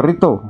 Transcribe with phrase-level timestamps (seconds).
[0.00, 0.42] Perrito,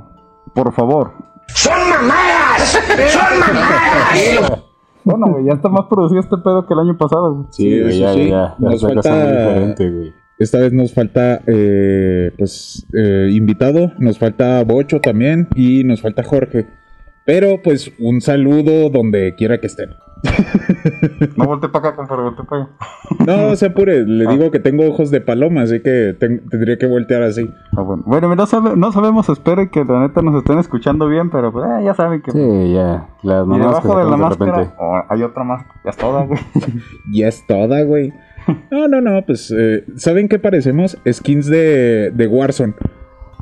[0.55, 1.13] por favor.
[1.49, 2.79] ¡Son mamadas!
[3.09, 4.63] ¡Son mamadas!
[5.03, 7.47] Bueno, güey, ya está más producido este pedo que el año pasado, güey.
[7.51, 8.29] Sí, güey, eso ya, sí.
[8.29, 8.55] ya, ya.
[8.61, 10.15] Nos falta- muy diferente, güey.
[10.39, 16.23] Esta vez nos falta, eh, pues, eh, invitado, nos falta Bocho también y nos falta
[16.23, 16.69] Jorge.
[17.27, 19.91] Pero, pues, un saludo donde quiera que estén.
[21.37, 22.71] No volteé para acá, compadre, volteé para allá.
[23.49, 24.31] No se apure, le Ah.
[24.33, 27.51] digo que tengo ojos de paloma, así que ten- tendría que voltear así.
[27.77, 28.03] Ah, bueno.
[28.07, 31.65] Bueno, no, sabe- no sabemos, espero que la neta nos estén escuchando bien, pero pues,
[31.67, 32.31] eh, ya saben que...
[32.33, 33.09] Sí, ya.
[33.23, 34.75] Las y debajo de la sacamos máscara repente.
[34.79, 36.41] oh, hay otra más, ya es toda, güey.
[37.13, 38.13] Ya es toda, güey.
[38.71, 40.99] No, no, no, pues, eh, ¿saben qué parecemos?
[41.11, 42.75] Skins de, de Warzone.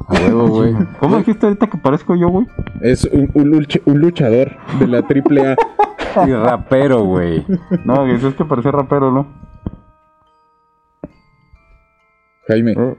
[0.06, 0.74] A huevo, güey.
[1.00, 2.46] ¿Cómo dijiste ahorita que parezco yo, güey?
[2.80, 5.56] Es un, un luch- un luchador de la AAA.
[6.26, 7.44] Y rapero, güey.
[7.84, 9.26] No, güey, es que parece rapero, ¿no?
[12.46, 12.72] Jaime.
[12.72, 12.94] Eh,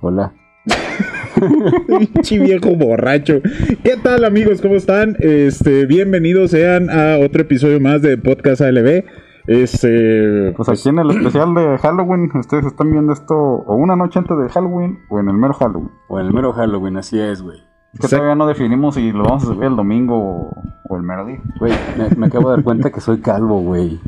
[0.00, 0.32] Hola.
[1.88, 3.40] Pinche viejo borracho.
[3.82, 4.60] ¿Qué tal amigos?
[4.60, 5.16] ¿Cómo están?
[5.20, 9.04] Este, bienvenidos sean a otro episodio más de Podcast ALB.
[9.50, 14.20] Este, Pues aquí en el especial de Halloween, ustedes están viendo esto o una noche
[14.20, 15.90] antes de Halloween o en el mero Halloween.
[16.08, 17.58] O en el mero Halloween, así es, güey.
[17.58, 18.16] Es que Exacto.
[18.18, 20.50] todavía no definimos si lo vamos a subir el domingo o,
[20.88, 21.40] o el mero día.
[21.58, 24.00] Güey, me, me acabo de dar cuenta que soy calvo, güey.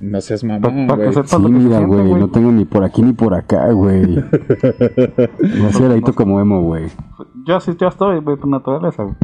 [0.00, 1.14] no seas Pa- mamón, pa' que güey.
[1.14, 2.14] sepas Sí, lo que se mira, siente, güey.
[2.20, 4.16] No tengo ni por aquí ni por acá, güey.
[4.16, 6.88] Voy a ser ahí como emo, güey.
[7.46, 9.14] Yo sí, ya estoy, güey, por naturaleza, güey.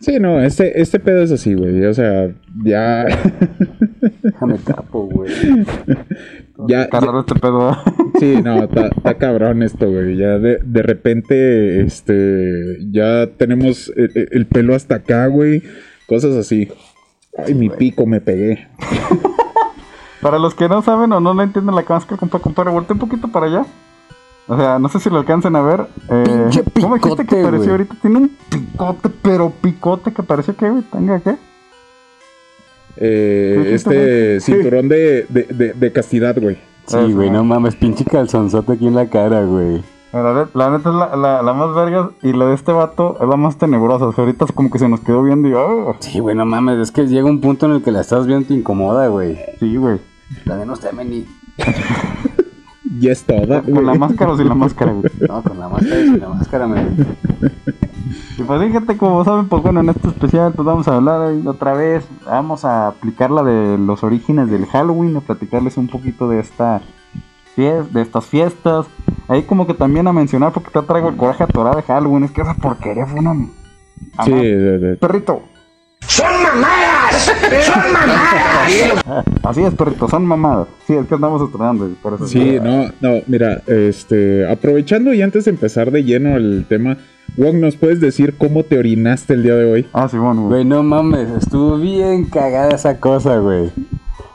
[0.00, 1.84] Sí, no, este, este pedo es así, güey.
[1.86, 2.28] O sea,
[2.62, 3.04] ya.
[4.22, 5.32] Déjame capo, güey.
[6.68, 7.74] ya, Está raro este pedo, ¿eh?
[8.20, 10.16] Sí, no, está está cabrón esto, güey.
[10.16, 15.62] Ya de, de repente, este, ya tenemos el, el- el pelo hasta acá, güey.
[16.06, 16.68] Cosas así.
[17.36, 18.68] Ay, mi pico me pegué.
[20.22, 23.00] Para los que no saben o no le entienden la máscara, compa, compadre, voltea un
[23.00, 23.66] poquito para allá.
[24.48, 25.86] O sea, no sé si lo alcancen a ver.
[26.08, 27.94] Eh, Pinche ¿Cómo dijiste que picote, pareció ahorita?
[28.00, 31.36] Tiene un picote, pero picote que parece que, güey, tenga qué.
[32.98, 36.58] Eh, ¿Qué este cinturón de, de, de, de castidad, güey.
[36.86, 39.82] Sí, güey, no mames, pinche calzonzote aquí en la cara, güey.
[40.12, 43.28] La, la neta es la, la, la más vergas y la de este vato es
[43.28, 44.06] la más tenebrosa.
[44.06, 46.78] O sea, ahorita como que se nos quedó viendo y ah, Sí, güey, no mames,
[46.78, 49.36] es que llega un punto en el que la estás viendo y te incomoda, güey.
[49.58, 49.98] sí, güey.
[50.44, 51.26] La de no se ni.
[52.98, 55.10] Y es toda, Con la máscara o sin la máscara, güey.
[55.28, 56.80] No, con la máscara y sin la máscara, me.
[58.38, 61.74] Y pues fíjate, como saben, pues bueno, en este especial pues vamos a hablar otra
[61.74, 66.40] vez, vamos a aplicar la de los orígenes del Halloween, a platicarles un poquito de
[66.40, 66.80] esta
[67.56, 68.84] de estas fiestas,
[69.28, 72.30] ahí como que también a mencionar porque te traigo el coraje atorado de Halloween, es
[72.30, 73.32] que esa porquería fue una...
[73.34, 73.50] Sí,
[74.32, 75.40] Amá, de- de- Perrito,
[76.16, 77.30] ¡Son mamadas!
[77.66, 79.24] ¡Son mamadas!
[79.42, 80.66] así es, perrito, son mamadas.
[80.86, 82.26] Sí, es que andamos estrenando, por eso.
[82.26, 86.96] sí, no, no, mira, este, aprovechando y antes de empezar de lleno el tema,
[87.36, 89.86] Wong, ¿nos puedes decir cómo te orinaste el día de hoy?
[89.92, 90.48] Ah, sí, bueno, güey.
[90.48, 93.70] Güey, no mames, estuvo bien cagada esa cosa, güey.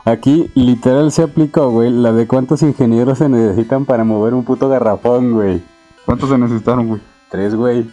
[0.06, 4.70] Aquí literal se aplicó, güey, la de cuántos ingenieros se necesitan para mover un puto
[4.70, 5.64] garrafón, güey.
[6.06, 7.02] ¿Cuántos se necesitaron, güey?
[7.31, 7.90] Tres, güey.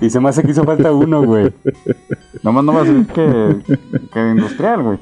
[0.00, 1.52] Y se me hace que hizo falta uno, güey.
[2.42, 3.56] Nomás no va a decir que,
[4.12, 4.98] que industrial, güey.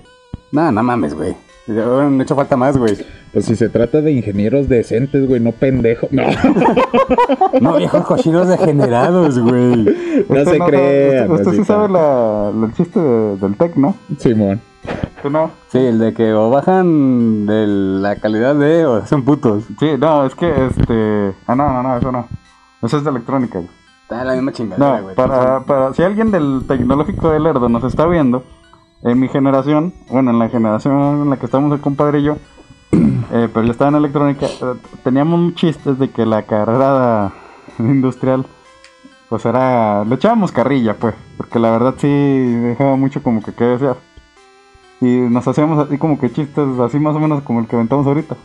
[0.52, 1.36] No, no mames, güey.
[1.66, 2.96] No no hecho falta más, güey.
[3.32, 6.06] Pues si se trata de ingenieros decentes, güey, no pendejo.
[6.12, 6.22] No,
[7.60, 9.84] No, viejos cochinos degenerados, güey.
[10.28, 11.32] no Este se sabe- crean.
[11.32, 13.94] Así sí sabe la, la- el chiste de- del tech, ¿no?
[14.18, 14.60] Simón.
[15.22, 15.50] Tú no.
[15.72, 19.64] Sí, el de que o bajan de la calidad de o son putos.
[19.80, 21.32] Sí, no, es que este.
[21.48, 22.28] Ah, no, no, no, eso no.
[22.82, 23.70] Eso es de electrónica, güey.
[24.08, 25.14] Está la misma chingadera, No, güey.
[25.16, 25.92] para, para.
[25.94, 28.44] Si alguien del tecnológico de Lerdo nos está viendo,
[29.02, 32.36] en mi generación, bueno, en la generación en la que estamos el compadre y yo,
[32.92, 37.32] eh, pero yo estaba en electrónica, eh, teníamos chistes de que la carrera
[37.80, 38.46] industrial,
[39.28, 40.04] pues era.
[40.04, 43.96] Le echábamos carrilla, pues, porque la verdad sí dejaba mucho como que que desear.
[45.00, 48.06] Y nos hacíamos así como que chistes, así más o menos como el que aventamos
[48.06, 48.36] ahorita.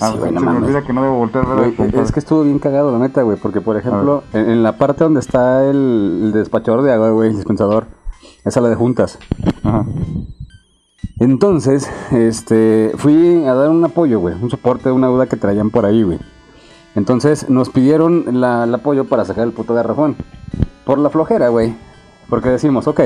[0.00, 0.62] Ah, Sí, güey, se no me mames.
[0.64, 2.02] olvida que no debo voltear a ver al Güey, compadre.
[2.02, 3.36] es que estuvo bien cagado, la neta, güey.
[3.36, 7.30] Porque, por ejemplo, en, en la parte donde está el, el despachador de agua, güey,
[7.30, 7.86] el dispensador,
[8.44, 9.18] esa es la de juntas.
[9.64, 9.84] Ajá.
[11.20, 15.70] Entonces, este, fui a dar un apoyo, güey, un soporte de una duda que traían
[15.70, 16.18] por ahí, güey.
[16.94, 20.16] Entonces, nos pidieron la- el apoyo para sacar el puto garrafón.
[20.84, 21.74] Por la flojera, güey.
[22.28, 23.00] Porque decimos, ok,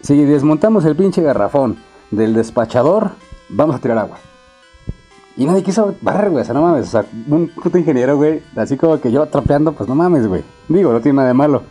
[0.00, 1.76] si desmontamos el pinche garrafón
[2.10, 3.10] del despachador,
[3.48, 4.18] vamos a tirar agua.
[5.36, 8.42] Y nadie quiso barrer, güey, o sea, no mames, o sea, un puto ingeniero, güey,
[8.56, 10.42] así como que yo trapeando, pues no mames, güey.
[10.68, 11.62] Digo, no tiene nada de malo.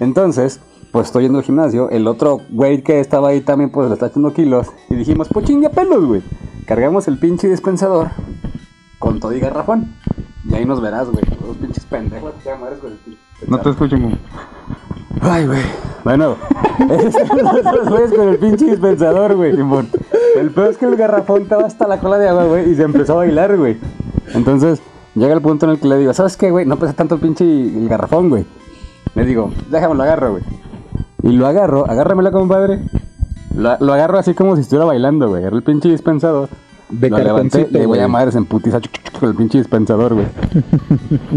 [0.00, 0.60] Entonces,
[0.92, 4.06] pues estoy yendo al gimnasio, el otro güey que estaba ahí también, pues le está
[4.06, 6.22] echando kilos, y dijimos, pues chinga pelos, güey.
[6.66, 8.10] Cargamos el pinche dispensador
[8.98, 9.94] con todo y garrafón.
[10.44, 12.34] Y ahí nos verás, güey, los pinches pendejos
[13.46, 14.18] No te escucho, güey.
[15.20, 15.62] Ay, güey.
[16.04, 16.36] Bueno,
[16.88, 19.52] los güeyes con el pinche dispensador, güey.
[20.36, 22.82] El peor es que el garrafón estaba hasta la cola de agua, güey, y se
[22.82, 23.78] empezó a bailar, güey.
[24.34, 24.80] Entonces,
[25.14, 26.66] llega el punto en el que le digo, ¿sabes qué, güey?
[26.66, 28.46] No pesa tanto el pinche el garrafón, güey.
[29.14, 30.42] Le digo, déjame lo agarro, güey.
[31.22, 32.80] Y lo agarro, agárramela, compadre.
[33.54, 35.42] Lo, lo agarro así como si estuviera bailando, güey.
[35.42, 36.48] Agarré el pinche dispensador.
[36.90, 38.80] De lo levanté, le voy a madres en putiza
[39.18, 40.26] con el pinche dispensador, güey.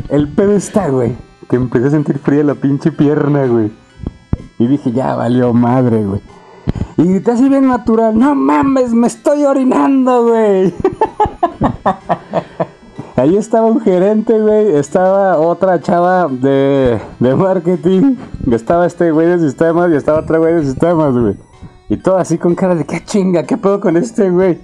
[0.09, 1.13] el pedo está, güey,
[1.51, 3.73] que empecé a sentir fría la pinche pierna, güey.
[4.57, 6.21] Y dije, ya valió madre, güey.
[6.95, 10.73] Y grité así bien natural, no mames, me estoy orinando, güey.
[13.17, 14.77] Ahí estaba un gerente, güey.
[14.77, 18.15] Estaba otra chava de, de marketing.
[18.49, 21.35] Estaba este güey de sistemas y estaba otra güey de sistemas, güey.
[21.89, 24.57] Y todo así con cara de qué chinga, qué pedo con este güey.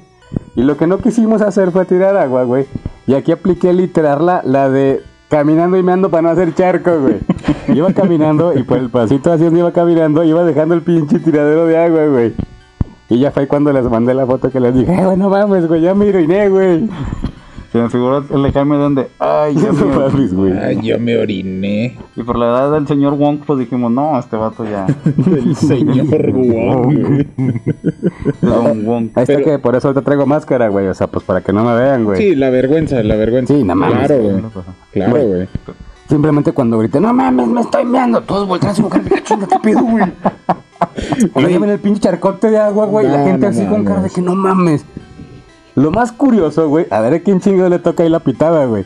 [0.55, 2.65] Y lo que no quisimos hacer fue tirar agua, güey.
[3.07, 7.19] Y aquí apliqué literal la, la de caminando y meando para no hacer charco, güey.
[7.67, 11.65] Iba caminando y por el pasito así donde iba caminando, iba dejando el pinche tiradero
[11.65, 12.33] de agua, güey.
[13.09, 15.67] Y ya fue cuando les mandé la foto que les dije, eh, güey, no mames,
[15.67, 16.89] güey, ya me oriné, güey.
[17.77, 19.85] Se me figuró el de Jaime donde, ay, ya me...
[19.85, 20.51] mames, güey.
[20.57, 21.95] Ay, yo me oriné.
[22.15, 24.87] Y por la edad del señor Wong, pues dijimos, no, este vato ya.
[25.27, 27.27] El señor Wong, güey.
[28.41, 29.09] Don Wong.
[29.13, 30.87] Ahí está Pero- que por eso ahorita traigo máscara, güey.
[30.87, 32.17] O sea, pues para que no me vean, güey.
[32.17, 33.53] Sí, la vergüenza, la vergüenza.
[33.53, 34.35] Sí, no mames, Claro, güey.
[34.93, 35.27] Claro, Güey.
[35.27, 35.47] güey.
[36.09, 38.21] Simplemente cuando grité, no mames, me estoy meando.
[38.21, 40.05] Todos voltean a su ¿qué chinga, qué pedo, güey?
[41.35, 43.05] Y me llevan el pinche charcote de agua, güey.
[43.05, 44.83] y la gente no así con cara de que no mames.
[45.77, 48.83] Lo más curioso, güey, a ver a quién chingo le toca ahí la pitada, güey.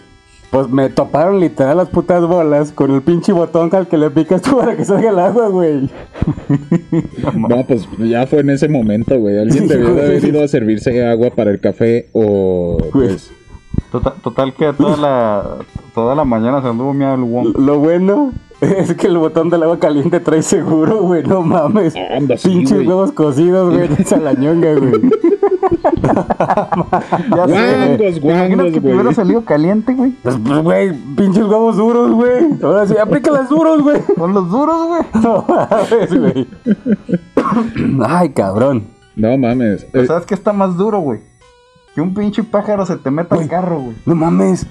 [0.49, 4.41] Pues me toparon literal las putas bolas con el pinche botón al que le picas
[4.43, 5.89] tú para que salga el agua, güey.
[7.49, 9.39] No, pues ya fue en ese momento, güey.
[9.39, 13.31] Alguien Sí, debió de haber ido a servirse agua para el café o pues
[13.91, 15.43] Total, total que toda la,
[15.95, 17.53] toda la mañana se anduvo miado el.
[17.65, 21.23] Lo bueno es que el botón del agua caliente trae seguro, güey.
[21.23, 21.93] No mames.
[21.95, 22.88] Anda, sí, Pinches güey.
[22.88, 23.89] huevos cocidos, güey.
[23.99, 24.93] Esa la ñonga, güey.
[25.71, 28.19] Ya sé.
[28.19, 29.15] Guangos, ¿Te imaginas guangos, güey.
[29.15, 30.12] salido caliente, güey?
[30.23, 32.47] Pues, pues, güey, pinches huevos duros, güey.
[32.62, 34.01] Ahora sí, aplícalas duros, güey.
[34.18, 35.01] Con los duros, güey.
[35.23, 36.47] No mames, güey.
[38.06, 38.83] Ay, cabrón.
[39.15, 39.85] No mames.
[39.91, 41.19] Pero Eh, ¿Sabes qué está más duro, güey?
[41.94, 43.95] Que un pinche pájaro se te meta al carro, güey.
[44.06, 44.65] No mames.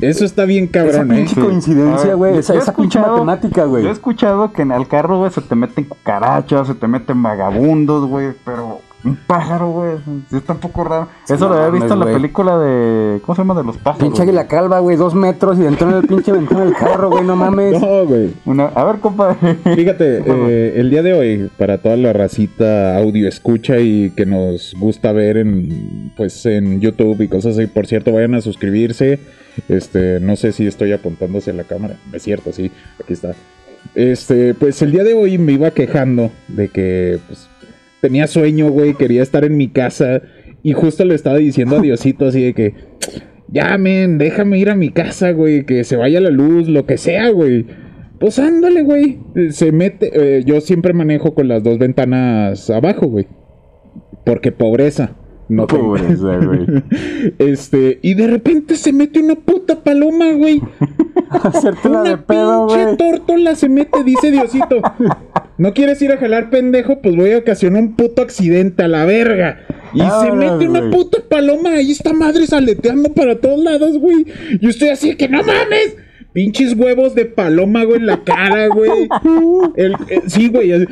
[0.00, 1.16] eso está bien Esa cabrón, eh.
[1.16, 1.40] pinche Sí.
[1.40, 2.38] coincidencia, güey.
[2.38, 3.84] Esa, esa pinche matemática, güey.
[3.84, 7.22] Yo he escuchado que en el carro, güey, se te meten cucarachas, se te meten
[7.22, 9.96] vagabundos, güey, pero un pájaro, güey,
[10.32, 11.08] está un poco raro.
[11.24, 13.20] Eso no lo había visto en la película de...
[13.22, 13.54] ¿Cómo se llama?
[13.54, 14.08] De los pájaros.
[14.08, 14.96] Pinche águila calva, güey.
[14.96, 17.24] Dos metros y entró en el pinche ventana del carro, güey.
[17.24, 17.80] No mames.
[17.80, 18.34] No, güey.
[18.44, 18.66] Una...
[18.66, 19.36] A ver, compadre.
[19.74, 24.74] Fíjate, eh, el día de hoy, para toda la racita audio escucha y que nos
[24.78, 29.20] gusta ver en pues en YouTube y cosas así, por cierto, vayan a suscribirse.
[29.68, 31.96] Este, no sé si estoy apuntándose a la cámara.
[32.12, 32.70] Es cierto, sí,
[33.00, 33.34] aquí está.
[33.94, 37.48] Este, pues el día de hoy me iba quejando de que pues,
[38.00, 40.22] tenía sueño, güey, quería estar en mi casa
[40.62, 42.74] y justo le estaba diciendo a así de que
[43.48, 46.98] ya, men, déjame ir a mi casa, güey, que se vaya la luz, lo que
[46.98, 47.66] sea, güey.
[48.18, 49.18] Pues ándale, güey.
[49.50, 50.10] Se mete.
[50.38, 53.26] eh, yo siempre manejo con las dos ventanas abajo, güey.
[54.24, 55.16] Porque pobreza.
[55.48, 56.66] No Pobreza, güey.
[57.38, 60.60] Este, y de repente se mete una puta paloma, güey.
[61.30, 62.96] Hacértela de Una pedo, pinche güey.
[62.96, 64.80] tórtola se mete, dice Diosito.
[65.58, 67.00] ¿No quieres ir a jalar pendejo?
[67.00, 69.60] Pues voy a ocasionar un puto accidente a la verga.
[69.94, 74.26] Y se mete una puta paloma ahí, esta madre saleteando para todos lados, güey.
[74.60, 75.96] Y estoy así que no mames.
[76.36, 79.08] Pinches huevos de paloma, güey, en la cara, güey.
[79.74, 80.70] El- eh, sí, güey.
[80.70, 80.84] así.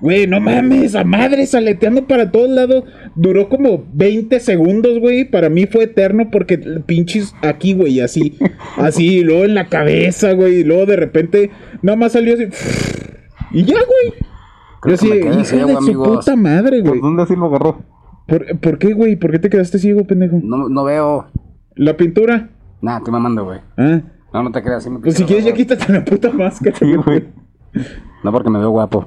[0.00, 2.82] Güey, no mames, a madre saleteando para todos lados.
[3.14, 5.24] Duró como 20 segundos, güey.
[5.30, 8.36] Para mí fue eterno porque pinches aquí, güey, así.
[8.76, 10.56] Así, y luego en la cabeza, güey.
[10.60, 11.50] Y luego de repente,
[11.82, 12.46] nada más salió así.
[13.52, 14.18] Y ya, güey.
[14.82, 15.06] Creo Yo así,
[15.48, 17.00] ciego, de su puta madre, ¿Por güey.
[17.02, 17.82] dónde así lo agarró?
[18.26, 19.14] ¿Por, por qué, güey?
[19.14, 20.40] ¿Por qué te quedaste ciego, pendejo?
[20.42, 21.26] No, no veo.
[21.76, 22.48] La pintura.
[22.80, 23.60] Nah, estoy mamando, güey.
[23.76, 24.00] Ah.
[24.32, 24.82] No, no te creas.
[24.82, 26.76] Sí me Pues si quieres, ya quítate la puta máscara.
[26.76, 27.24] Sí, güey.
[28.24, 29.06] No, porque me veo guapo.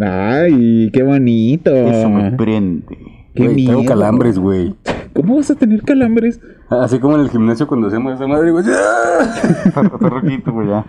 [0.00, 1.74] Ay, qué bonito.
[1.74, 2.96] Eso me prende.
[3.34, 4.74] Qué Güey, tengo calambres, güey.
[5.12, 6.40] ¿Cómo vas a tener calambres?
[6.70, 8.64] Así como en el gimnasio cuando hacemos esa madre, güey.
[10.00, 10.86] Rojito, güey, ya.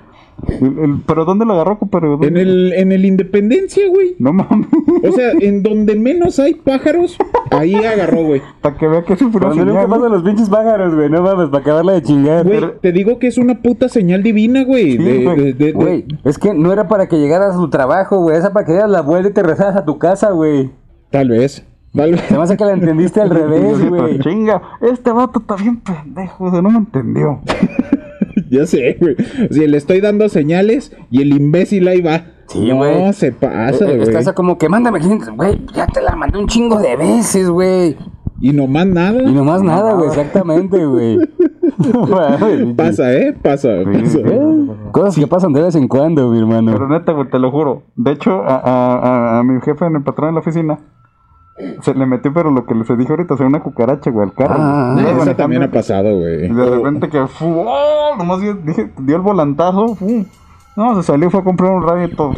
[0.48, 1.78] El- el- ¿Pero dónde lo agarró?
[1.92, 2.28] ¿Dónde?
[2.28, 4.16] En el, en el Independencia, güey.
[4.20, 4.68] No mames.
[5.08, 7.18] O sea, en donde menos hay pájaros,
[7.52, 8.42] ahí agarró, güey.
[8.62, 10.10] Para que vea que es un Cuando nunca señal, pasan ¿no?
[10.10, 11.10] los pinches pájaros, güey.
[11.10, 12.46] No mames, para acabarla de chingar.
[12.46, 14.92] Güey, te digo que es una puta señal divina, güey.
[14.94, 15.36] Sí, de- güey.
[15.38, 18.38] de- de- de- Güey, es que no era para que llegaras a tu trabajo, güey.
[18.38, 20.70] Era para que dieras la vuelta y te regresaras a tu casa, güey.
[21.10, 21.66] Tal vez.
[21.92, 22.18] Vale.
[22.20, 24.20] Se me hace que la entendiste al revés, güey.
[24.20, 27.40] Chinga, este vato está bien pendejo, o sea, no me entendió.
[28.50, 29.16] Ya sé, güey.
[29.50, 32.24] O sea, le estoy dando señales y el imbécil ahí va.
[32.48, 33.14] Sí, no, güey.
[33.14, 34.02] se pasa, Eh, eh, güey.
[34.02, 37.50] Está esa como que mándame 500, güey, ya te la mandé un chingo de veces,
[37.50, 37.96] güey.
[38.42, 39.22] Y nomás nada.
[39.22, 41.20] Y nomás nada, güey, exactamente, güey.
[41.94, 43.34] No Pasa, ¿eh?
[43.42, 44.20] Pasa, pasa.
[44.20, 46.72] Eh, Cosas que pasan de vez en cuando, mi hermano.
[46.74, 47.84] Pero neta, güey, te lo juro.
[47.96, 50.80] De hecho, a, a, a, a mi jefe, en el patrón de la oficina,
[51.82, 54.34] se le metió, pero lo que les dije ahorita, o sea, una cucaracha, güey, al
[54.34, 54.56] carro.
[54.58, 55.22] Ah, güey.
[55.22, 56.46] Eso también ha pasado, güey.
[56.46, 58.16] Y de repente que fu, ¡oh!
[58.18, 60.26] nomás dio, dije, dio el volantazo, fu.
[60.76, 62.34] No, se salió, fue a comprar un radio y todo.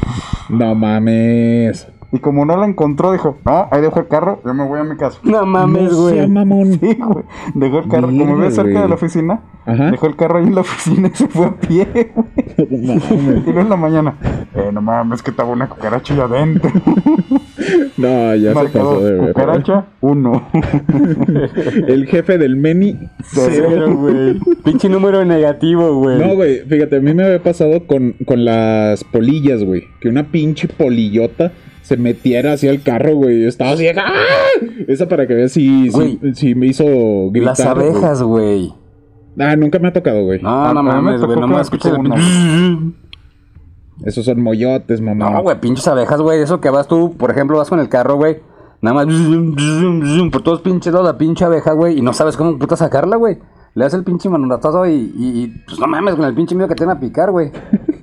[0.50, 1.88] No mames.
[2.14, 4.84] Y como no la encontró, dijo, no, ahí dejo el carro, yo me voy a
[4.84, 5.20] mi casa.
[5.24, 6.28] No mames, no sea güey.
[6.28, 6.74] mamón.
[6.74, 7.24] Sí, güey.
[7.56, 8.82] Dejó el carro, como Mierda, vive cerca güey.
[8.84, 9.92] de la oficina, Ajá.
[9.92, 12.28] dejó el carro ahí en la oficina y se fue a pie, güey.
[12.70, 13.38] No mames.
[13.42, 14.16] Y luego en la mañana,
[14.54, 16.70] eh, no mames, que estaba una cucaracha ahí adentro.
[17.98, 20.48] No, ya se Marcador, pasó de cucaracha, uno.
[21.88, 22.98] El jefe del Meni.
[23.24, 24.40] Cero, güey.
[24.64, 26.18] Pinche número negativo, güey.
[26.18, 29.84] No, güey, fíjate, a mí me había pasado con, con las polillas, güey.
[30.00, 31.52] Que una pinche polillota
[31.82, 33.46] se metiera hacia el carro, güey.
[33.46, 34.12] Estaba así, ¡ah!
[34.88, 36.86] Esa para que veas si, si, si me hizo
[37.32, 37.58] gritar.
[37.58, 38.74] Las abejas, güey.
[39.40, 40.42] Ah, nunca me ha tocado, güey.
[40.42, 41.40] No, A- no mames, güey.
[41.40, 41.92] No me escuches.
[44.06, 45.30] Esos son moyotes, mamá.
[45.30, 46.42] No, güey, pinches abejas, güey.
[46.42, 48.40] Eso que vas tú, por ejemplo, vas con el carro, güey.
[48.82, 49.16] Nada más
[50.32, 52.00] por todos pinches lados la pinche abeja, güey.
[52.00, 53.38] Y no sabes cómo puta sacarla, güey.
[53.76, 56.68] Le das el pinche manolatazo y, y, y, pues no mames con el pinche miedo
[56.68, 57.52] que te van a picar, güey.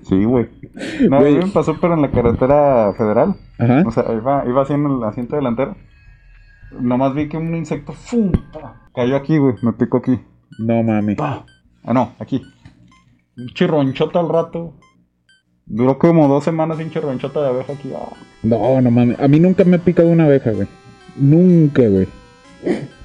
[0.08, 0.48] Sí, güey.
[1.08, 1.44] No, a mí Güey.
[1.44, 3.34] me pasó, pero en la carretera federal.
[3.58, 3.82] Ajá.
[3.86, 5.76] O sea, iba, iba así en el asiento delantero.
[6.80, 8.30] Nomás vi que un insecto ¡fum!
[8.52, 9.54] pa, cayó aquí, güey.
[9.62, 10.20] Me picó aquí.
[10.58, 11.14] No mami.
[11.14, 11.44] Pa.
[11.84, 12.42] Ah, no, aquí.
[13.36, 14.74] Un chirronchota al rato.
[15.66, 17.92] Duró como dos semanas sin chirronchota de abeja aquí.
[17.96, 18.12] Ah.
[18.42, 19.18] No, no mames.
[19.20, 20.68] A mí nunca me ha picado una abeja, güey.
[21.16, 22.06] Nunca, güey.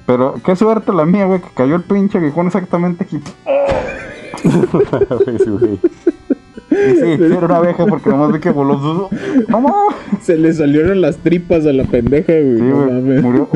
[0.06, 3.20] Pero qué suerte la mía, güey, que cayó el pinche aguijón exactamente aquí.
[6.74, 9.08] Sí, sí, era una abeja porque nomás vi que voló.
[9.48, 9.74] ¡No!
[10.20, 12.58] Se le salieron las tripas a la pendeja, güey.
[12.58, 13.22] Sí, güey, mames.
[13.22, 13.48] murió.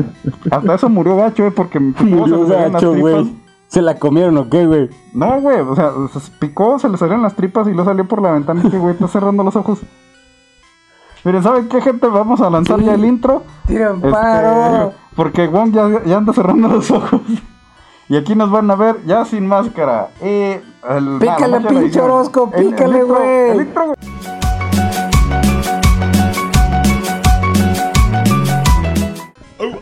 [0.51, 3.11] Hasta eso murió gacho, güey, porque Murió le salieron las gacho, tripas.
[3.13, 3.33] güey.
[3.67, 4.89] ¿Se la comieron o qué, güey?
[5.13, 8.21] No, güey, o sea, se picó, se le salieron las tripas y lo salió por
[8.21, 8.61] la ventana.
[8.63, 9.79] Y que, güey, está cerrando los ojos.
[11.23, 12.07] Miren, ¿saben qué, gente?
[12.07, 12.85] Vamos a lanzar Sí.
[12.85, 13.43] ya el intro.
[13.67, 14.93] Tira Este, paro.
[15.15, 17.21] porque Wong ya, ya anda cerrando los ojos.
[18.09, 20.09] Y aquí nos van a ver ya sin máscara.
[20.19, 20.61] El,
[21.19, 21.99] Pícale, pinche.
[22.01, 23.67] Orozco, pícale, güey.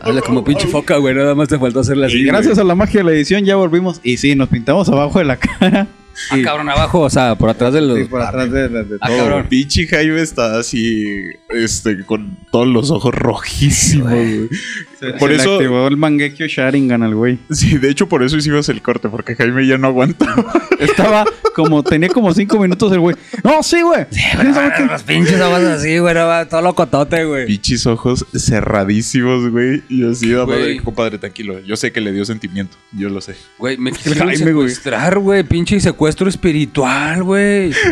[0.00, 1.14] Habla como pinche foca, güey.
[1.14, 2.18] Nada más te faltó hacerla así.
[2.18, 4.00] Y gracias a la magia de la edición ya volvimos.
[4.02, 5.86] Y sí, nos pintamos abajo de la cara.
[6.32, 7.96] Ah, cabrón, abajo, o sea, por atrás de los.
[7.98, 9.18] Sí, por atrás de, de- de Ah, todo.
[9.18, 9.46] cabrón.
[9.48, 11.04] Pinche Jaime está así,
[11.50, 14.48] este, con todos los ojos rojísimos, güey.
[14.98, 17.38] Se, Por se le eso- activó el Mangekyo Sharingan al güey.
[17.50, 20.26] Sí, de hecho por eso hicimos el corte, porque Jaime ya no aguanta.
[20.80, 21.24] Estaba
[21.54, 23.16] como, tenía como cinco minutos el güey.
[23.44, 24.06] No, sí, güey.
[24.06, 24.86] ¿Quién sabe qué?
[24.86, 26.14] Los pinches ojos así, güey.
[26.48, 27.46] Todo locotote, güey.
[27.46, 29.82] Pinches ojos cerradísimos, güey.
[29.88, 30.76] Y así, Güey.
[30.76, 31.58] de, compadre, tranquilo.
[31.60, 33.34] Yo sé que le dio sentimiento, yo lo sé.
[33.58, 34.68] Güey, me quisieron Jaime, güey.
[34.68, 35.42] secuestrar, güey.
[35.42, 37.72] Pinche secuestro espiritual, güey.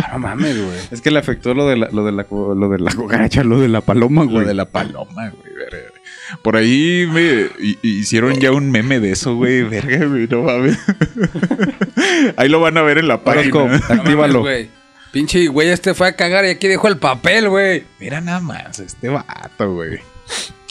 [0.00, 0.78] Ah, no mames, güey.
[0.90, 3.60] Es que le afectó lo de la, lo de la, lo de la cucaracha, lo
[3.60, 4.46] de la paloma, Lo güey.
[4.46, 5.42] de la paloma, güey.
[6.42, 9.62] Por ahí me hi- hicieron ya un meme de eso, güey.
[9.68, 10.78] Verga, güey, no mames.
[12.36, 13.42] Ahí lo van a ver en la página.
[13.56, 14.40] Orozco, mames, actívalo.
[14.40, 14.68] güey.
[15.12, 17.84] Pinche güey, este fue a cagar y aquí dejó el papel, güey.
[17.98, 19.98] Mira nada más, este vato, güey.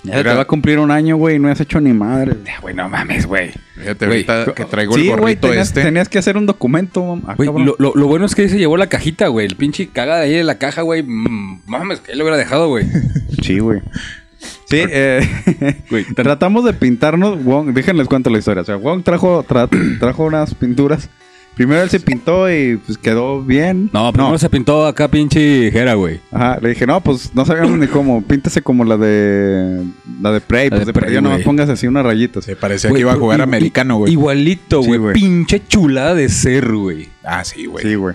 [0.03, 2.33] Ya te va a cumplir un año, güey, y no has hecho ni madre.
[2.61, 3.51] Güey, no mames, güey.
[3.75, 5.81] Fíjate, ahorita que traigo Sí, el gorrito tenías, este.
[5.81, 7.03] tenías que hacer un documento.
[7.03, 7.23] mam.
[7.27, 7.65] Ah, Güey, cabrón.
[7.65, 9.47] lo, lo, lo bueno es que ahí se llevó la cajita, güey.
[9.47, 11.01] El pinche caga de ahí de la caja, güey.
[11.03, 12.85] Mm, mames, que él lo hubiera dejado, güey.
[13.41, 13.81] Sí, güey.
[14.65, 17.43] Sí, eh, güey, tratamos de pintarnos.
[17.43, 18.61] Wong, déjenles cuento la historia.
[18.61, 21.09] O sea, Wong trajo, tra- trajo unas pinturas.
[21.55, 23.89] Primero él se pintó y pues quedó bien.
[23.91, 26.19] No, primero se pintó acá pinche Jera, güey.
[26.31, 28.21] Ajá, le dije, no, pues no sabíamos ni cómo.
[28.21, 29.83] Píntese como la de.
[30.21, 30.65] La de Prey.
[30.69, 31.43] La Pues de de Prey, Prey, no güey.
[31.43, 32.45] pongas así unas rayitas.
[32.45, 34.11] Se parecía Güey, que iba a jugar i- americano, güey.
[34.13, 34.99] Igualito, Sí, güey.
[34.99, 35.13] güey.
[35.15, 37.09] Pinche chulada de ser, güey.
[37.23, 37.83] Ah, sí, güey.
[37.83, 38.13] Sí, güey.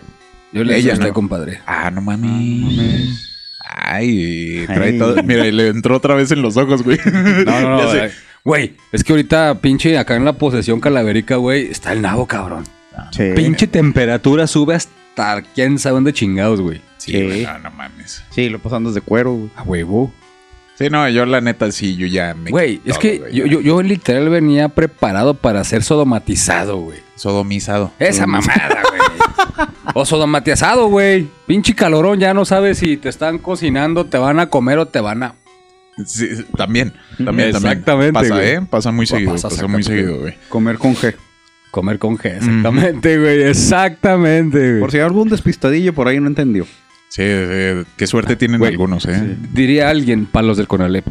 [0.53, 1.13] Yo le Ella, dije, ¿no?
[1.13, 1.63] compadre.
[1.67, 3.32] Ah, no mames.
[3.75, 4.99] Ay, trae Ay.
[4.99, 5.23] todo.
[5.23, 6.99] Mira, y le entró otra vez en los ojos, güey.
[7.47, 7.91] No, no, no.
[8.45, 12.65] Güey, es que ahorita, pinche, acá en la posesión calavérica, güey, está el nabo, cabrón.
[13.13, 13.31] Sí.
[13.37, 16.81] Pinche temperatura sube hasta quién sabe dónde chingados, güey.
[16.99, 17.23] Sí, Sí.
[17.25, 18.25] güey, no, no mames.
[18.31, 19.51] Sí, lo pasando de cuero, güey.
[19.55, 20.13] A huevo.
[20.77, 22.51] Sí, no, yo la neta sí, yo ya me.
[22.51, 26.99] Güey, es que güey, yo, yo, yo literal venía preparado para ser sodomatizado, güey.
[27.15, 27.93] Sodomizado.
[28.01, 29.12] Esa mamada, güey.
[29.95, 31.29] O sodomatizado, güey.
[31.47, 35.01] Pinche calorón, ya no sabes si te están cocinando, te van a comer o te
[35.01, 35.35] van a
[36.07, 38.13] Sí, también, también, Exactamente, también.
[38.15, 38.49] Pasa, güey.
[38.49, 38.61] ¿eh?
[38.69, 39.89] Pasa muy seguido, pasa, muy exactamente.
[39.89, 40.35] seguido, güey.
[40.49, 41.15] Comer con G.
[41.71, 43.43] Comer con G, exactamente, güey.
[43.43, 44.81] Exactamente, güey.
[44.81, 46.65] Por si algún despistadillo por ahí no entendió.
[47.09, 49.37] Sí, sí, qué suerte tienen Güey, algunos, ¿eh?
[49.53, 51.05] Diría alguien, palos del Conalep.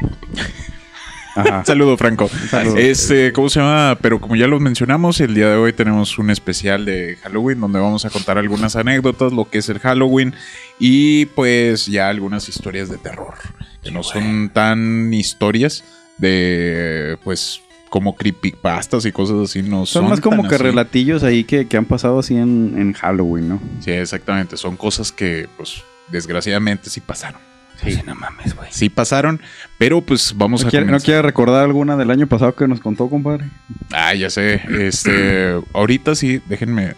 [1.36, 1.64] Ajá.
[1.66, 2.30] Saludo, Franco.
[2.50, 2.78] Saludo.
[2.78, 3.98] Este, ¿cómo se llama?
[4.02, 7.80] Pero como ya lo mencionamos, el día de hoy tenemos un especial de Halloween donde
[7.80, 10.34] vamos a contar algunas anécdotas, lo que es el Halloween
[10.80, 13.36] y pues ya algunas historias de terror.
[13.84, 15.84] Que no son tan historias
[16.18, 20.04] de, pues, como creepypastas y cosas así, no son.
[20.04, 20.64] Son más como que así.
[20.64, 23.62] relatillos ahí que, que han pasado así en, en Halloween, ¿no?
[23.80, 24.56] Sí, exactamente.
[24.56, 27.51] Son cosas que, pues, desgraciadamente sí pasaron.
[27.84, 28.70] Sí, no mames, güey.
[28.72, 29.42] Sí pasaron,
[29.78, 32.80] pero pues vamos ¿No a quiere, ¿No quiere recordar alguna del año pasado que nos
[32.80, 33.46] contó, compadre?
[33.92, 34.62] Ah, ya sé.
[34.80, 36.96] Este, ahorita sí, déjenme,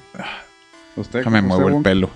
[0.95, 2.09] Usted, déjame usted, muevo el pelo.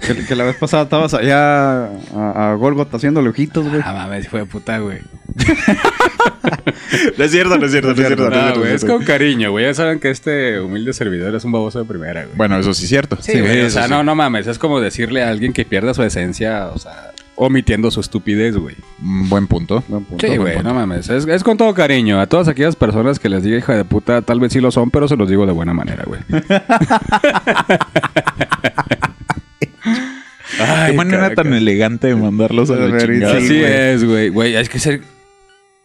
[0.00, 3.80] Que, que la vez pasada estabas allá a, a Golgotha haciéndole ojitos, güey.
[3.82, 5.00] Ah, mames, fue de puta, güey.
[7.18, 8.30] No es cierto, no es cierto, no es cierto.
[8.30, 9.64] no güey, es con cariño, güey.
[9.64, 12.36] Ya saben que este humilde servidor es un baboso de primera, güey.
[12.36, 13.18] Bueno, eso sí es cierto.
[13.20, 13.90] Sí, güey, o sea, sí.
[13.90, 14.46] no, no mames.
[14.46, 18.76] Es como decirle a alguien que pierda su esencia, o sea, omitiendo su estupidez, güey.
[18.98, 19.82] Buen punto.
[19.88, 20.26] Buen punto.
[20.26, 21.08] Sí, güey, no mames.
[21.08, 22.20] Es, es con todo cariño.
[22.20, 24.90] A todas aquellas personas que les diga hija de puta, tal vez sí lo son,
[24.90, 26.20] pero se los digo de buena manera, güey.
[30.86, 33.36] Qué manera tan elegante de mandarlos a la chingada.
[33.36, 34.28] Así es, güey.
[34.30, 35.02] Güey, hay que ser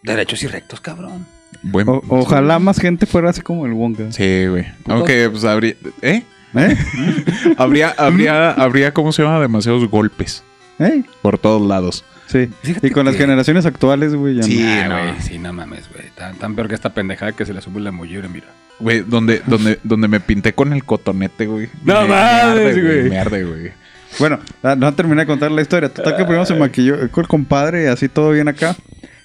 [0.04, 1.26] derechos y rectos, cabrón.
[1.64, 4.12] Buen- O- ojalá más gente fuera así como el Wonka.
[4.12, 4.66] Sí, güey.
[4.88, 5.74] Aunque, pues, habría...
[6.02, 6.24] ¿Eh?
[6.56, 6.78] ¿Eh?
[7.58, 9.40] habría, habría, habría, ¿cómo se llama?
[9.40, 10.44] Demasiados golpes
[10.82, 11.04] ¿Eh?
[11.22, 12.04] por todos lados.
[12.28, 12.50] Sí.
[12.64, 14.70] Fíjate Y con las que- generaciones actuales, güey, ya Sí, no.
[14.70, 14.98] Ah, no.
[15.12, 15.22] güey.
[15.22, 16.06] Sí, no mames, güey.
[16.16, 18.48] Tan, tan peor que esta pendejada que se le sube la mollera, mira.
[18.80, 21.68] Güey, donde, donde, donde me pinté con el cotonete, güey.
[21.84, 23.10] No Me- me mames, arde, güey.
[23.10, 23.72] Me arde, güey.
[24.20, 25.90] Bueno, ah, no terminé de contar la historia.
[25.90, 28.76] Total que primero se maquilló con el compadre, así todo bien acá.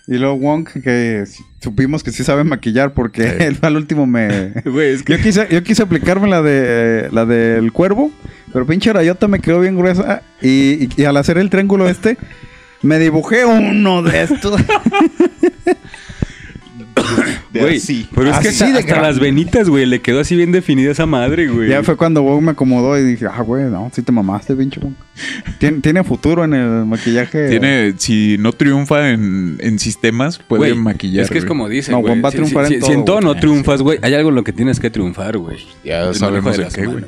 [0.09, 1.25] Y luego Wong, que
[1.61, 4.53] supimos que sí sabe maquillar porque él al último me...
[4.65, 8.13] Güey, es Yo quise, yo quise aplicarme la de la del cuervo,
[8.57, 10.49] pero pinche rayota me quedó bien gruesa y,
[10.85, 12.17] y- y al hacer el triángulo este
[12.81, 14.59] me dibujé uno de estos.
[17.53, 18.07] Güey, así.
[18.15, 19.09] pero es que Así hasta, de hasta grande.
[19.09, 21.69] las venitas, güey, le quedó así bien definida esa madre, güey.
[21.71, 24.79] ya fue cuando Wong me acomodó y dije, ah, güey, no, sí te mamaste, pinche
[24.81, 24.93] Wong.
[25.59, 27.49] Tiene, tiene futuro en el maquillaje.
[27.49, 31.25] Tiene, si no triunfa en, en sistemas, puede maquillar.
[31.25, 32.13] Es que es como dicen, No, güey.
[32.13, 34.13] Juan va a si, triunfar si- en si- si en todo, no triunfas, güey, hay
[34.15, 35.59] algo en lo que tienes que triunfar, güey.
[35.85, 37.05] Ya sabemos las qué, güey.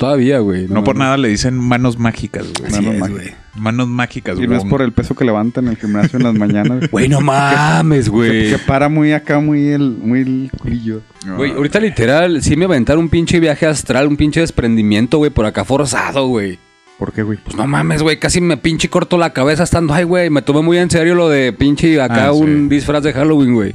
[0.00, 0.66] Todavía, güey.
[0.66, 2.72] No por nada le dicen manos mágicas, güey.
[2.72, 3.10] Manos es, mágicas.
[3.22, 3.34] güey.
[3.56, 6.34] Manos mágicas, Y no es por el peso que levanta en el gimnasio en las
[6.34, 6.90] mañanas.
[6.90, 8.48] Güey, no mames, güey.
[8.50, 11.02] que para muy acá, muy el, muy el culillo.
[11.36, 15.44] Güey, ahorita literal, sí me aventaron un pinche viaje astral, un pinche desprendimiento, güey, por
[15.44, 16.58] acá forzado, güey.
[16.98, 17.38] ¿Por qué, güey?
[17.44, 20.62] Pues no mames, güey, casi me pinche corto la cabeza estando, ay, güey, me tomé
[20.62, 22.40] muy en serio lo de pinche acá Ah, sí.
[22.40, 23.72] un disfraz de Halloween, güey.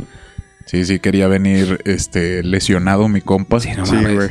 [0.66, 3.60] Sí, sí, quería venir este lesionado mi compa.
[3.60, 4.16] Sí, no Sí, mames.
[4.16, 4.30] güey.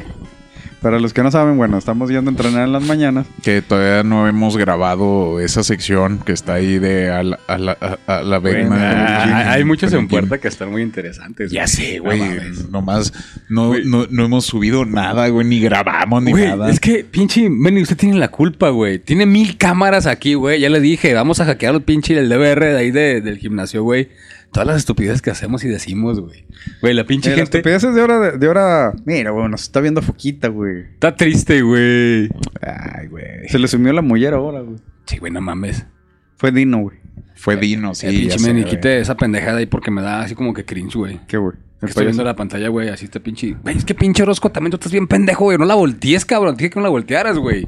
[0.85, 3.27] Para los que no saben, bueno, estamos yendo a entrenar en las mañanas.
[3.43, 7.77] Que todavía no hemos grabado esa sección que está ahí de a la, a la,
[8.07, 8.77] a- a la Vegna.
[9.25, 11.51] Ah, hay muchos en puerta que están muy interesantes.
[11.51, 12.21] Ya sé, güey.
[12.71, 13.15] Nomás
[13.49, 13.87] no, Güey.
[13.87, 16.69] no, no hemos subido nada, güey, ni grabamos ni Güey, nada.
[16.71, 18.99] es que pinche, Benny, usted tiene la culpa, güey.
[18.99, 20.61] Tiene mil cámaras aquí, güey.
[20.61, 23.83] Ya le dije, vamos a hackear el pinche el DVR de ahí de- del gimnasio,
[23.83, 24.11] güey.
[24.55, 26.45] Todas las estupideces que hacemos y decimos, güey.
[26.81, 28.95] Güey, la pinche Eh, las gente estupideces de hora, de, de hora...
[29.05, 30.85] Mira, güey, nos está viendo Foquita, güey.
[30.95, 32.29] está triste, güey.
[32.63, 33.49] Ay, güey.
[33.49, 34.77] Se le sumió la mollera ahora, güey.
[35.07, 35.85] Sí, güey, no mames.
[36.37, 36.99] Fue Dino, güey.
[37.35, 38.07] Fue Dino, sí.
[38.07, 38.65] el ya pinche sé, güey.
[38.65, 41.21] quite esa pendejada ahí porque me da así como que cringe, güey.
[41.27, 41.57] ¿Qué, güey?
[41.81, 43.57] Que Estoy viendo la pantalla, güey, así está pinche.
[43.61, 45.59] Güey, es que pinche Orozco también tú estás bien pendejo, güey.
[45.59, 46.57] No la voltees, cabrón.
[46.57, 47.67] Dije que no la voltearas, güey.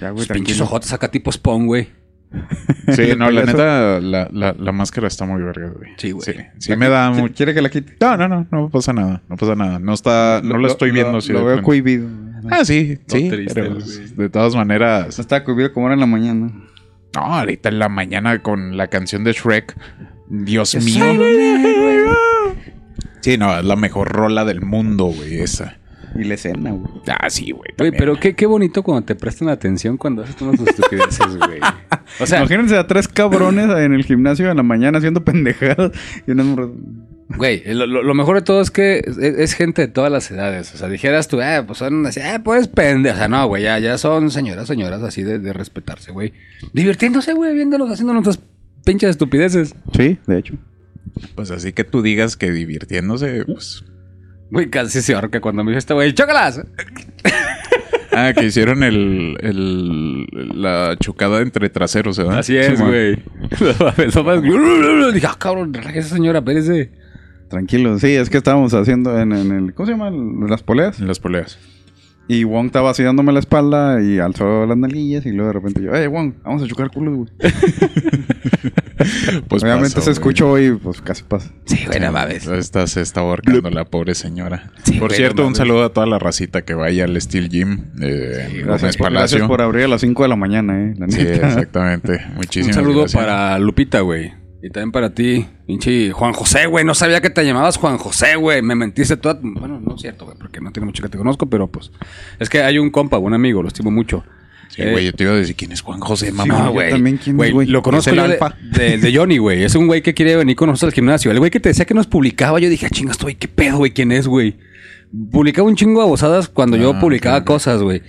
[0.00, 1.88] Ya, güey, pinches ojotes acá tipo spawn, güey.
[2.94, 5.90] Sí, no, la neta, la, la, la máscara está muy verga, güey.
[5.98, 6.24] Sí, güey.
[6.24, 7.34] Sí, sí me da ¿Qui- mucho.
[7.34, 7.96] ¿Quiere que la quite?
[8.00, 9.22] No, no, no, no pasa nada.
[9.28, 9.78] No pasa nada.
[9.78, 11.18] No está, no lo, estoy viendo.
[11.20, 12.08] Lo, lo veo cohibido.
[12.50, 13.28] Ah, sí, No, sí.
[13.28, 15.18] triste, pero, pues, de todas maneras.
[15.18, 16.50] No estaba cohibido como era en la mañana.
[17.14, 19.76] No, ahorita en la mañana con la canción de Shrek.
[20.30, 21.04] Dios mío.
[23.20, 25.77] Sí, no, es la mejor rola del mundo, güey, esa.
[26.16, 26.90] Y la escena, güey.
[27.08, 27.70] Ah, sí, güey.
[27.76, 31.60] Güey, pero qué, qué bonito cuando te prestan atención cuando haces todas tus estupideces, güey.
[32.20, 35.92] O sea, Imagínense a tres cabrones en el gimnasio en la mañana haciendo pendejadas.
[36.26, 36.68] Y una morra-
[37.36, 40.30] güey, lo, lo- lo mejor de todo es que es, es gente de todas las
[40.30, 40.74] edades.
[40.74, 43.14] O sea, dijeras tú, eh, pues son así, eh, pues pendejo.
[43.16, 46.32] O sea, no, güey, ya, ya son señoras, señoras así de, de respetarse, güey.
[46.72, 48.40] Divirtiéndose, güey, viéndolos haciendo nuestras
[48.84, 49.74] pinches estupideces.
[49.94, 50.54] Sí, de hecho.
[51.34, 53.84] Pues así que tú digas que divirtiéndose, pues.
[54.50, 56.62] Güey, casi se ahorca cuando me dice este güey, ¡chócalas!
[58.12, 60.26] Ah, que hicieron el, el-
[60.60, 62.38] la chocada entre traseros, ¿verdad?
[62.38, 63.16] Así es, güey.
[65.12, 66.90] Dije, ah, cabrón, esa señora, espérese.
[67.48, 67.98] Tranquilo.
[67.98, 69.74] Sí, es que estábamos haciendo en, en el.
[69.74, 70.08] ¿Cómo se llama?
[70.08, 70.98] El- Las poleas.
[71.00, 71.58] En las poleas.
[72.28, 75.24] Y Wong estaba así dándome la espalda y alzó las nalguillas.
[75.26, 76.34] Y luego de repente yo, ¡eh, Wong!
[76.44, 77.28] Vamos a chocar culos, güey.
[79.48, 80.12] Pues Obviamente pasó, se güey.
[80.12, 81.52] escuchó y pues casi pasa.
[81.66, 82.46] Sí, güey, no mames.
[82.48, 84.72] Esta se está ahorcando la pobre señora.
[84.82, 87.84] Sí, por cierto, un saludo a toda la racita que vaya al Steel Gym.
[88.02, 89.38] Eh, en Gómez Gracias, por, Palacio.
[89.38, 90.94] gracias por abrir a las 5 de la mañana, eh.
[90.98, 92.20] La Sí, exactamente.
[92.30, 93.22] Un Muchísimas saludo gracias.
[93.22, 94.32] para Lupita, güey.
[94.60, 96.84] Y también para ti, pinche Juan José, güey.
[96.84, 98.60] No sabía que te llamabas Juan José, güey.
[98.60, 99.38] Me mentiste toda.
[99.40, 101.92] Bueno, no es cierto, güey, porque no tiene mucho que te conozco, pero pues.
[102.40, 104.24] Es que hay un compa, un amigo, lo estimo mucho.
[104.68, 106.68] Sí, Eh, güey, yo te iba a decir quién es Juan José, güey, mamá.
[106.70, 106.90] güey.
[106.90, 107.66] también, ¿quién es, Güey, güey?
[107.68, 108.56] Lo conozco el de, alfa.
[108.76, 109.62] de- de Johnny, güey.
[109.62, 111.30] Es un güey que quiere venir con nosotros al gimnasio.
[111.30, 113.78] El güey que te decía que nos publicaba, yo dije, ah, chingas, estoy, ¿qué pedo,
[113.78, 113.92] güey?
[113.92, 114.56] ¿Quién es, güey?
[115.30, 118.02] Publicaba un chingo de abosadas cuando yo Ah, publicaba cosas, güey.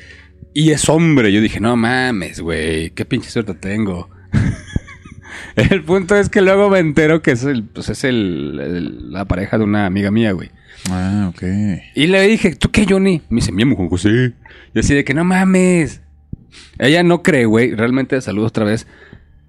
[0.53, 1.31] Y es hombre.
[1.31, 2.89] Yo dije, no mames, güey.
[2.89, 4.09] Qué pinche suerte tengo.
[5.55, 9.25] el punto es que luego me entero que es, el, pues es el, el- la
[9.25, 10.49] pareja de una amiga mía, güey.
[10.89, 11.43] Ah, ok.
[11.95, 13.21] Y le dije, ¿tú qué, Johnny?
[13.29, 14.33] Me dice, mi amo, Juan José.
[14.73, 16.01] Y así de que no mames.
[16.77, 17.75] Ella no cree, güey.
[17.75, 18.87] Realmente, saludos otra vez.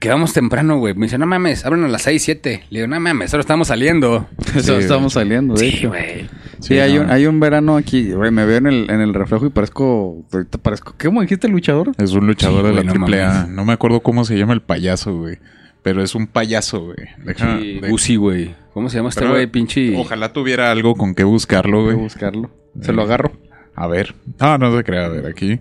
[0.00, 0.94] Que vamos temprano, güey.
[0.94, 2.62] Me dice, no mames, abren a las 6, 7.
[2.70, 4.26] Le digo, no mames, ahora estamos saliendo.
[4.58, 5.88] Sí, estamos saliendo, de Sí, hecho.
[5.88, 6.22] güey.
[6.22, 6.28] Sí,
[6.60, 7.02] Sí, hay, no.
[7.02, 10.24] un, hay un verano aquí, güey, me veo en el, en el reflejo y parezco,
[10.32, 11.92] ahorita parezco, ¿cómo dijiste luchador?
[11.98, 13.48] Es un luchador Sí, de la no mames.
[13.48, 15.38] No me acuerdo cómo se llama el payaso, güey.
[15.82, 17.08] Pero es un payaso, güey.
[17.24, 17.58] Deja.
[17.58, 18.54] Sí, de- Gucci, güey.
[18.74, 19.46] ¿Cómo se llama este güey?
[19.46, 19.96] Pinche.
[19.96, 21.96] Ojalá tuviera algo con qué buscarlo, güey.
[21.96, 22.50] buscarlo.
[22.82, 23.32] Se lo agarro.
[23.74, 24.14] A ver.
[24.38, 25.06] Ah, no se crea.
[25.06, 25.58] A ver, aquí.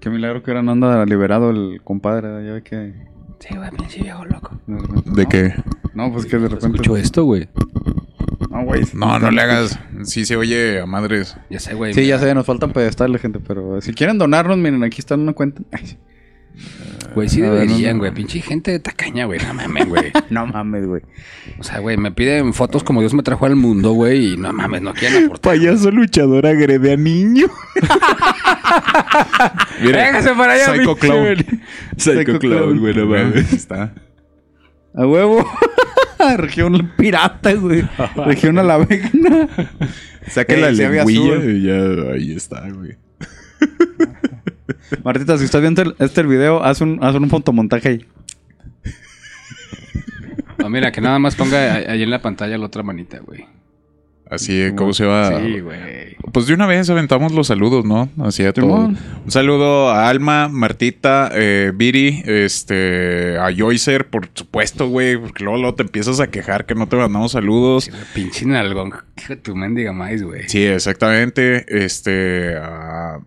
[0.00, 2.92] Qué milagro que ahora no anda liberado el compadre, ya ve que...
[3.38, 4.58] Sí, güey, pinche viejo loco.
[5.06, 5.54] ¿De qué?
[5.94, 6.76] No, pues que de repente...
[6.76, 7.48] Escucho esto, güey.
[8.50, 8.82] No, güey.
[8.94, 9.78] No, no le hagas.
[10.04, 11.36] Sí se oye a madres.
[11.50, 11.94] Ya sé, güey.
[11.94, 15.32] Sí, ya sé, nos faltan pedestales, gente, pero si quieren donarnos, miren, aquí está una
[15.32, 15.62] cuenta.
[15.72, 15.96] Ay, sí.
[17.14, 18.12] Güey, sí deberían, no, güey.
[18.12, 19.38] Pinche gente tacaña, güey.
[19.40, 20.12] No mames, güey.
[20.30, 21.02] No mames, güey.
[21.58, 24.32] O sea, güey, me piden fotos como Dios me trajo al mundo, güey.
[24.32, 25.52] Y no mames, no quieren aportar.
[25.52, 27.46] Payaso luchador agrede a niño.
[29.80, 31.20] Mira, Véngase para allá, Psycho Clown.
[31.22, 31.36] güey.
[31.96, 33.52] Psycho Clown, güey, no mames.
[33.52, 33.94] Está.
[34.94, 35.44] A huevo.
[36.36, 37.84] Región pirata, güey.
[38.26, 39.48] Región a la vegana.
[40.28, 42.96] Saca Ey, la lengüilla y ya ahí está, güey.
[45.04, 48.06] Martita, si estás viendo el- este video, haz un, haz un fotomontaje ahí.
[50.58, 53.44] No, mira, que nada más ponga ahí en la pantalla la otra manita, güey.
[54.30, 55.38] Así, ¿cómo se va?
[55.40, 56.16] Sí, güey.
[56.32, 58.08] Pues de una vez aventamos los saludos, ¿no?
[58.24, 58.86] Así a todo.
[58.86, 58.98] Un
[59.30, 65.74] saludo a Alma, Martita, eh, Viri, este, a Joycer, por supuesto, güey, porque luego, luego
[65.76, 67.84] te empiezas a quejar que no te mandamos saludos.
[67.84, 68.92] Sí, Pinche nalgón.
[69.42, 70.48] Tu mendiga más, güey.
[70.48, 71.66] Sí, exactamente.
[71.84, 73.18] Este, a,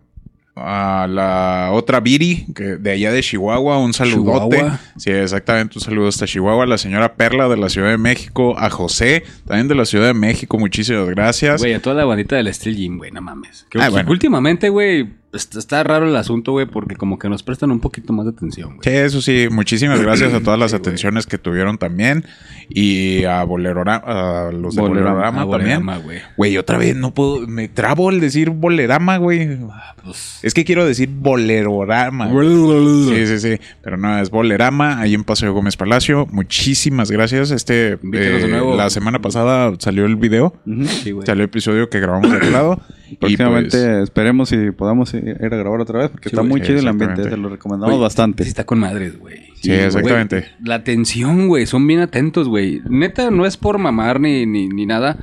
[0.62, 4.56] a la otra Viri, que de allá de Chihuahua, un saludote.
[4.56, 4.80] Chihuahua.
[4.96, 6.64] Sí, exactamente, un saludo hasta Chihuahua.
[6.64, 10.06] A la señora Perla de la Ciudad de México, a José, también de la Ciudad
[10.06, 11.60] de México, muchísimas gracias.
[11.60, 13.66] Güey, a toda la bandita del Steel Gym, güey, no mames.
[13.70, 14.10] Que, Ah, bueno.
[14.10, 18.24] Últimamente, güey, está raro el asunto, güey, porque como que nos prestan un poquito más
[18.26, 18.80] de atención, güey.
[18.82, 22.24] Sí, eso sí, muchísimas gracias a todas las Sí, atenciones que tuvieron también.
[22.70, 26.04] Y a Bolerorama, a los de Bolerama, Bolerorama Ah, también.
[26.04, 26.18] Güey.
[26.36, 29.58] Güey, otra vez no puedo, me trabo el decir Bolerama, güey.
[30.04, 32.30] Pues, Es que quiero decir Bolerorama.
[32.30, 33.60] Sí, sí, sí.
[33.82, 36.26] Pero no, es Bolerama, ahí en Paseo Gómez Palacio.
[36.30, 37.50] Muchísimas gracias.
[37.50, 38.76] Este, Invítanos de eh, nuevo.
[38.76, 40.54] la semana pasada salió el video.
[41.02, 41.26] sí, güey.
[41.26, 42.80] Salió el episodio que grabamos de aquel lado.
[43.10, 46.60] Y Próximamente pues, esperemos si podamos ir a grabar otra vez, porque Sí, está muy
[46.60, 48.44] chido el ambiente, se lo recomendamos bastante.
[48.44, 49.48] Sí, está con madres, güey.
[49.54, 50.46] Sí, exactamente.
[50.62, 51.66] la atención, güey.
[51.66, 52.80] Son bien atentos, güey.
[52.88, 55.18] Neta, no es por mamar ni, ni, ni nada.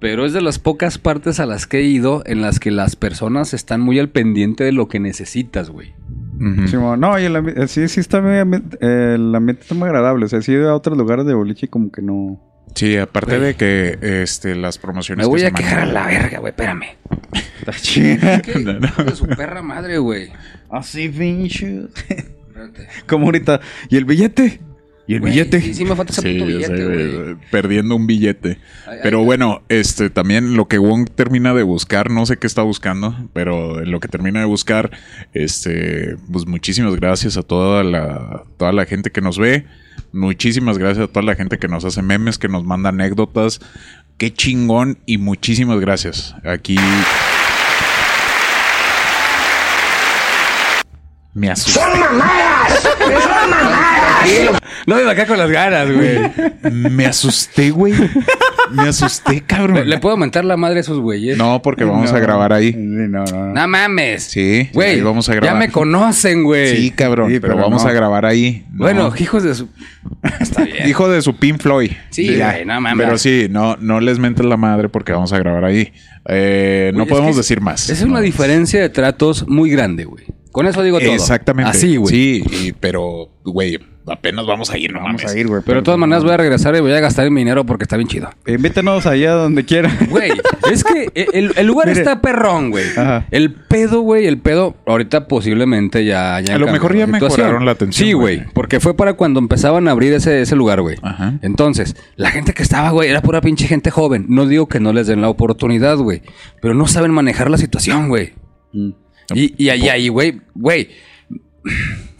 [0.00, 2.96] Pero es de las pocas partes a las que he ido en las que las
[2.96, 5.92] personas están muy al pendiente de lo que necesitas, güey.
[6.66, 10.24] Sí, no, y el eh, sí, sí está muy eh, el ambiente está muy agradable.
[10.24, 12.40] O sea, sí he ido a otros lugares de boliche y como que no.
[12.74, 15.26] Sí, aparte de que este, las promociones.
[15.26, 16.50] Me voy que a se quejar a la verga, güey.
[16.50, 16.96] Espérame.
[17.58, 18.42] Está chido.
[18.42, 18.78] ¿Qué?
[18.82, 20.32] Hijo de su perra madre, güey.
[20.70, 21.86] Así, pinche.
[22.08, 22.88] Espérate.
[23.06, 23.60] Como ahorita.
[23.88, 24.60] ¿Y el billete?
[25.10, 25.60] ¿Y el Güey, billete?
[25.60, 27.36] Sí, sí, me falta ese Sí, puto sé, billete, güey, güey.
[27.50, 28.58] perdiendo un billete.
[28.86, 32.46] Ay, Pero ay, bueno, este también lo que Wong termina de buscar, no sé qué
[32.46, 34.92] está buscando, pero lo que termina de buscar,
[35.34, 39.66] este, pues muchísimas gracias a toda la, toda la gente que nos ve,
[40.12, 43.60] muchísimas gracias a toda la gente que nos hace memes, que nos manda anécdotas,
[44.16, 46.36] qué chingón y muchísimas gracias.
[46.44, 46.76] Aquí
[51.34, 52.80] me asusté, ¡Son mamadas!
[52.82, 54.60] ¡Son mamadas!
[54.86, 56.18] No me acá con las ganas, güey.
[56.72, 57.92] me asusté, güey.
[58.72, 59.88] Me asusté, ¿Le, cabrón.
[59.88, 61.36] le puedo mentar la madre a esos güeyes?
[61.36, 62.16] No, porque vamos No.
[62.16, 62.72] a grabar ahí.
[62.72, 63.46] Sí, no, no.
[63.52, 64.24] No mames.
[64.24, 65.58] Sí, Güey, ahí vamos a ya grabar.
[65.58, 66.76] me conocen, güey.
[66.76, 67.90] Sí, cabrón, Sí, pero, pero vamos no.
[67.90, 68.64] a grabar ahí.
[68.72, 68.78] No.
[68.84, 69.68] Bueno, hijos de su...
[70.40, 70.88] Está bien.
[70.88, 71.92] Hijo de su Pink Floyd.
[72.10, 72.52] Sí, Ya.
[72.52, 73.04] güey, no mames.
[73.04, 75.92] Pero sí, no, no les mentes la madre porque vamos a grabar ahí.
[76.28, 77.88] Eh, no Güey, podemos decir más.
[77.90, 78.20] Es una No.
[78.20, 80.24] diferencia de tratos muy grande, güey.
[80.52, 81.12] Con eso digo todo.
[81.12, 81.70] Exactamente.
[81.70, 82.14] Así, güey.
[82.14, 85.36] Sí, y- pero, güey, apenas vamos a ir, no Vamos mames.
[85.36, 85.62] a ir, güey.
[85.64, 87.96] Pero de todas maneras voy a regresar y voy a gastar mi dinero porque está
[87.96, 88.30] bien chido.
[88.46, 89.96] Invítenos allá donde quieran.
[90.08, 90.32] Güey,
[90.72, 92.00] es que el, el lugar Mire.
[92.00, 92.84] está perrón, güey.
[92.96, 93.26] Ajá.
[93.30, 96.40] El pedo, güey, el pedo, ahorita posiblemente ya...
[96.40, 97.30] ya A lo mejor ya situación.
[97.30, 98.38] mejoraron la atención, Sí, güey.
[98.38, 100.96] güey, porque fue para cuando empezaban a abrir ese, ese lugar, güey.
[101.02, 101.34] Ajá.
[101.42, 104.26] Entonces, la gente que estaba, güey, era pura pinche gente joven.
[104.28, 106.22] No digo que no les den la oportunidad, güey,
[106.60, 108.32] pero no saben manejar la situación, güey.
[108.72, 108.90] Mm.
[109.34, 110.88] Y, y ahí, ahí, güey, güey.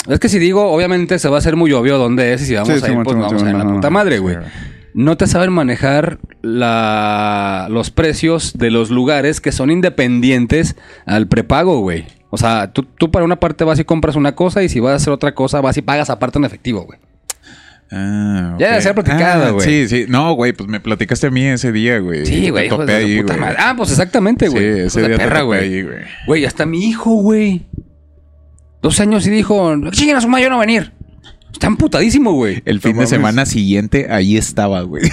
[0.08, 2.54] Es que si digo, obviamente se va a hacer muy obvio dónde es y si
[2.54, 4.36] vamos Sí, a ir, pues Simón, vamos a ir la puta madre, güey.
[4.36, 4.40] Sí,
[4.94, 11.80] No te saben manejar la, los precios de los lugares que son independientes al prepago,
[11.80, 12.06] güey.
[12.30, 14.92] O sea, tú, tú para una parte vas y compras una cosa y si vas
[14.92, 16.98] a hacer otra cosa vas y pagas aparte en efectivo, güey.
[17.92, 18.70] Ah, Ya ok.
[18.70, 19.66] debe ser platicada, Ah, güey.
[19.66, 20.04] Sí, sí.
[20.08, 22.24] No, güey, pues me platicaste a mí ese día, güey.
[22.26, 23.56] Sí, güey, topé ahí, puta madre.
[23.58, 24.62] Ah, pues exactamente, güey.
[24.74, 25.60] Sí, ese de día te perra, topé güey.
[25.60, 25.98] ahí, güey.
[26.26, 27.66] Güey, hasta mi hijo, güey.
[28.82, 30.92] Dos años y dijo, chinguen a su madre, yo no voy a venir.
[31.52, 32.62] Está emputadísimo, güey.
[32.64, 35.02] El fin de semana siguiente, ahí estaba, güey.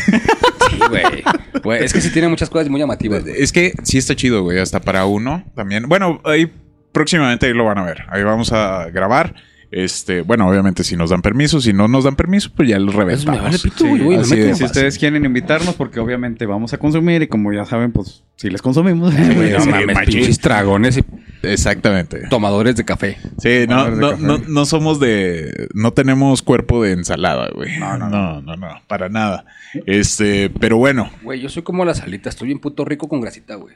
[0.70, 1.24] Sí, güey.
[1.64, 3.24] Güey, es que sí tiene muchas cosas muy llamativas.
[3.26, 4.60] es que sí está chido, güey.
[4.60, 5.88] Hasta para uno también.
[5.88, 6.52] Bueno, ahí
[6.92, 8.04] próximamente ahí lo van a ver.
[8.10, 9.34] Ahí vamos a grabar.
[9.72, 12.96] Este, bueno, obviamente si nos dan permiso, si no nos dan permiso, pues ya los
[12.96, 13.42] me reventamos.
[13.42, 17.52] vale pito, güey, me Si ustedes quieren invitarnos, porque obviamente vamos a consumir y como
[17.52, 19.14] ya saben, pues si les consumimos.
[19.14, 20.14] Güey, no Sí, mames, machín.
[20.14, 21.04] pinches dragones y
[21.44, 22.28] Exactamente.
[22.30, 23.18] tomadores de café.
[23.38, 24.24] Sí, no, no, café.
[24.24, 25.68] no, no somos de.
[25.74, 27.78] No tenemos cuerpo de ensalada, güey.
[27.80, 29.46] No, no, no, no, no, para nada.
[29.86, 31.12] Este, pero bueno.
[31.24, 33.76] Güey, yo soy como las alitas, estoy bien puto rico con grasita, güey.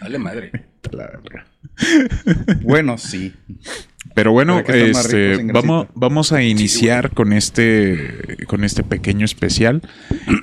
[0.00, 0.50] Dale madre.
[2.62, 3.32] bueno, sí.
[4.14, 9.82] Pero bueno, este, vamos, vamos a iniciar con este, con este pequeño especial.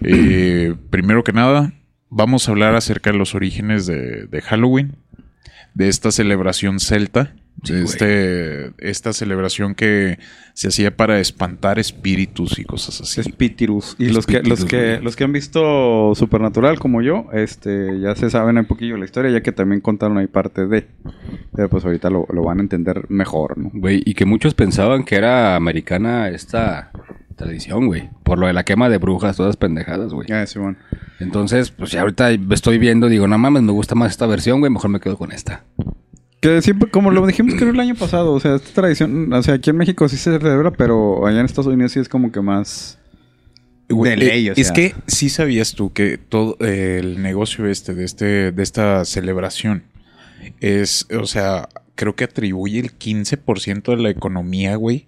[0.04, 1.74] Eh, primero que nada,
[2.12, 4.98] vamos a hablar acerca de los orígenes de, de Halloween,
[5.74, 10.18] de esta celebración celta, Sí, de este, esta celebración que
[10.54, 13.22] se hacía para espantar espíritus y cosas así.
[13.22, 13.96] Espíritus.
[14.00, 18.32] Y los que, los que, los que han visto Supernatural como yo, este, ya se
[18.32, 20.88] saben un poquillo la historia, ya que también contaron ahí parte de.
[21.54, 23.70] Pero pues ahorita lo, lo van a entender mejor, ¿no?
[23.74, 26.92] Güey, y que muchos pensaban que era americana esta
[27.36, 28.10] tradición, güey.
[28.24, 30.28] Por lo de la quema de brujas, todas pendejadas, güey.
[30.28, 30.78] Ya, Simón.
[31.22, 34.72] Entonces, pues ya ahorita estoy viendo, digo, no mames, me gusta más esta versión, güey,
[34.72, 35.64] mejor me quedo con esta.
[36.40, 39.54] Que siempre, como lo dijimos creo el año pasado, o sea, esta tradición, o sea,
[39.56, 42.42] aquí en México sí se celebra, pero allá en Estados Unidos sí es como que
[42.42, 42.98] más
[43.88, 44.62] de ley, eh, o sea.
[44.62, 49.84] Es que sí sabías tú que todo el negocio este de este de esta celebración
[50.60, 55.08] es, o sea, creo que atribuye el 15% de la economía, güey.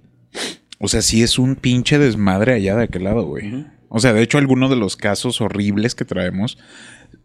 [0.80, 3.66] O sea, sí es un pinche desmadre allá de aquel lado, güey.
[3.96, 6.58] O sea, de hecho, algunos de los casos horribles que traemos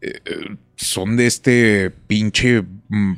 [0.02, 3.14] eh, eh, son de este pinche mm,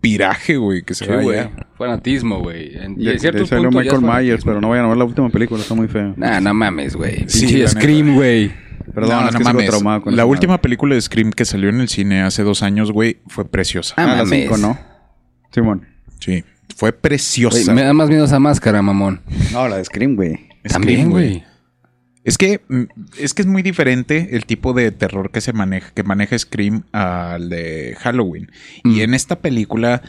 [0.00, 1.50] piraje, güey, que se Sí.
[1.76, 2.66] Fanatismo, güey.
[2.66, 5.60] Y De, en ya es Michael Myers, pero no vayan a ver la última película,
[5.62, 6.12] está muy fea.
[6.16, 7.24] Nah, no mames, güey.
[7.28, 7.64] Sí.
[7.68, 8.50] Scream, güey.
[8.92, 9.66] Perdón, No, es no que mames.
[9.68, 10.62] traumado con La última madre.
[10.62, 13.94] película de Scream que salió en el cine hace dos años, güey, fue preciosa.
[13.96, 14.40] Ah, Ah, mames.
[14.48, 14.78] 5, ¿no?
[15.52, 15.86] Simón.
[16.18, 16.42] Sí,
[16.76, 17.72] fue preciosa.
[17.74, 19.20] me da más miedo esa máscara, mamón.
[19.52, 20.34] No, la de Scream, güey.
[20.34, 21.44] Scream, También, güey.
[22.28, 22.82] Es que mm,
[23.18, 26.84] es que es muy diferente el tipo de terror que se maneja, que maneja Scream
[26.92, 28.52] al de Halloween.
[28.84, 28.90] Mm.
[28.92, 30.02] Y en esta película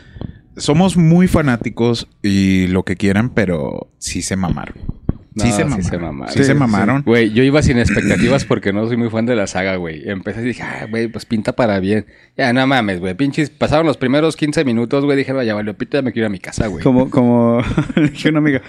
[0.58, 4.99] somos muy fanáticos y lo que quieran, pero sí se mamaron.
[5.40, 5.84] No, sí se sí mamaron.
[5.84, 6.34] se mamaron.
[6.34, 7.04] Sí Sí, se mamaron.
[7.04, 10.08] Güey, yo iba sin expectativas porque no soy muy fan de la saga, güey.
[10.10, 12.06] Empecé y dije, ah, güey, pues pinta para bien.
[12.38, 13.14] Ya, no mames, güey.
[13.16, 15.18] Pinches, pasaron los primeros 15 minutos, güey.
[15.18, 16.84] Dije, vaya, vale, pito, ya me quiero ir a mi casa, güey.
[16.84, 17.62] Como, como
[18.12, 18.62] dije una amiga,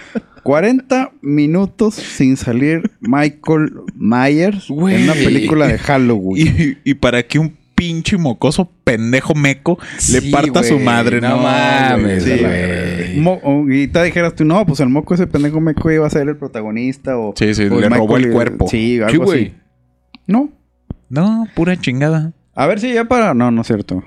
[0.43, 4.95] 40 minutos sin salir Michael Myers Güey.
[4.95, 6.77] en una película de Halloween.
[6.83, 9.79] Y, y para que un pinche mocoso pendejo meco
[10.11, 13.83] le parta a su madre, No no, mames, güey.
[13.83, 16.37] y te dijeras tú, no, pues el moco, ese pendejo meco iba a ser el
[16.37, 17.33] protagonista o...
[17.35, 18.67] Sí, sí, o le robó el cuerpo.
[18.67, 19.45] Sí, Sí, algo güey.
[19.47, 19.55] así.
[20.27, 20.51] No.
[21.09, 22.33] No, pura chingada.
[22.53, 23.33] A ver si ya para...
[23.33, 24.03] No, no es cierto.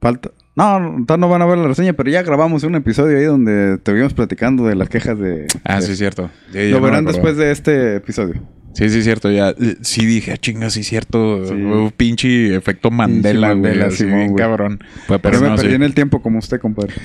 [0.00, 0.30] Falta...
[0.54, 4.14] No, no van a ver la reseña, pero ya grabamos un episodio ahí donde estuvimos
[4.14, 5.48] platicando de las quejas de...
[5.64, 6.30] Ah, de- sí, cierto.
[6.52, 8.40] Sí, ya Lo verán después de este episodio.
[8.76, 9.30] Sí, sí, cierto.
[9.30, 11.46] Ya, eh, sí dije, ah, chinga, sí, cierto.
[11.46, 11.54] Sí.
[11.54, 13.72] Un pinche efecto Mandela, Pinche güey.
[13.72, 14.38] Mandela, Simón, bien güey.
[14.42, 14.84] cabrón.
[15.08, 15.74] Pero Pero me no, perdí sí.
[15.76, 16.94] en el tiempo como usted, compadre.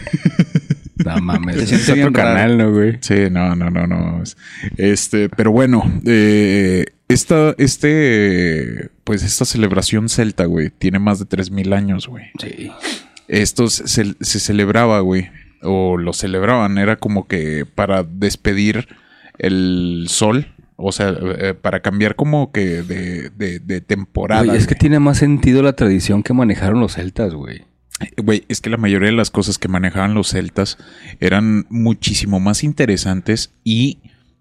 [1.03, 1.55] No mames.
[1.55, 2.29] Se Es siente otro bien raro.
[2.36, 2.97] canal, ¿no, güey?
[3.01, 4.21] Sí, no, no, no, no.
[4.77, 11.73] Este, pero bueno, eh, esta, este, pues esta celebración celta, güey, tiene más de 3000
[11.73, 12.25] años, güey.
[12.39, 12.71] Sí.
[13.27, 15.29] Esto se, se celebraba, güey,
[15.63, 18.88] o lo celebraban, era como que para despedir
[19.39, 24.44] el sol, o sea, eh, para cambiar como que de, de, de temporada.
[24.44, 27.63] Güey, es que tiene más sentido la tradición que manejaron los celtas, güey.
[28.17, 30.78] Güey, es que la mayoría de las cosas que manejaban los celtas
[31.20, 34.00] eran muchísimo más interesantes y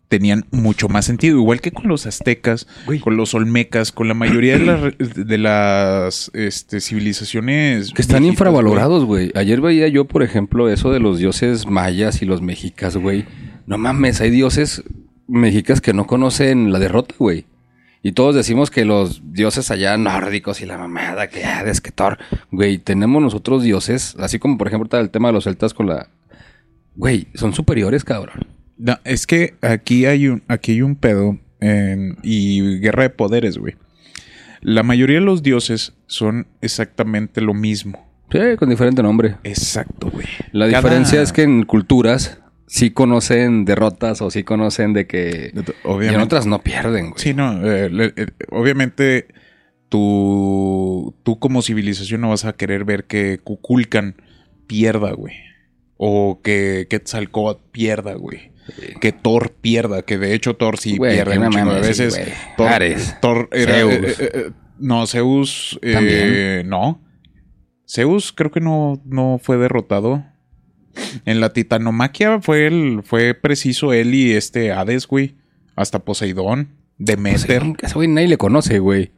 [0.09, 1.39] tenían mucho más sentido.
[1.39, 2.67] Igual que con los aztecas,
[3.03, 7.93] con los olmecas, con la mayoría de las, de las este, civilizaciones.
[7.93, 9.31] Que están viejitas, infravalorados, güey.
[9.35, 13.25] Ayer veía yo, por ejemplo, eso de los dioses mayas y los mexicas, güey.
[13.67, 14.83] No mames, hay dioses
[15.31, 17.47] mexicas que no conocen la derrota, güey.
[18.03, 21.63] Y todos decimos que los dioses allá nórdicos y la mamada, que ah,
[21.95, 22.19] Thor.
[22.51, 26.09] Güey, tenemos nosotros dioses, así como por ejemplo el tema de los celtas con la...
[26.97, 28.47] Güey, son superiores, cabrón.
[28.79, 33.59] No, es que aquí hay un, aquí hay un pedo en- y guerra de poderes,
[33.59, 33.77] güey.
[34.63, 38.07] La mayoría de los dioses son exactamente lo mismo.
[38.33, 39.37] Sí, con diferente nombre.
[39.45, 40.27] Exacto, güey.
[40.53, 42.39] La Cada- diferencia es que en culturas
[42.73, 45.53] sí conocen derrotas o sí conocen de que...
[45.53, 46.15] Y Obviamente.
[46.15, 47.21] en otras no pierden, güey.
[47.21, 49.27] Sí, no, eh, le- eh, obviamente
[49.89, 54.17] tú, tú como civilización no vas a querer ver que Kukulkan
[54.67, 55.35] pierda, güey.
[55.97, 58.53] O que Quetzalcóatl pierda, güey.
[59.01, 62.17] Que Thor pierda, que de hecho Thor sí Güey, pierde un chingo de sí, veces.
[62.19, 62.33] güey.
[62.57, 63.17] Thor, Ares.
[63.21, 63.75] Thor era...
[63.75, 64.21] Zeus.
[64.21, 65.81] eh, no, Zeus...
[66.65, 67.03] no.
[67.89, 70.25] Zeus creo que no, no fue derrotado.
[71.25, 75.35] En la titanomaquia fue el, fue preciso él y este Hades, güey.
[75.77, 76.69] Hasta Poseidón.
[76.99, 77.39] Demeter.
[77.61, 79.11] Poseidón, Ese güey nadie le conoce, güey.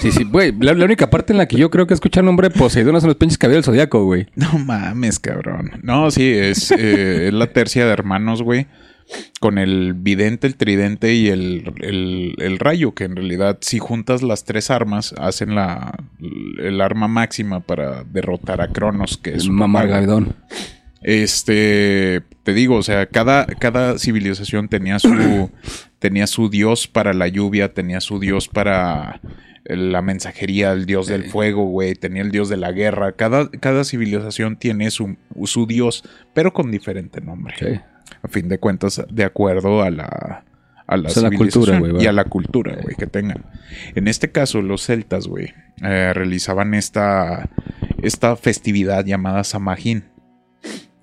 [0.00, 0.52] Sí, sí, güey.
[0.60, 2.98] La, la única parte en la que yo creo que escucha el nombre de Poseidón
[3.00, 4.26] son los pinches cabellos del zodiaco, güey.
[4.36, 5.72] No mames, cabrón.
[5.82, 8.66] No, sí, es, eh, es la tercia de hermanos, güey.
[9.40, 14.22] Con el vidente, el tridente y el, el- el rayo, que en realidad si juntas
[14.22, 15.98] las tres armas, hacen la,
[16.60, 19.58] el arma máxima para derrotar a Cronos, que es güey.
[19.58, 20.36] mamargadón.
[21.02, 25.50] Este, te digo, o sea, cada, cada civilización tenía su,
[25.98, 29.20] tenía su dios para la lluvia, tenía su dios para
[29.64, 33.12] la mensajería, el dios del fuego, güey, tenía el dios de la guerra.
[33.12, 37.82] Cada, cada civilización tiene su, su dios, pero con diferente nombre.
[38.22, 40.44] A fin de cuentas, de acuerdo a la,
[40.86, 43.44] a la O sea, la civilización cultura, y a la cultura, güey, que tengan.
[43.94, 47.48] En este caso, los celtas, güey, eh, realizaban esta,
[48.02, 50.04] esta festividad llamada Samhain.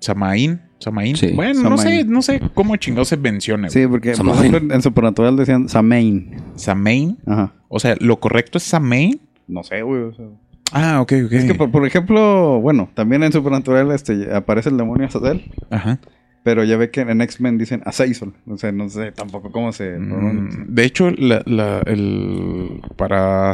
[0.00, 1.16] Samaín, Samaín.
[1.16, 2.10] Sí, bueno, no sé, Samaín.
[2.10, 3.68] no sé cómo chingado se menciona.
[3.68, 3.70] güey.
[3.82, 4.44] Sí, porque por Samain.
[4.54, 6.36] ejemplo, en Supernatural decían Samain.
[6.54, 7.18] Samain.
[7.26, 7.52] Ajá.
[7.68, 9.20] O sea, lo correcto es Samain.
[9.48, 10.02] No sé, güey.
[10.02, 10.26] o sea.
[10.72, 11.32] Ah, ok, ok.
[11.32, 15.50] Es que, por, por ejemplo, bueno, también en Supernatural este, aparece el demonio Azazel.
[15.70, 15.98] Ajá.
[16.44, 18.32] Pero ya ve que en X-Men dicen Azazel.
[18.46, 20.60] O sea, no sé tampoco cómo se pronuncia.
[20.60, 23.50] Mm, de hecho, la, la- el, para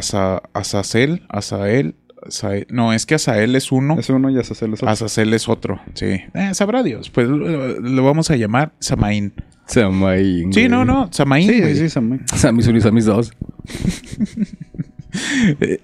[0.53, 1.95] Azazel, Azael,
[2.27, 4.89] Azael- no, es que Azael es uno, Es uno y Azazel es otro.
[4.89, 6.21] Azazel es otro, sí.
[6.33, 9.33] Eh, sabrá Dios, pues lo, lo vamos a llamar Samaín.
[9.67, 10.53] Samaín.
[10.53, 10.69] Sí, güey.
[10.69, 11.49] no, no, Samaín.
[11.49, 11.73] sí, güey.
[11.73, 12.27] sí, sí, Samain.
[12.27, 13.31] Samis uno y Samis dos.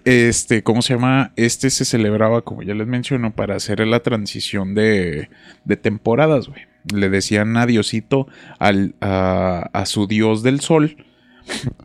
[0.05, 1.31] Este, ¿cómo se llama?
[1.35, 5.29] Este se celebraba, como ya les menciono, para hacer la transición de,
[5.63, 6.61] de temporadas, güey.
[6.93, 8.27] Le decían adiosito
[8.59, 10.97] al, a, a su dios del sol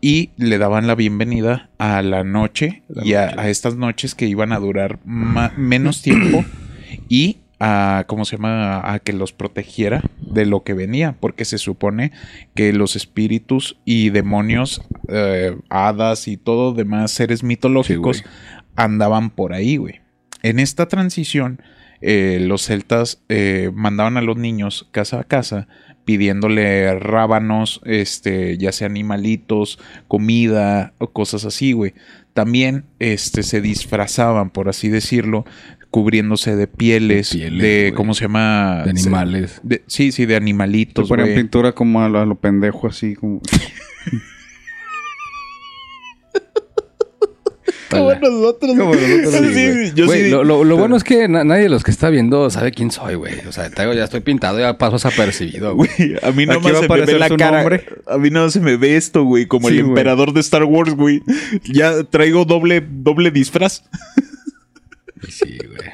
[0.00, 4.52] y le daban la bienvenida a la noche y a, a estas noches que iban
[4.52, 6.44] a durar menos tiempo
[7.08, 8.92] y a, ¿cómo se llama?
[8.92, 12.12] A que los protegiera de lo que venía, porque se supone
[12.54, 18.24] que los espíritus y demonios, eh, hadas y todo demás seres mitológicos Sí,
[18.76, 20.00] andaban por ahí, güey.
[20.42, 21.62] En esta transición,
[22.02, 25.66] eh, los celtas eh, mandaban a los niños casa a casa
[26.06, 31.92] pidiéndole rábanos, este, ya sea animalitos, comida o cosas así, güey.
[32.32, 35.44] También, este, se disfrazaban, por así decirlo,
[35.90, 37.92] cubriéndose de pieles, de, pieles.
[37.94, 38.82] ¿cómo se llama?
[38.84, 39.60] De animales.
[39.62, 41.36] De- sí, sí, de Te animalitos, ponen güey.
[41.36, 43.40] pintura como a lo, a lo pendejo, así como.
[47.90, 48.70] Como nosotros.
[48.76, 49.54] Como nosotros, sí,
[49.86, 51.90] Sí, yo Güey, sí- lo, lo- lo bueno es que na- nadie de los que
[51.90, 53.34] está viendo sabe quién soy, güey.
[53.48, 55.88] O sea, te digo, ya estoy pintado, ya paso desapercibido, güey.
[56.22, 57.58] A mí no a se me ve aparecer la cara.
[57.60, 57.84] nombre.
[58.06, 60.94] A mí no se me ve esto, güey, como Sí, el emperador de Star Wars,
[60.94, 61.22] güey.
[61.64, 63.84] Ya traigo doble, doble disfraz.
[65.28, 65.90] Sí, güey.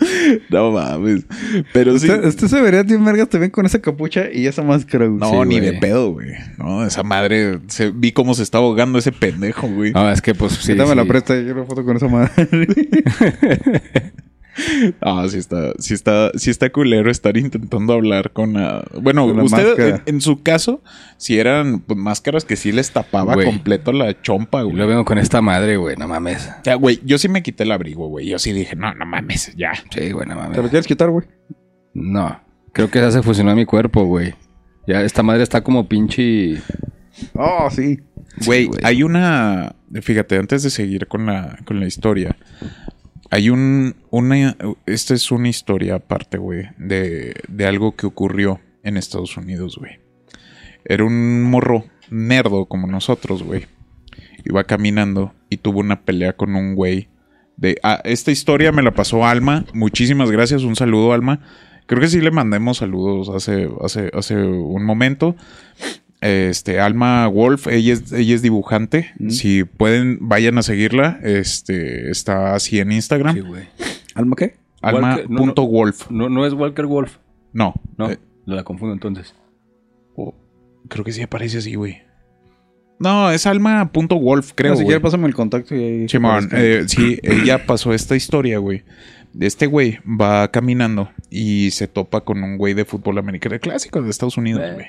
[0.50, 1.24] No mames.
[1.72, 2.08] Pero sí.
[2.10, 5.18] Usted, se vería bien vergas también con esa capucha y esa máscara, güey.
[5.18, 5.72] No, Sí, ni güey.
[5.72, 6.32] de pedo, güey.
[6.58, 7.58] No, esa madre.
[7.68, 9.92] se- vi cómo se está ahogando ese pendejo, güey.
[9.92, 10.72] No, es que pues sí.
[10.72, 12.48] Ahorita me la presta, yo una foto con esa madre.
[15.00, 18.84] Ah, sí está, sí está, sí está culero estar intentando hablar con la...
[19.00, 20.82] Bueno, Con la usted, en, en su caso,
[21.16, 24.76] si eran pues, máscaras que sí les tapaba completo la chompa, güey.
[24.76, 26.48] lo vengo con esta madre, güey, no mames.
[26.60, 28.26] O sea, güey, yo sí me quité el abrigo, güey.
[28.28, 29.72] Yo sí dije, no, no mames, ya.
[29.90, 30.70] Sí, güey, no ¿Te lo mames.
[30.70, 31.26] quieres quitar, güey?
[31.94, 32.40] No,
[32.72, 34.34] creo que ya se fusionó a mi cuerpo, güey.
[34.86, 36.60] Ya esta madre está como pinche...
[37.34, 37.98] Oh, sí.
[38.46, 38.80] Güey, güey.
[38.84, 39.74] hay una.
[40.02, 42.36] Fíjate, antes de seguir con la, con la historia,
[43.30, 43.96] hay un.
[44.10, 44.56] Una,
[44.86, 50.00] esta es una historia aparte, güey, de, de algo que ocurrió en Estados Unidos, güey.
[50.84, 53.66] Era un morro nerdo como nosotros, güey.
[54.44, 57.08] Iba caminando y tuvo una pelea con un güey.
[57.56, 59.66] De, ah, esta historia me la pasó Alma.
[59.74, 60.62] Muchísimas gracias.
[60.62, 61.40] Un saludo, Alma.
[61.86, 65.36] Creo que sí le mandemos saludos hace, hace, hace un momento.
[66.20, 69.12] Este, Alma Wolf, ella es, ella es dibujante.
[69.28, 71.20] Si pueden, vayan a seguirla.
[71.22, 73.34] Este, está así en Instagram.
[73.36, 73.64] Sí, güey.
[74.14, 74.56] ¿Alma qué?
[74.82, 75.42] Walker- no, no.
[75.52, 76.10] Alma.wolf.
[76.10, 77.18] No, no es Walker Wolf.
[77.52, 79.34] No, No, eh, la confundo entonces.
[80.16, 80.34] oh,
[80.88, 82.02] creo que sí aparece así, güey.
[83.00, 84.72] No, es Alma.wolf, creo.
[84.72, 84.86] No, si güey.
[84.88, 86.06] quieres, pásame el contacto y ahí.
[86.52, 88.82] Eh, sí, ella pasó esta historia, güey.
[89.38, 94.10] Este güey va caminando y se topa con un güey de fútbol americano, clásico de
[94.10, 94.72] Estados Unidos, Eh.
[94.74, 94.86] güey.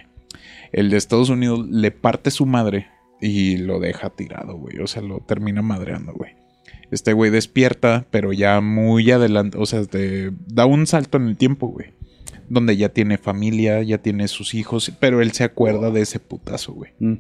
[0.72, 2.88] El de Estados Unidos le parte su madre
[3.22, 4.80] y lo deja tirado, güey.
[4.80, 6.36] O sea, lo termina madreando, güey.
[6.92, 11.38] Este güey despierta, pero ya muy adelante, o sea, te da un salto en el
[11.38, 11.94] tiempo, güey.
[12.50, 16.74] Donde ya tiene familia, ya tiene sus hijos, pero él se acuerda de ese putazo,
[16.74, 16.94] güey.
[17.00, 17.14] Mm.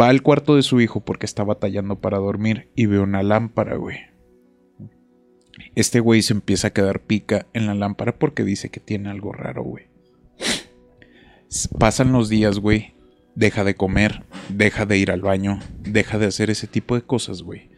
[0.00, 3.76] Va al cuarto de su hijo porque está batallando para dormir y ve una lámpara,
[3.76, 3.98] güey.
[5.74, 9.32] Este güey se empieza a quedar pica en la lámpara porque dice que tiene algo
[9.32, 9.86] raro, güey.
[11.78, 12.94] Pasan los días, güey.
[13.34, 17.42] Deja de comer, deja de ir al baño, deja de hacer ese tipo de cosas,
[17.42, 17.70] güey.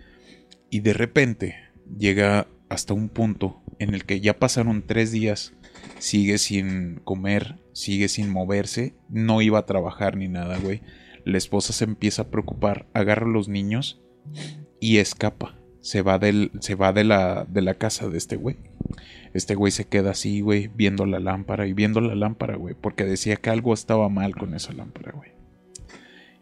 [0.71, 1.57] Y de repente
[1.99, 5.53] llega hasta un punto en el que ya pasaron tres días,
[5.99, 10.81] sigue sin comer, sigue sin moverse, no iba a trabajar ni nada, güey.
[11.25, 14.01] La esposa se empieza a preocupar, agarra a los niños
[14.81, 15.60] y escapa.
[15.81, 18.57] Se va, del, se va de, la, de la casa de este güey.
[19.33, 23.05] Este güey se queda así, güey, viendo la lámpara y viendo la lámpara, güey, porque
[23.05, 25.31] decía que algo estaba mal con esa lámpara, güey.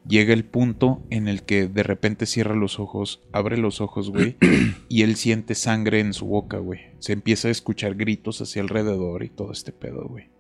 [0.06, 4.36] Llega el punto en el que de repente cierra los ojos, abre los ojos, güey,
[4.88, 6.80] y él siente sangre en su boca, güey.
[6.98, 10.30] Se empieza a escuchar gritos hacia alrededor y todo este pedo, güey.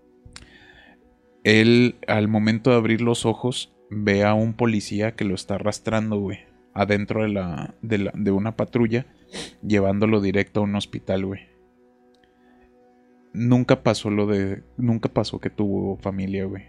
[1.44, 6.18] Él, al momento de abrir los ojos, ve a un policía que lo está arrastrando,
[6.18, 6.40] güey,
[6.74, 9.06] adentro de, la, de, la- de una patrulla,
[9.66, 11.40] llevándolo directo a un hospital, güey.
[13.32, 14.62] Nunca pasó lo de.
[14.76, 16.64] Nunca pasó que tuvo familia, güey.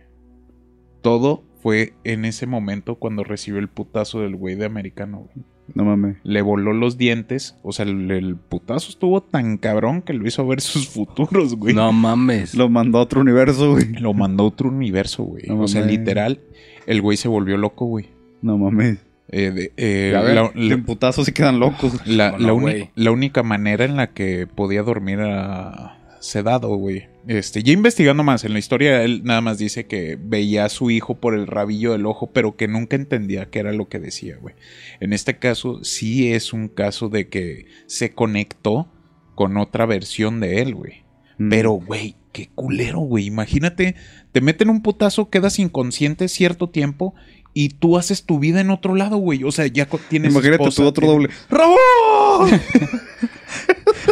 [1.02, 5.46] Todo fue en ese momento cuando recibió el putazo del güey de americano, güey.
[5.74, 6.18] No mames.
[6.24, 7.56] Le voló los dientes.
[7.64, 11.74] O sea, el, el putazo estuvo tan cabrón que lo hizo ver sus futuros, güey.
[11.76, 12.56] No mames.
[12.56, 13.94] Lo mandó a otro universo, güey.
[13.94, 15.44] Lo mandó a otro universo, güey.
[15.48, 16.42] No o sea, literal,
[16.88, 18.08] el güey se volvió loco, güey.
[18.42, 18.98] No mames.
[19.32, 21.94] Eh, de- eh, A ver, la- la- en putazos sí quedan locos.
[22.08, 22.90] La, No, la no, uni- güey.
[22.96, 27.08] la única manera en la que podía dormir era sedado, güey.
[27.28, 30.90] Este, ya investigando más en la historia, él nada más dice que veía a su
[30.90, 34.38] hijo por el rabillo del ojo, pero que nunca entendía qué era lo que decía,
[34.42, 34.56] güey.
[35.00, 38.92] En este caso, sí es un caso de que se conectó
[39.36, 41.04] con otra versión de él, güey.
[41.38, 41.50] Mm.
[41.50, 43.26] Pero, güey, qué culero, güey.
[43.28, 43.96] Imagínate,
[44.32, 47.14] te meten un putazo, quedas inconsciente cierto tiempo
[47.62, 49.44] y tú haces tu vida en otro lado, güey.
[49.44, 51.30] O sea, ya tienes Imagínate esposa, tu otro doble.
[51.50, 51.78] ¡Ramón!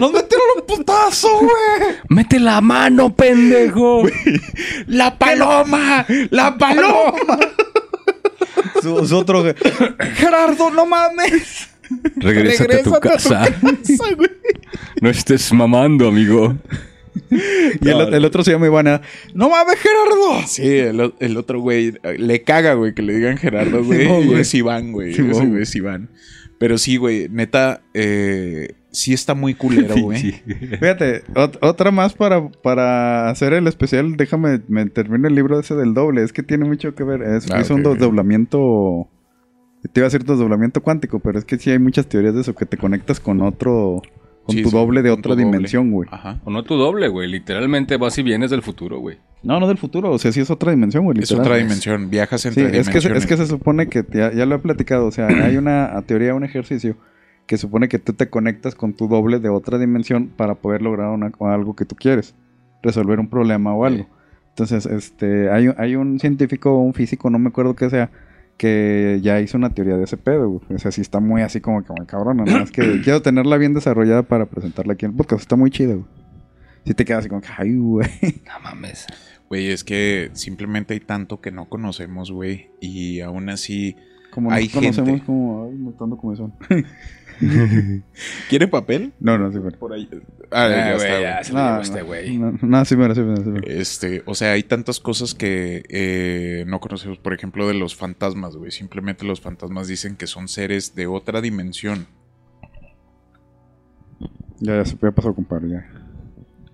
[0.02, 1.96] ¡Nos metieron un putazo, güey!
[2.10, 4.04] ¡Mete la mano, pendejo!
[4.88, 6.06] ¡La paloma!
[6.30, 7.40] ¡La paloma!
[8.82, 9.46] Su, su otro.
[10.16, 11.70] ¡Gerardo, no mames!
[12.18, 13.46] Regrésate a tu Regrésate casa.
[14.14, 14.30] güey.
[15.02, 16.54] No estés mamando, amigo.
[17.82, 19.02] Y el, el otro se llama Ivana.
[19.34, 20.48] ¡No mames, Gerardo!
[20.48, 20.68] Sí,
[21.20, 24.34] el, otro güey le caga, güey, que le digan Gerardo, güey.
[24.40, 25.12] Es Iván, güey.
[25.12, 26.10] Ese es Iván.
[26.60, 30.32] Pero sí, güey, neta, eh, sí está muy culero, güey.
[30.80, 34.18] Fíjate, ot- otra más para, para hacer el especial.
[34.18, 36.24] Déjame, me termino el libro ese del doble.
[36.24, 37.22] Es que tiene mucho que ver.
[37.22, 39.08] Es, Ah, hizo un desdoblamiento.
[39.94, 42.56] Te iba a decir desdoblamiento cuántico, pero es que sí hay muchas teorías de eso,
[42.56, 44.02] que te conectas con otro.
[44.48, 46.08] Con Sí, tu sí, doble de otra dimensión, güey.
[46.12, 46.40] Ajá.
[46.46, 47.30] O no tu doble, güey.
[47.30, 49.18] Literalmente vas y vienes del futuro, güey.
[49.44, 50.10] No, no del futuro.
[50.12, 51.20] O sea, sí es otra dimensión, güey.
[51.20, 54.46] Es otra dimensión, viajas Sí, entre es que, es que se supone que, ya, ya
[54.46, 56.96] lo he platicado, o sea, hay una teoría, un ejercicio
[57.46, 61.10] que supone que tú te conectas con tu doble de otra dimensión para poder lograr
[61.10, 62.34] una- algo que tú quieres,
[62.82, 64.08] resolver un problema o algo.
[64.50, 68.10] Entonces, este, hay, hay un científico un físico, no me acuerdo qué sea,
[68.58, 70.76] que ya hizo una teoría de ese pedo, güey.
[70.76, 72.44] O sea, sí está muy así como que muy cabrona.
[72.44, 75.42] Nada más que quiero tenerla bien desarrollada para presentarla aquí en el podcast.
[75.42, 76.06] Está muy chida, güey.
[76.86, 78.10] Sí te quedas así como que, ay, güey.
[78.46, 79.06] No mames.
[79.50, 82.72] Güey, es que simplemente hay tanto que no conocemos, güey.
[82.82, 83.96] Y aún así.
[84.38, 85.26] Como Hay nos conocemos gente.
[85.26, 86.54] como, ay, notando como son.
[88.50, 89.14] ¿Quiere papel?
[89.20, 89.74] No, no, sí, güey.
[89.76, 90.08] Por ahí.
[90.52, 91.44] Ah, Ah, ya güey, está, ya güey.
[91.44, 92.38] se lo este güey.
[92.38, 93.62] no, no, sí, sí, mira.
[93.66, 97.18] Este, o sea, hay tantas cosas que eh, no conocemos.
[97.18, 98.70] Por ejemplo, de los fantasmas, güey.
[98.70, 102.06] Simplemente los fantasmas dicen que son seres de otra dimensión.
[104.60, 105.92] Ya, ya se ya pasó, compadre, ya.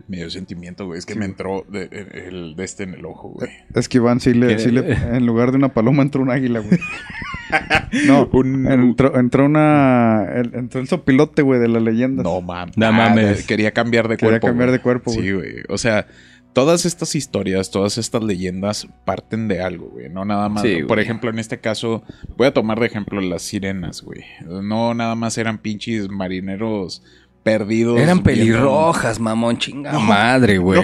[0.07, 0.99] Me dio sentimiento, güey.
[0.99, 1.83] Es que me entró de,
[2.27, 3.49] el, de este en el ojo, güey.
[3.73, 6.59] Es que Iván sí le, sí le, en lugar de una paloma entró un águila,
[6.59, 6.77] güey.
[8.07, 12.23] no, Un- entró, entró una, el- entró el sopilote, güey, de las leyendas.
[12.23, 12.77] No mames.
[12.77, 13.45] No mames.
[13.45, 14.47] Quería cambiar de Quería cuerpo.
[14.47, 14.77] cambiar güey.
[14.79, 15.55] de cuerpo, Sí, güey.
[15.69, 16.07] O sea,
[16.53, 20.09] todas estas historias, todas estas leyendas parten de algo, güey.
[20.09, 20.63] No nada más.
[20.63, 21.01] Sí, Por güey.
[21.01, 22.03] ejemplo, en este caso,
[22.37, 24.21] voy a tomar de ejemplo las sirenas, güey.
[24.45, 27.03] No nada más eran pinches marineros
[27.43, 27.97] perdidos.
[27.99, 30.81] Eran viendo- pelirrojas, mamón, chinga madre, güey.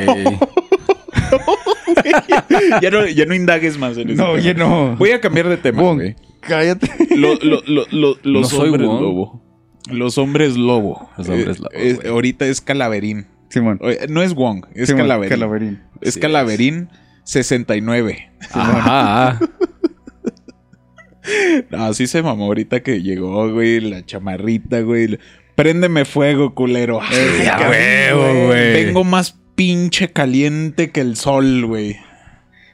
[2.81, 4.23] ya, no, ya no indagues más en eso.
[4.23, 4.95] No, oye, no.
[4.97, 6.15] Voy a cambiar de tema, Bon, güey.
[6.41, 6.87] cállate.
[7.15, 9.41] Lo- lo- lo- lo- los No soy hombres lobo.
[9.91, 11.09] Los hombres lobo.
[11.17, 13.27] Los hombres Eh, lobo, eh, ahorita es Calaverín.
[13.49, 13.79] Simón.
[14.09, 15.29] No es Wong, es Simón, Calaverín.
[15.29, 15.81] Calaverín.
[16.01, 16.89] Es Sí, Calaverín
[17.23, 18.31] 69.
[18.51, 19.39] Ajá.
[21.69, 25.19] No, así se mamó ahorita que llegó, güey, la chamarrita, güey.
[25.59, 27.01] Préndeme fuego, culero.
[27.01, 28.85] Ay, huevo, güey.
[28.85, 31.97] Vengo más pinche caliente que el sol, güey.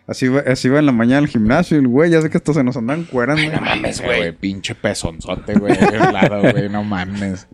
[0.06, 2.56] Así va, así va en la mañana al gimnasio, el güey, ya sé que estos
[2.56, 3.42] se nos andan cuerando.
[3.52, 5.76] No mames, Eh, güey, pinche pezonzote, güey.
[5.76, 7.48] Claro, güey, no mames.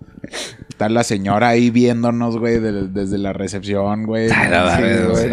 [0.68, 4.30] Está la señora ahí viéndonos, güey, de- desde la recepción, güey.
[4.36, 5.28] Ay, no Sí.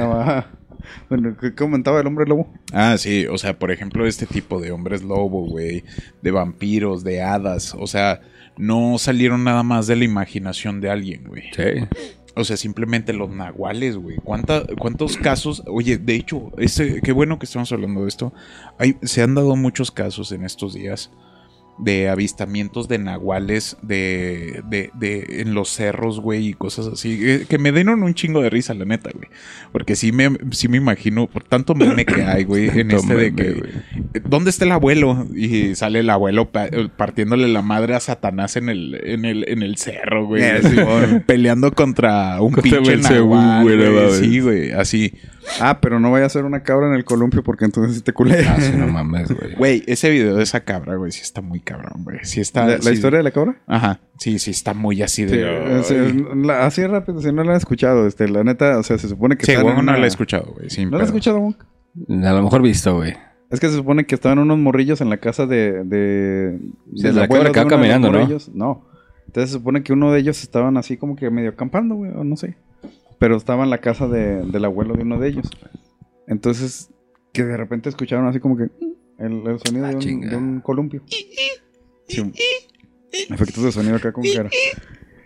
[1.11, 2.49] Bueno, ¿qué comentaba el hombre lobo?
[2.73, 5.83] Ah, sí, o sea, por ejemplo, este tipo de hombres lobo, güey,
[6.23, 8.21] de vampiros, de hadas, o sea,
[8.59, 11.45] no salieron nada más de la imaginación de alguien, güey.
[11.55, 11.87] Sí.
[12.35, 14.17] O sea, simplemente los nahuales, güey.
[14.23, 15.63] ¿Cuánta- ¿Cuántos casos?
[15.67, 18.33] Oye, de hecho, ese, qué bueno que estamos hablando de esto.
[18.79, 21.11] Hay, se han dado muchos casos en estos días
[21.79, 27.19] de avistamientos de nahuales de, de, de en los cerros, güey, y cosas así.
[27.23, 29.29] eh, Que me dieron un chingo de risa, la neta, güey.
[29.73, 33.35] Porque sí me, sí me imagino, por tanto meme que hay, güey, en este de
[33.35, 33.53] que...
[33.53, 33.71] güey.
[34.29, 35.27] ¿Dónde está el abuelo?
[35.35, 39.63] Y sale el abuelo pa- partiéndole la madre a Satanás en el, en el, en
[39.63, 40.43] el cerro, güey.
[40.43, 40.77] Eh, Así,
[41.27, 44.11] peleando contra un Contra pinche nahual, güey.
[44.13, 45.13] Sí, güey, así.
[45.61, 48.13] Ah, pero no vaya a ser una cabra en el columpio porque entonces sí te
[48.13, 48.47] culé.
[48.49, 49.55] Ah, sí, no mames, güey.
[49.57, 52.19] Güey, ese video de esa cabra, güey, sí está muy cabrón, güey.
[52.23, 52.67] Sí está...
[52.67, 53.57] ¿La, la sí- historia de la cabra?
[53.67, 55.81] Ajá, sí, sí está muy así Sí, de...
[55.81, 58.99] es- es- la- así rápido, si no la han escuchado, este, la neta, o sea,
[58.99, 60.69] se supone que Sí, güey, no una- la he escuchado, güey.
[60.85, 61.19] ¿No la has pedo.
[61.19, 61.65] escuchado, Monk?
[62.25, 63.15] A lo mejor visto, güey.
[63.51, 65.83] Es que se supone que estaban unos morrillos en la casa de...
[65.85, 66.59] de,
[66.95, 68.29] Sí, la cabra que caminando, ¿no?
[68.55, 68.87] No.
[69.27, 72.25] Entonces se supone que uno de ellos estaban así como que medio acampando, güey, o
[72.25, 72.57] no sé.
[73.19, 75.51] Pero estaba en la casa de- del abuelo de uno de ellos.
[76.27, 76.91] Entonces,
[77.33, 78.65] que de repente escucharon así como que
[79.19, 80.31] el, el sonido Ah, de, un, chinga.
[80.31, 81.03] de un columpio.
[82.07, 82.33] Sí.
[83.31, 84.51] Efectos de sonido acá con cara.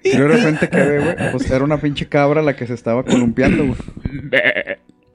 [0.05, 3.05] Y de repente que ve, güey, pues era una pinche cabra la que se estaba
[3.05, 3.77] columpiando, güey.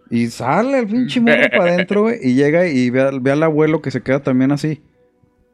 [0.09, 3.43] Y sale el pinche morro para adentro, güey, y llega y ve, al- ve al
[3.43, 4.81] abuelo que se queda también así.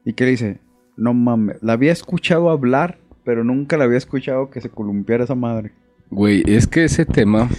[0.06, 0.60] Y que le dice,
[0.98, 5.34] no mames, la había escuchado hablar, pero nunca la había escuchado que se columpiara esa
[5.36, 5.72] madre.
[6.14, 7.50] Güey, es que ese tema.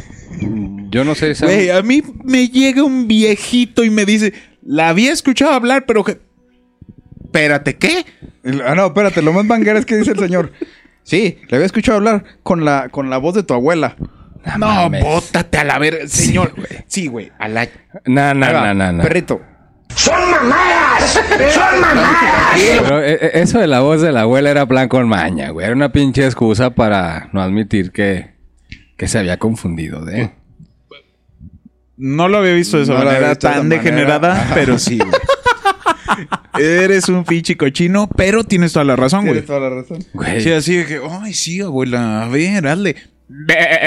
[0.90, 1.34] Yo no sé.
[1.40, 4.32] Güey, a mí me llega un viejito y me dice,
[4.62, 6.20] la había escuchado hablar, pero que...
[7.24, 8.07] Espérate, ¿qué?
[8.64, 10.52] Ah, no, espérate, lo más banguera es que dice el señor.
[11.02, 13.96] Sí, le había escuchado hablar con la, con la voz de tu abuela.
[14.57, 16.52] No, bótate a la verga, señor.
[16.55, 16.84] güey.
[16.86, 17.68] Sí, güey, a la...
[18.05, 19.02] No, no, no, no.
[19.02, 19.40] Perrito.
[19.96, 21.20] ¡Son mamadas!
[21.52, 22.61] ¡Son mamadas!
[22.82, 25.66] Pero eh, eh, eso de la voz de la abuela era plan con maña, güey.
[25.66, 28.34] Era una pinche excusa para no admitir que,
[28.97, 30.32] que se había confundido, ¿eh?
[31.97, 33.82] No lo había visto de esa No manera de tan esa manera.
[33.82, 35.11] degenerada, pero sí, güey.
[36.59, 39.32] Eres un pinche cochino, pero tienes toda la razón, güey.
[39.34, 39.99] Tienes toda la razón.
[40.12, 40.40] Güey.
[40.40, 42.97] Sí, así de que, ay, sí, abuela, a ver, hazle.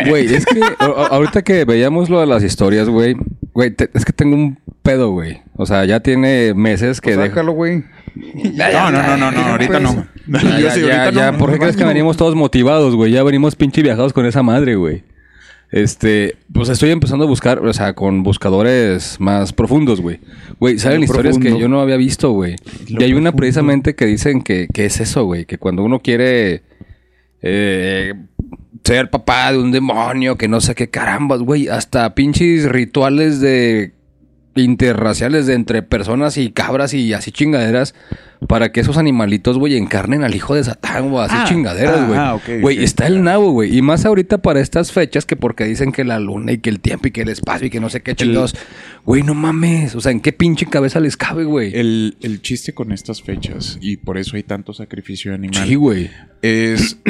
[0.07, 3.15] Güey, es que ahorita que veíamos lo de las historias, güey,
[3.53, 5.41] güey, es que tengo un pedo, güey.
[5.55, 7.29] O sea, ya tiene meses que Pues dejo.
[7.29, 7.83] sácalo, güey.
[8.17, 10.07] No, no, no, no, no, ahorita no.
[10.27, 12.35] Ya, Yo ya, sí, ya, ahorita ya, no, ¿por qué no, crees que venimos todos
[12.35, 13.11] motivados, güey?
[13.11, 15.03] Ya venimos pinche viajados con esa madre, güey.
[15.71, 20.19] Este, pues estoy empezando a buscar, o sea, con buscadores más profundos, güey.
[20.59, 22.55] Güey, salen historias que yo no había visto, güey.
[22.87, 25.45] Y hay una precisamente que dicen que, que es eso, güey.
[25.45, 26.63] Que cuando uno quiere
[27.41, 28.13] eh,
[28.83, 31.67] ser papá de un demonio, que no sé qué carambas, güey.
[31.67, 33.91] Hasta pinches rituales de
[34.59, 37.93] interraciales de entre personas y cabras y así chingaderas
[38.47, 42.05] para que esos animalitos, güey, encarnen al hijo de Satán o así Ah, chingaderas, ah,
[42.05, 42.19] güey.
[42.19, 43.75] ah, Güey, está el nabo, güey.
[43.75, 46.79] Y más ahorita para estas fechas que porque dicen que la luna y que el
[46.79, 48.55] tiempo y que el espacio y que no sé qué chingados.
[49.05, 49.95] Güey, no mames.
[49.95, 51.71] O sea, ¿en qué pinche cabeza les cabe, güey?
[51.75, 56.11] El, el chiste con estas fechas, y por eso hay tanto sacrificio animal, Sí, güey.
[56.43, 56.97] es.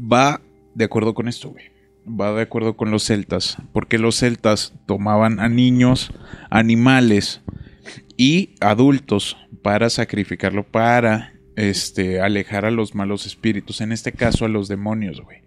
[0.00, 0.40] va
[0.74, 1.64] de acuerdo con esto, güey.
[2.06, 3.56] Va de acuerdo con los celtas.
[3.72, 6.12] Porque los celtas tomaban a niños,
[6.50, 7.42] animales
[8.16, 13.80] y adultos para sacrificarlo, para este, alejar a los malos espíritus.
[13.80, 15.41] En este caso, a los demonios, güey.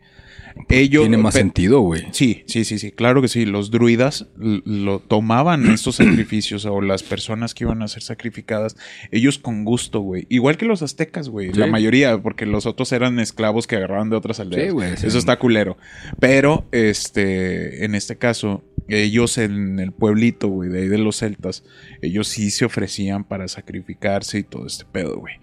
[0.69, 2.03] Ellos, Tiene más sentido, güey.
[2.11, 3.45] Sí, sí, sí, sí, claro que sí.
[3.45, 8.75] Los druidas lo tomaban estos sacrificios o las personas que iban a ser sacrificadas,
[9.11, 10.25] ellos con gusto, güey.
[10.29, 11.51] Igual que los aztecas, güey.
[11.53, 11.59] Sí.
[11.59, 14.67] La mayoría, porque los otros eran esclavos que agarraban de otras aldeas.
[14.67, 15.07] Sí, güey, sí.
[15.07, 15.77] Eso está culero.
[16.19, 21.63] Pero, este, en este caso, ellos en el pueblito, güey, de ahí de los celtas,
[22.01, 25.35] ellos sí se ofrecían para sacrificarse y todo este pedo, güey.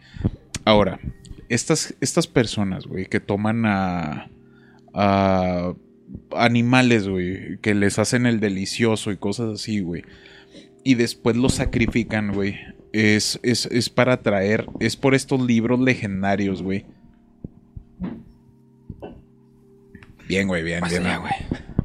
[0.64, 1.00] Ahora,
[1.48, 4.30] estas, estas personas, güey, que toman a,
[4.94, 5.74] a
[6.36, 10.04] animales, güey, que les hacen el delicioso y cosas así, güey,
[10.84, 12.56] y después los sacrifican, güey,
[12.92, 16.84] es, es, es para traer, es por estos libros legendarios, güey.
[20.28, 21.02] Bien, güey, bien, bien.
[21.02, 21.32] Pásale, güey.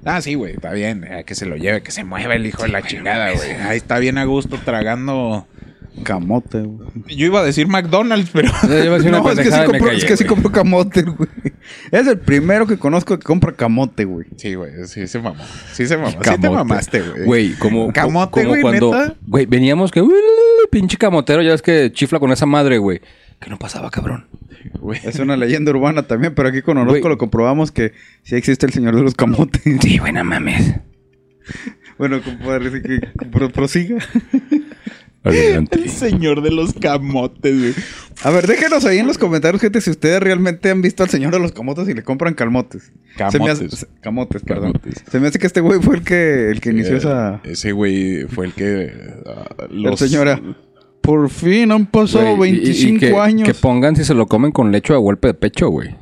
[0.06, 1.04] Ah, sí, güey, está bien.
[1.04, 3.52] eh, que se lo lleve, que se mueva el hijo de la chingada, güey.
[3.52, 5.48] Ahí está bien a gusto tragando.
[6.04, 6.90] Camote, güey.
[7.16, 8.50] Yo iba a decir McDonald's, pero.
[8.64, 10.52] Yo iba a decir una No, es que, sí compro, callé, es que sí compro
[10.52, 11.30] camote, güey.
[11.92, 14.28] Es el primero que conozco que compra camote, güey.
[14.38, 15.44] Sí, güey, sí se mamó.
[15.74, 16.12] Sí se mamó.
[16.12, 16.50] Sí te Camote.
[16.50, 17.26] mamaste, güey.
[17.26, 19.16] Güey, como, Camote, como güey, cuando, ¿neta?
[19.26, 20.12] güey, veníamos que, "Uh,
[20.72, 23.02] pinche camotero, ya ves que chifla con esa madre, güey.
[23.40, 24.28] Que no pasaba, cabrón.
[24.80, 25.00] Güey.
[25.04, 27.10] Es una leyenda urbana también, pero aquí con Orozco Güey.
[27.14, 27.94] lo comprobamos que
[28.24, 29.62] sí existe el señor de los camotes.
[29.82, 30.74] Sí, no mames.
[31.98, 33.00] bueno, compadre, que
[33.32, 33.98] pro- prosiga.
[35.30, 35.78] Adelante.
[35.78, 37.74] El señor de los camotes, güey.
[38.24, 41.32] A ver, déjenos ahí en los comentarios, gente, si ustedes realmente han visto al señor
[41.32, 42.92] de los camotes y le compran calmotes.
[43.32, 43.80] Se me hace- Camotes.
[43.80, 44.74] se- camotes, perdón.
[44.74, 45.04] Camotes.
[45.12, 47.42] Se me hace que este güey fue el que, el que inició Eh, esa...
[47.44, 48.92] Ese güey fue el que.
[49.26, 50.40] ah, La los- señora.
[51.02, 53.48] Por fin han pasado Güey, y- y- y 25 que, años.
[53.48, 55.96] Que pongan si se lo comen con lecho a golpe de pecho, güey.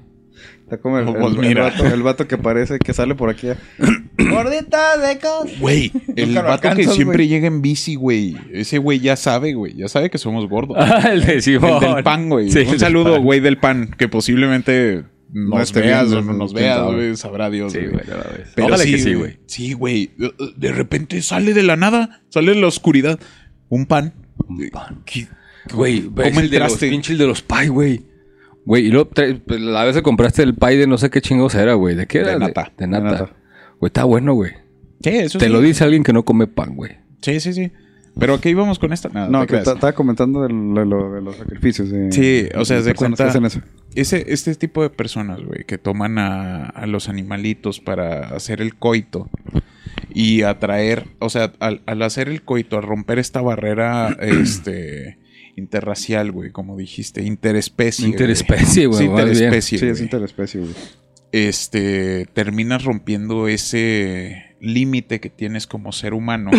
[0.66, 3.30] Está como el, No, el- pues el vato, el vato que parece que sale por
[3.30, 3.47] aquí.
[4.18, 5.59] Gordita de cos.
[5.59, 8.36] Güey, el vato que siempre llega en bici, güey.
[8.51, 9.76] Ese güey ya sabe, güey.
[9.76, 10.78] Ya sabe que somos gordos.
[10.80, 11.80] Ah, el de El Simón.
[11.80, 12.49] del pan, güey.
[12.49, 13.91] Sí, Un saludo, güey, del pan.
[13.97, 17.16] Que posiblemente nos esté veas viendo, o no nos veas, güey.
[17.16, 17.91] Sabrá Dios, Sí, güey.
[18.07, 18.16] no.
[18.55, 19.38] Pero Ojalá sí, que sí, güey.
[19.45, 20.11] Sí, güey.
[20.55, 22.22] De repente sale de la nada.
[22.30, 23.20] Sale de la oscuridad.
[23.70, 24.13] Un pan.
[24.47, 25.01] Un pan.
[25.05, 25.28] ¿Qué-
[25.74, 26.89] Güey, Come es el de los traste.
[26.89, 28.01] pinche el de los pie, güey.
[28.66, 31.53] Güey, y luego pues, la vez que compraste el pie de no sé qué chingos
[31.55, 31.95] era, güey.
[31.95, 32.39] ¿De qué De era?
[32.39, 32.72] nata.
[32.78, 33.03] De, nata.
[33.05, 33.34] De nata.
[33.80, 34.51] Güey, está bueno, güey.
[35.03, 35.51] Sí, eso Te sí.
[35.51, 36.93] lo dice alguien que no come pan, güey.
[37.22, 37.72] Sí, sí, sí.
[38.18, 39.09] Pero aquí íbamos con esta.
[39.09, 41.89] Nada, No, que estaba comentando de lo, de lo- de los sacrificios.
[41.91, 43.24] de- Sí, o sea, de de cuenta.
[43.26, 43.59] que hacen eso.
[43.93, 48.76] Ese, este tipo de personas, güey, que toman a, a los animalitos para hacer el
[48.76, 49.30] coito
[50.13, 55.18] y atraer, o sea, al, al hacer el coito, al romper esta barrera, este,
[55.56, 58.08] interracial, güey, como dijiste, interespecie.
[58.08, 59.80] Interespecie, güey, Sí, interespecie.
[59.80, 60.03] Sí, es güey.
[60.03, 60.74] interespecie, güey.
[61.32, 66.51] Este, terminas rompiendo ese límite que tienes como ser humano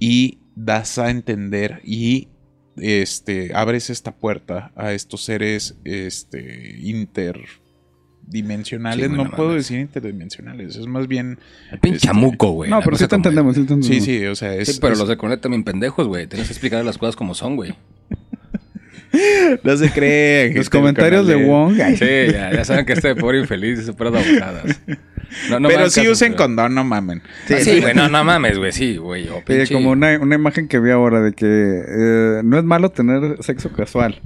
[0.00, 2.28] y das a entender y
[2.76, 9.64] este abres esta puerta a estos seres este interdimensionales, Sí, no, puedo mames.
[9.68, 11.38] decir interdimensionales, es más bien
[11.80, 12.70] Pinche este, chamuco, güey.
[12.70, 14.04] No, pero sí te entendemos, sí te Sí, entendemos.
[14.04, 16.26] sí, o sea, es Sí, pero es- los de Conect también pendejos, güey.
[16.26, 17.74] Tienes que explicar las cosas como son, güey.
[19.62, 20.54] no se creen.
[20.56, 21.74] Los comentarios de Wong.
[21.98, 24.80] Sí, ya, ya saben que este pobre infeliz y puras abocadas.
[25.48, 27.22] No, no pero sí caso, usen pero- condón, no mamen.
[27.46, 29.28] Sí, sí, güey, no, no mames, güey, sí, güey.
[29.28, 32.64] o Sí, pinche- como una, una imagen que vi ahora de que eh, no es
[32.64, 34.20] malo tener sexo casual.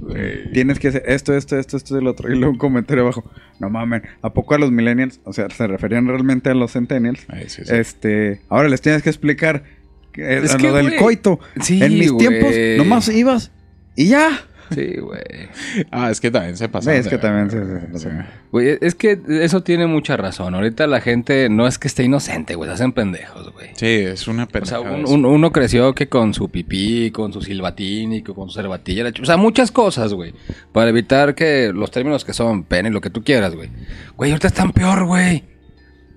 [0.53, 2.29] Tienes que hacer esto, esto, esto, esto y lo otro.
[2.29, 3.23] Y luego un comentario abajo.
[3.59, 5.21] No mamen, ¿a poco a los millennials?
[5.23, 7.25] O sea, se referían realmente a los centennials.
[7.29, 7.73] Ay, sí, sí.
[7.73, 9.63] Este, ahora les tienes que explicar
[10.11, 11.39] que, Es a que, lo del güey, coito.
[11.61, 12.27] sí, en mis güey.
[12.27, 13.51] tiempos, nomás ibas
[13.95, 14.41] y ya.
[14.71, 15.21] Sí, güey.
[15.91, 16.93] Ah, es que también se pasa.
[16.93, 20.55] Es que también se- se- se- Güey, es que eso tiene mucha razón.
[20.55, 22.69] Ahorita la gente no es que esté inocente, güey.
[22.69, 23.69] Se hacen pendejos, güey.
[23.75, 24.83] Sí, es una O pendejada.
[24.83, 25.13] sea, un- eso.
[25.13, 29.05] un- uno creció que con su pipí, con su silbatín y que con su cervatilla.
[29.21, 30.33] O sea, muchas cosas, güey.
[30.71, 33.69] Para evitar que los términos que son pene y lo que tú quieras, güey.
[34.15, 35.43] Güey, ahorita están peor, güey.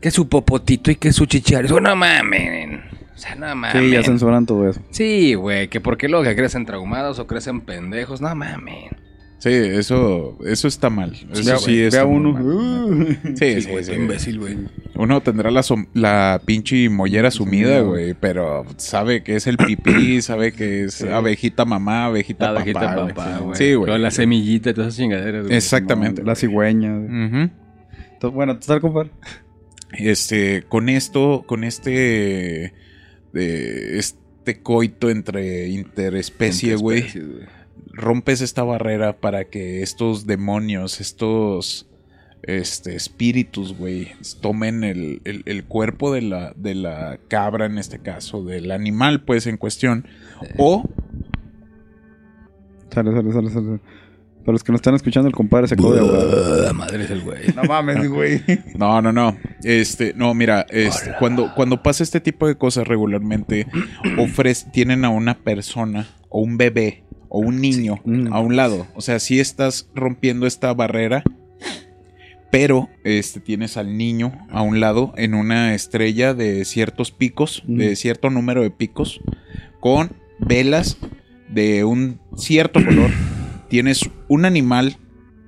[0.00, 1.70] Que su popotito y que su chicharis.
[1.70, 2.80] Güey, no mamen.
[3.14, 3.82] O sea, no mamen.
[3.82, 4.80] Sí, ya censuran todo eso.
[4.90, 5.68] Sí, güey.
[5.68, 8.20] Que por qué luego que crecen traumados o crecen pendejos.
[8.20, 8.88] No mamen.
[9.38, 11.12] Sí, eso, eso está mal.
[11.32, 12.32] Eso Vea- sí vea está muy uno.
[12.34, 12.44] mal.
[12.44, 13.92] uh, Sí, sí, güey, sí.
[13.92, 14.58] imbécil, güey.
[14.96, 20.20] Uno tendrá la, som- la pinche mollera sumida, güey, pero sabe que es el pipí,
[20.22, 23.14] sabe que es abejita mamá, abejita, La abejita papá, güey.
[23.14, 23.56] papá, güey.
[23.56, 23.90] Sí, güey.
[23.90, 25.56] Con la semillita y todas esas chingaderas, güey.
[25.56, 26.22] Exactamente.
[26.22, 26.94] La cigüeña.
[26.96, 29.10] Entonces, bueno, total, compadre.
[29.92, 32.74] Este, con esto, con este,
[33.32, 37.06] de este coito entre interespecie, güey,
[37.92, 41.86] rompes esta barrera para que estos demonios, estos
[42.42, 47.98] este, espíritus, güey, tomen el, el- el cuerpo de la, de la cabra, en este
[47.98, 50.06] caso, del animal, pues, en cuestión,
[50.56, 50.84] o
[52.92, 53.80] Sale, sale, sale, sale.
[54.44, 56.64] Para los que no están escuchando, el compadre se acabó de ahogar.
[56.64, 57.48] La madre es el güey.
[57.54, 58.42] No mames, güey.
[58.76, 59.36] No, no, no.
[59.62, 63.66] Este, no, mira, este, cuando, cuando pasa este tipo de cosas regularmente,
[64.18, 68.32] ofrece, tienen a una persona o un bebé o un niño Mm.
[68.32, 68.86] a un lado.
[68.94, 71.22] O sea, sí estás rompiendo esta barrera,
[72.50, 77.94] pero este, tienes al niño a un lado en una estrella de ciertos picos, de
[77.94, 79.20] cierto número de picos,
[79.78, 80.10] con
[80.40, 80.96] velas
[81.48, 83.10] de un cierto color.
[83.70, 84.96] Tienes un animal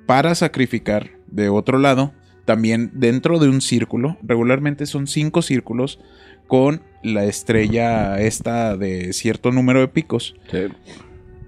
[0.06, 2.12] para sacrificar de otro lado,
[2.44, 4.16] también dentro de un círculo.
[4.22, 5.98] Regularmente son cinco círculos
[6.46, 10.34] con la estrella esta de cierto número de picos.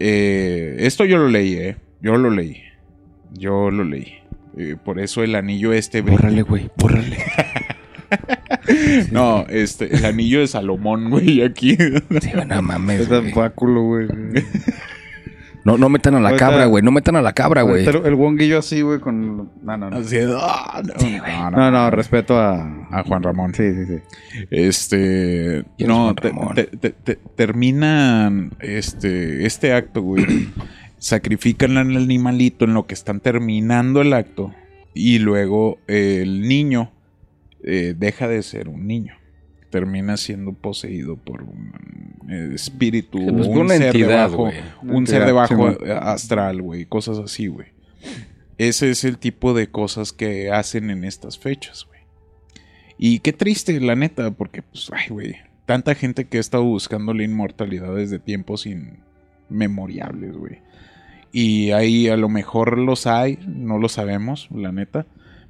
[0.01, 1.77] Eh, esto yo lo leí, ¿eh?
[2.03, 2.63] Yo lo leí.
[3.33, 4.15] Yo lo leí.
[4.59, 6.01] Eh, por eso el anillo este...
[6.03, 7.19] Bórrale, güey, bórrale.
[9.11, 11.77] No, este, el anillo de Salomón, güey, aquí.
[11.77, 13.33] Sí, no mames, Es güey.
[13.33, 14.07] báculo, güey.
[15.65, 16.83] No, no metan a la Ahorita- cabra, güey.
[16.85, 17.87] No metan a la cabra, güey.
[17.87, 19.51] El, el wonguillo así, güey, con...
[19.63, 19.97] No, no, no.
[19.97, 21.57] Así de, ah, no, no, no.
[21.57, 22.87] No, no, respeto a...
[22.91, 23.55] A Juan Ramón.
[23.55, 24.45] Sí, sí, sí.
[24.51, 25.65] Este.
[25.79, 26.55] ¿Quién es No, Juan te- Ramón?
[26.55, 30.25] te- te- te- terminan este, este acto, güey.
[30.99, 34.55] Sacrifican al animalito en lo que están terminando el acto.
[34.95, 36.93] Y luego eh, el niño
[37.63, 39.15] eh, deja de ser un niño.
[39.75, 41.73] Termina siendo poseído por un
[42.31, 44.53] eh, espíritu, pues, un una ser entidad, debajo.
[44.83, 47.67] Una un ser debajo eh, astral, güey, cosas así, güey.
[48.57, 52.03] Ese es el tipo de cosas que hacen en estas fechas, güey.
[52.99, 55.35] Y qué triste, la neta, porque, pues, ay, güey,
[55.67, 58.69] tanta gente que ha estado buscando la inmortalidad desde tiempos
[59.49, 60.61] inmemorables, güey.
[61.33, 65.05] Y ahí a lo mejor los hay, no lo sabemos, la neta.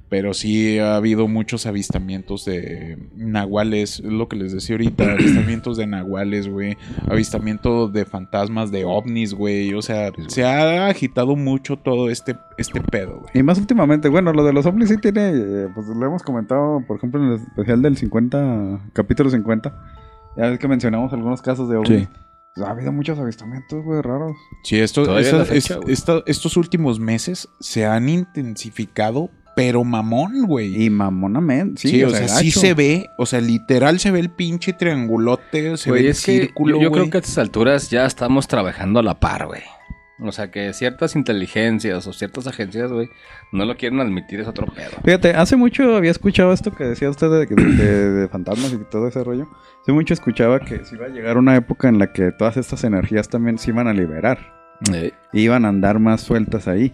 [0.07, 5.77] Pero sí ha habido muchos avistamientos de nahuales, es lo que les decía ahorita, avistamientos
[5.77, 6.77] de nahuales, güey,
[7.09, 12.81] avistamiento de fantasmas, de ovnis, güey, o sea, se ha agitado mucho todo este, este
[12.81, 13.31] pedo, güey.
[13.33, 16.83] Y más últimamente, bueno, lo de los ovnis sí tiene, eh, pues lo hemos comentado,
[16.87, 19.75] por ejemplo, en el especial del 50, capítulo 50.
[20.37, 22.01] Ya ves que mencionamos algunos casos de ovnis.
[22.03, 22.07] Sí.
[22.55, 24.37] Pues, ha habido muchos avistamientos, güey, raros.
[24.63, 30.83] Sí, esto, fecha, es- estos últimos meses se han intensificado, pero mamón, güey.
[30.83, 34.29] Y mamonamente, sí, Sí, o, sea, sí se ve, o sea, literal se ve el
[34.29, 38.47] pinche triangulote, se ve el círculo, yo, yo creo que a estas alturas ya estamos
[38.47, 39.61] trabajando a la par, güey.
[40.21, 43.09] O sea, que ciertas inteligencias o ciertas agencias, güey,
[43.51, 44.91] no lo quieren admitir, es otro pedo.
[45.03, 48.77] Fíjate, hace mucho había escuchado esto que decía usted de, de- de- de fantasmas y
[48.89, 49.49] todo ese rollo.
[49.81, 52.85] Hace mucho escuchaba que se iba a llegar una época en la que todas estas
[52.85, 54.39] energías también se iban a liberar.
[55.33, 56.93] Y iban a andar más sueltas ahí.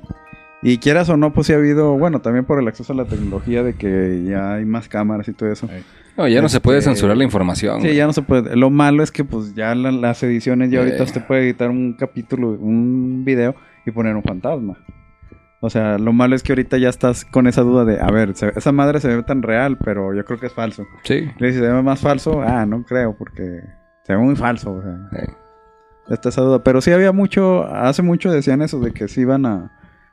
[0.63, 3.05] Y quieras o no, pues sí ha habido, bueno, también por el acceso a la
[3.05, 5.67] tecnología de que ya hay más cámaras y todo eso.
[6.17, 7.77] No, ya no se puede Este, censurar la información.
[7.81, 7.95] Sí, güey.
[7.97, 8.55] ya no se puede.
[8.55, 11.03] Lo malo es que pues ya la- las ediciones ya ahorita Eh.
[11.03, 13.55] usted puede editar un capítulo, un video
[13.85, 14.77] y poner un fantasma.
[15.61, 18.35] O sea, lo malo es que ahorita ya estás con esa duda de, a ver,
[18.35, 20.83] se- esa madre se ve tan real, pero yo creo que es falso.
[21.03, 21.27] Sí.
[21.39, 22.41] Le dice, ¿se ve más falso?
[22.41, 23.61] Ah, no creo, porque
[24.03, 24.73] se ve muy falso.
[24.73, 25.27] O sea, Eh.
[26.09, 26.63] está esa duda.
[26.63, 29.71] Pero sí había mucho, hace mucho decían eso de que sí iban a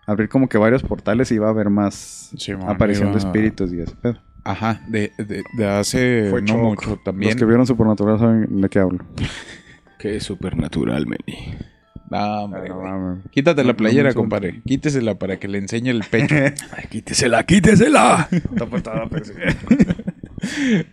[0.09, 3.73] abrir como que varios portales y iba a haber más Sí, man, aparición de espíritus
[3.73, 3.95] y eso.
[4.03, 6.59] Pero Ajá, de, de- de hace Fue no Choc.
[6.63, 7.37] mucho los también.
[7.37, 9.05] que vieron Supernatural saben de qué hablo.
[9.99, 11.57] Qué supernatural, Meni.
[12.09, 12.71] No, hombre.
[13.33, 14.63] Quítate la playera, compadre.
[14.65, 16.35] Quítesela para que le enseñe el pecho.
[16.77, 18.29] Ay, quítesela, quítesela.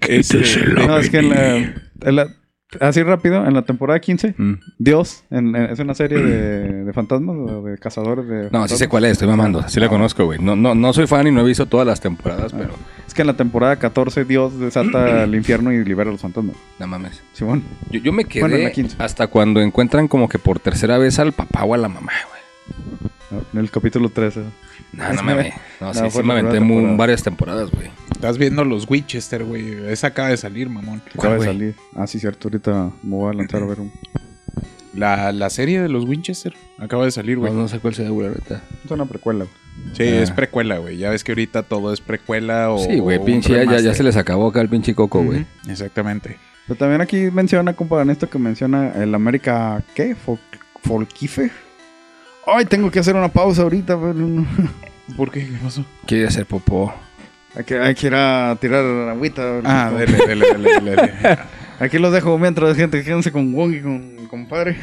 [0.01, 0.41] Este,
[0.73, 2.27] No, es que en la, en la-
[2.81, 4.53] así rápido, en la temporada 15, Mm.
[4.79, 8.49] Dios, en- en- es una serie de, de fantasmas o de cazadores de No, sí
[8.51, 8.79] fantasmas.
[8.79, 9.67] sé cuál es, estoy mamando.
[9.67, 10.39] Sí la conozco, güey.
[10.39, 12.71] No, no, no soy fan y no he visto todas las temporadas, pero
[13.07, 16.55] Es que en la temporada 14 Dios desata el infierno y libera a los fantasmas.
[16.79, 17.21] no mames.
[17.33, 17.63] Simón.
[17.91, 18.95] Yo, yo me quedé Bueno, en la 15.
[18.99, 23.41] hasta cuando encuentran como que por tercera vez al papá o a la mamá, güey.
[23.53, 24.41] En el capítulo 13.
[24.95, 25.53] No, no mames.
[25.81, 26.95] No, sí, No, sí fue me aventé temporada.
[26.95, 27.89] varias temporadas, güey.
[28.11, 29.85] Estás viendo los Winchester, güey.
[29.91, 31.01] Esa acaba de salir, mamón.
[31.13, 31.47] Acaba de güey?
[31.49, 31.75] salir.
[31.95, 32.47] Ah, sí, cierto.
[32.47, 33.91] Ahorita me voy a lanzar a ver un.
[34.93, 37.51] La, la serie de los Winchester acaba de salir, güey.
[37.51, 38.63] No, no sé cuál sea, güey, ahorita.
[38.85, 39.45] Es una precuela.
[39.93, 40.21] Sí, Ah.
[40.21, 40.95] es precuela, güey.
[40.97, 42.77] Ya ves que ahorita todo es precuela o.
[42.79, 45.45] Sí, güey, pinche, ya, ya, se les acabó acá el pinche coco, güey.
[45.67, 46.37] Exactamente.
[46.67, 50.15] Pero también aquí menciona, compa, en esto que menciona el América, ¿qué?
[50.15, 50.39] Fol-
[50.81, 51.51] Folquife.
[52.47, 54.45] Ay, tengo que hacer una pausa ahorita, pero no.
[55.17, 55.45] ¿Por qué?
[55.47, 55.85] ¿Qué pasó?
[56.05, 56.93] Quiere hacer popó.
[57.55, 59.61] Hay que, hay que ir a tirar agüita.
[59.63, 61.13] Ah, dele, dele, dele, dele.
[61.79, 64.77] Aquí los dejo mientras, gente, quédense con Wong y con compadre.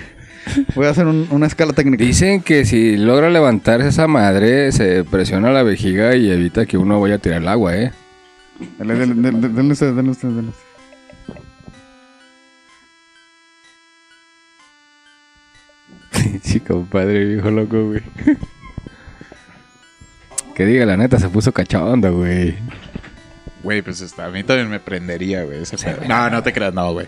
[0.74, 2.04] Voy a hacer un- una escala técnica.
[2.04, 7.00] Dicen que si logra levantarse esa madre, se presiona la vejiga y evita que uno
[7.00, 7.92] vaya a tirar el agua, ¿eh?
[8.78, 10.52] Dale, dale, dale, dale, denle ustedes, denle ustedes, denle
[16.42, 18.02] sí, compadre, viejo loco, güey.
[20.54, 22.56] que diga la neta, se puso cachondo, güey.
[23.62, 25.58] Güey, pues está, a mí también me prendería, güey.
[26.08, 27.06] No, no te creas, no, güey.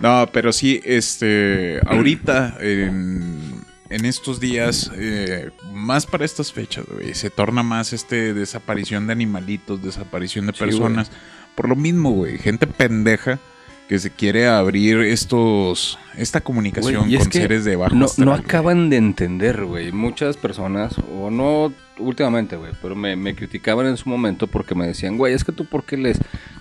[0.00, 7.14] No, pero sí, este, ahorita, en, en estos días, eh, más para estas fechas, güey,
[7.14, 11.10] se torna más este desaparición de animalitos, desaparición de Sí, personas.
[11.54, 13.38] Por lo mismo, güey, gente pendeja
[13.88, 18.90] que se quiere abrir estos, esta comunicación con seres de bajo no, astral, no acaban
[18.90, 19.92] de entender, güey.
[19.92, 24.86] Muchas personas, o no últimamente, güey, pero me, me criticaban en su momento porque me
[24.86, 26.18] decían, güey, es que tú, ¿por qué les...?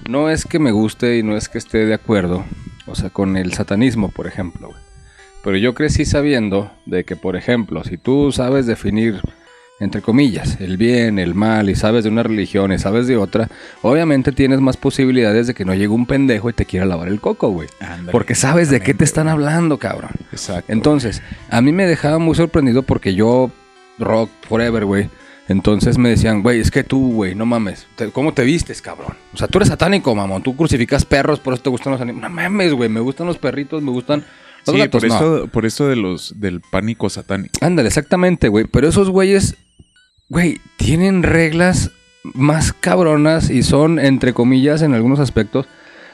[0.08, 2.44] No es que me guste y no es que esté de acuerdo,
[2.86, 4.82] o sea, con el satanismo, por ejemplo, güey.
[5.44, 9.22] Pero yo crecí sabiendo de que, por ejemplo, si tú sabes definir,
[9.80, 13.50] entre comillas, el bien, el mal, y sabes de una religión y sabes de otra,
[13.82, 17.20] obviamente tienes más posibilidades de que no llegue un pendejo y te quiera lavar el
[17.20, 17.68] coco, güey.
[18.12, 20.12] Porque sabes de qué te están hablando, cabrón.
[20.32, 20.72] Exacto.
[20.72, 23.52] Entonces, a mí me dejaba muy sorprendido porque yo,
[24.00, 25.10] rock forever, güey.
[25.50, 27.86] Entonces me decían, güey, es que tú, güey, no mames.
[27.98, 29.18] te- ¿Cómo te vistes, cabrón?
[29.34, 30.42] O sea, tú eres satánico, mamón.
[30.42, 32.30] Tú crucificas perros, por eso te gustan los animales.
[32.30, 32.88] No mames, güey.
[32.90, 34.24] Me gustan los perritos, me gustan
[34.66, 35.02] Sí, gatos.
[35.02, 35.16] por, no.
[35.16, 37.54] esto, por esto de los, del pánico satánico.
[37.62, 38.66] Ándale, exactamente, güey.
[38.66, 39.56] Pero esos güeyes,
[40.30, 41.92] güey, tienen reglas
[42.34, 45.68] más cabronas y son, entre comillas, en algunos aspectos,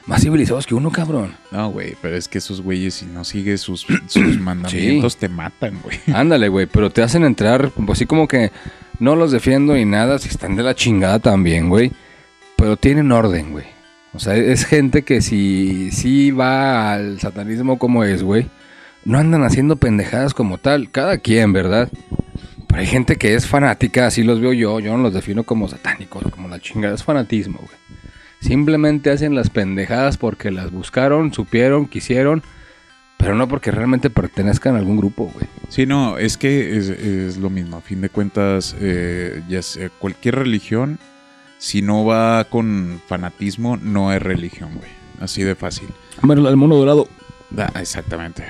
[0.06, 1.36] más civilizados que uno, cabrón.
[1.52, 5.78] No, güey, pero es que esos güeyes, si no sigues sus, sus mandamientos, te matan,
[5.82, 5.98] güey.
[6.12, 8.50] Ándale, güey, pero te hacen entrar, pues así como que
[8.98, 11.92] no los defiendo ni nada, si están de la chingada también, güey.
[12.56, 13.64] Pero tienen orden, güey.
[14.12, 18.48] O sea, es gente que si, si va al satanismo como es, güey,
[19.04, 20.90] no andan haciendo pendejadas como tal.
[20.90, 21.88] Cada quien, ¿verdad?
[22.66, 24.80] Pero hay gente que es fanática, así los veo yo.
[24.80, 26.94] Yo no los defino como satánicos como la chingada.
[26.94, 27.80] Es fanatismo, güey.
[28.40, 32.42] Simplemente hacen las pendejadas porque las buscaron, supieron, quisieron,
[33.18, 35.46] pero no porque realmente pertenezcan a algún grupo, güey.
[35.68, 37.76] Sí, no, es que es, es lo mismo.
[37.76, 40.98] A fin de cuentas, eh, ya sea cualquier religión,
[41.60, 44.90] si no va con fanatismo, no es religión, güey.
[45.20, 45.88] Así de fácil.
[46.22, 47.06] Bueno, el mono dorado.
[47.50, 48.44] Da- exactamente.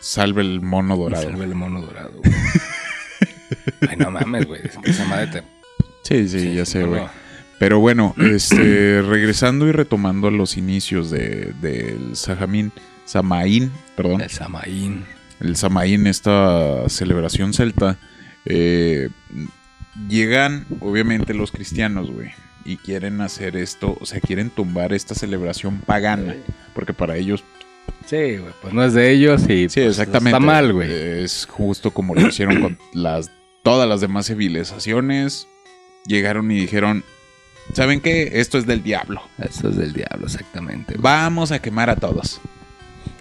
[0.00, 1.22] Salve el mono dorado.
[1.22, 2.34] Salve el mono dorado, güey.
[3.88, 4.60] Ay, no mames, güey.
[4.84, 5.42] Esa madre te...
[6.02, 7.00] Sí, sí, ya sé, güey.
[7.02, 7.10] no.
[7.58, 12.72] Pero bueno, este, regresando y retomando a los inicios de- del Sajamín,
[13.04, 14.20] Samaín, perdón.
[14.22, 15.04] El Samaín.
[15.38, 17.98] el Samaín, esta celebración celta,
[18.44, 19.08] eh,
[20.08, 22.30] llegan obviamente los cristianos, güey,
[22.64, 26.36] y quieren hacer esto, o sea, quieren tumbar esta celebración pagana,
[26.74, 27.44] porque para ellos,
[28.06, 28.52] Sí, güey.
[28.60, 30.90] Pues no es de ellos y sí, pues, exactamente, está mal, güey.
[31.22, 33.30] Es justo como lo hicieron con las
[33.62, 35.48] todas las demás civilizaciones,
[36.06, 37.04] llegaron y dijeron,
[37.72, 38.30] ¿saben qué?
[38.34, 39.22] Esto es del diablo.
[39.38, 40.94] Eso es del diablo, exactamente.
[40.94, 41.02] güey.
[41.02, 42.40] Vamos a quemar a todos.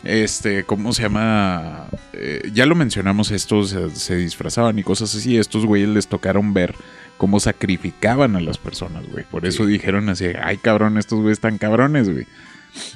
[0.04, 1.88] Este, ¿cómo se llama?
[2.14, 5.38] Eh, ya lo mencionamos, estos se, se disfrazaban y cosas así.
[5.38, 6.76] Estos güeyes les tocaron ver
[7.18, 9.24] cómo sacrificaban a las personas, güey.
[9.26, 12.26] Por eso dijeron así, ay cabrón, estos güeyes están cabrones, güey.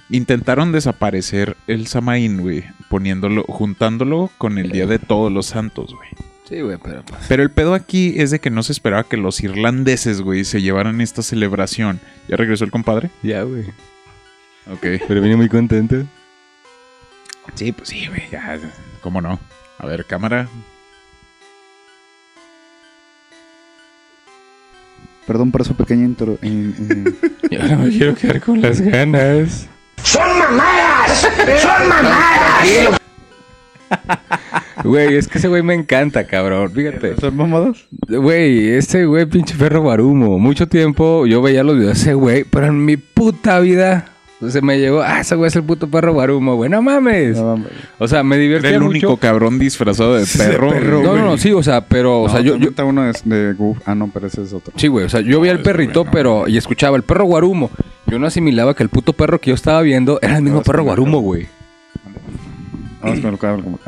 [0.09, 6.09] Intentaron desaparecer el Samaín, güey, poniéndolo, juntándolo con el Día de Todos los Santos, güey.
[6.47, 7.21] Sí, güey, pero pues...
[7.27, 10.61] Pero el pedo aquí es de que no se esperaba que los irlandeses, güey, se
[10.61, 11.99] llevaran esta celebración.
[12.27, 13.09] ¿Ya regresó el compadre?
[13.23, 13.65] Ya, güey.
[14.71, 15.03] Ok.
[15.07, 16.03] Pero vine muy contento.
[17.53, 18.59] Sí, pues sí, güey, ya.
[19.01, 19.39] ¿Cómo no?
[19.77, 20.47] A ver, cámara.
[25.27, 26.37] Perdón por esa pequeña intro.
[26.41, 27.17] in- in-
[27.49, 29.67] Y ahora me quiero quedar con las ganas.
[30.03, 31.27] ¡Son mamadas!
[31.61, 32.99] ¡Son mamadas!
[34.83, 36.71] Güey, es que ese güey me encanta, cabrón.
[36.71, 37.15] Fíjate.
[37.19, 37.85] ¿Son mamadas?
[38.07, 40.37] Güey, ese güey, pinche perro guarumo.
[40.37, 44.09] Mucho tiempo yo veía los videos de ese güey, pero en mi puta vida
[44.49, 46.69] se me llegó, ah, ese güey es el puto perro guarumo, güey.
[46.69, 47.37] No mames.
[47.37, 47.71] No, mames.
[47.99, 48.89] O sea, me Era divertía el mucho.
[48.89, 50.69] único cabrón disfrazado de perro.
[50.69, 51.21] perro, No, güey.
[51.21, 53.77] no, no, sí, o sea, pero, o sea, yo, yo, ahorita uno es de Goof.
[53.85, 54.73] Ah, no, pero ese es otro.
[54.75, 56.11] sí, güey, o sea, yo veía al ese perrito, güey no.
[56.11, 57.69] pero, y escuchaba el perro guarumo.
[58.07, 60.83] Yo no asimilaba que el puto perro que yo estaba viendo era el mismo perro
[60.83, 61.47] guarumo, güey.
[63.01, 63.63] Vamos con el cable.
[63.63, 63.79] como-.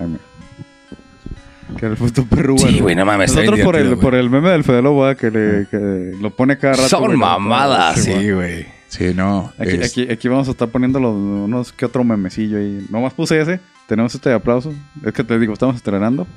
[1.78, 4.22] Que era el puto perro, Sí, güey, no mames, Nosotros por el, por güey.
[4.22, 6.88] el meme del Fede Lobo, que, le, que lo pone cada rato.
[6.88, 8.66] Son güey, mamadas, Sí, güey.
[8.88, 9.52] Sí, no.
[9.60, 12.86] Aquí, es- aquí, aquí vamos a estar poniendo los, unos que otro memecillo ahí.
[12.90, 13.60] Nomás puse ese.
[13.88, 14.74] Tenemos este aplauso.
[15.06, 16.28] Es que te digo, estamos estrenando.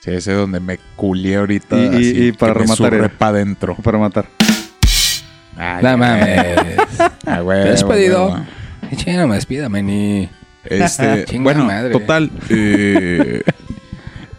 [0.00, 1.76] Sí, ese es donde me culié ahorita.
[1.76, 3.08] Y- y- así, y para que me rematar zurré era.
[3.08, 3.76] pa' adentro.
[3.76, 4.26] Para matar.
[5.82, 6.38] No mames.
[7.26, 8.28] Ah, güey, ¿Te has güey, pedido?
[8.28, 8.42] güey.
[8.92, 10.28] Y chinga, no me despídame ni.
[10.64, 11.90] Este, bueno, madre.
[11.90, 12.30] total.
[12.50, 13.42] eh,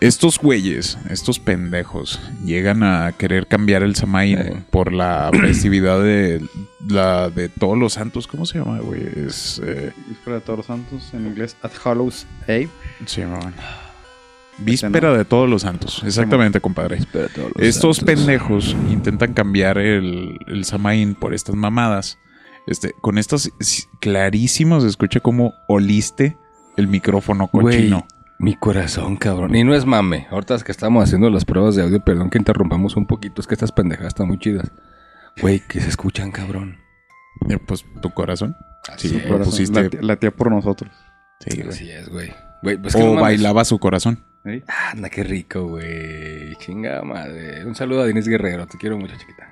[0.07, 4.63] estos güeyes, estos pendejos, llegan a querer cambiar el Samaín Eh.
[4.71, 6.43] por la festividad de
[6.87, 8.27] la de todos los santos.
[8.27, 9.01] ¿Cómo se llama, güey?
[9.27, 9.61] Es.
[9.65, 11.13] Eh, Víspera de todos los santos.
[11.13, 12.69] En inglés, At Hallows Eve.
[13.05, 13.53] se llama.
[14.57, 16.01] Víspera de todos los santos.
[16.05, 16.97] Exactamente, compadre.
[16.97, 18.15] Espera, todos los Estos santos.
[18.15, 22.17] pendejos intentan cambiar el, el Samaín por estas mamadas.
[22.65, 26.37] Este, con estas s- clarísimos se escucha como oliste
[26.77, 28.07] el micrófono Güey, cochino.
[28.39, 29.55] Mi corazón, cabrón.
[29.55, 30.27] Y no es mame.
[30.29, 33.41] Ahorita es que estamos haciendo las pruebas de audio, perdón que interrumpamos un poquito.
[33.41, 34.71] Es que estas pendejadas están muy chidas.
[35.41, 36.77] Güey, que se escuchan, cabrón.
[37.49, 38.55] Eh, pues tu corazón.
[38.91, 39.23] Así Sí, es.
[39.23, 39.83] lo Corazón, pusiste.
[39.83, 40.91] La, tía- la tía por nosotros.
[41.39, 41.69] Sí, güey.
[41.69, 42.33] Así es, güey.
[42.63, 44.23] Güey, pues no o bailaba su corazón.
[44.45, 44.63] ¿eh?
[44.93, 46.55] Anda, qué rico, güey.
[46.57, 47.65] Chinga madre.
[47.65, 48.65] Un saludo a Denise Guerrero.
[48.67, 49.49] Te quiero mucho, chiquita.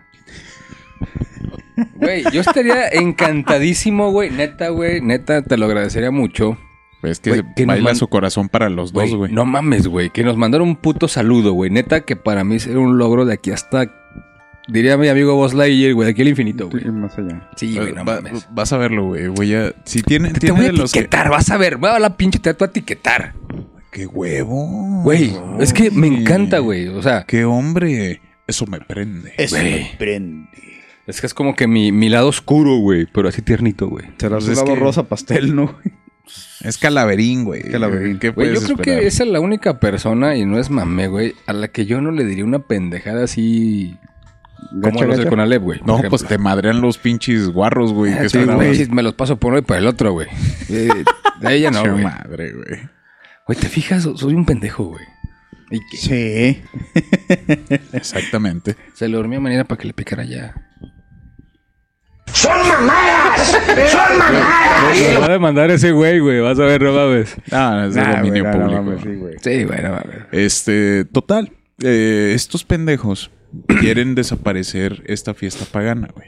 [1.96, 4.30] Güey, yo estaría encantadísimo, güey.
[4.30, 5.02] Neta, güey.
[5.02, 6.58] Neta, te lo agradecería mucho.
[7.04, 9.32] Es que Güey, que baila su corazón para los dos, Güey, güey.
[9.34, 10.10] no mames, güey.
[10.10, 11.70] Que nos mandaron un puto saludo, güey.
[11.70, 13.92] Neta, que para mí será un logro de aquí hasta.
[14.70, 16.06] Diría mi amigo Buzz Lightyear, güey.
[16.06, 16.86] De aquí al infinito, güey.
[16.86, 17.50] Más allá.
[17.58, 18.48] Sí, güey, no Va- mames.
[18.52, 19.28] vas a verlo, güey.
[19.28, 19.74] Voy a.
[19.84, 20.80] Si tiene, Te tiene voy a que.
[20.82, 21.76] etiquetar, vas a ver.
[21.78, 23.34] Voy a la pinche te voy a etiquetar.
[23.92, 25.02] ¡Qué huevo!
[25.04, 26.88] Güey, es que me encanta, güey.
[26.88, 28.22] O sea, ¡Qué hombre!
[28.48, 29.34] Eso me prende.
[29.38, 29.88] güey.
[31.06, 33.06] Es que es como que mi, mi lado oscuro, güey.
[33.14, 34.06] Pero así tiernito, güey.
[34.18, 35.76] Será Pues su es lado que- rosa pastel, ¿no?
[36.62, 37.64] Es calaverín, güey.
[37.64, 38.18] Calaverín.
[38.20, 39.00] ¿Qué Güey, yo creo esperar?
[39.02, 42.02] que esa es la única persona, y no es mamé, güey, a la que yo
[42.02, 43.98] no le diría una pendejada así
[44.72, 45.30] como los de gacha.
[45.30, 45.80] Conalep, güey.
[45.86, 46.10] No, ejemplo.
[46.12, 48.14] pues te madrean los pinches guarros, güey.
[48.56, 50.28] Güey, me los paso por uno y por el otro, güey.
[50.70, 50.90] Eh,
[51.42, 52.04] de ella no, güey.
[52.04, 52.80] madre, güey.
[53.46, 54.04] Güey, ¿te fijas?
[54.16, 55.06] Soy un pendejo, güey.
[55.72, 56.62] Y Sí.
[57.94, 58.76] Exactamente.
[58.94, 60.54] se le dormía manera para que le picara ya.
[62.44, 63.48] ¡Son mamadas!
[63.92, 64.98] ¡Son mamadas!
[65.00, 66.40] Me va a demandar ese güey, güey.
[66.42, 67.36] Vas a ver, no mames.
[67.52, 68.84] Ah, es de Nah, dominio güey, no, no público.
[68.84, 69.36] mames, sí, güey.
[69.42, 70.18] Sí, güey, no mames.
[70.32, 71.52] Este, total.
[71.84, 73.32] eh, estos pendejos
[73.80, 76.28] quieren desaparecer esta fiesta pagana, güey.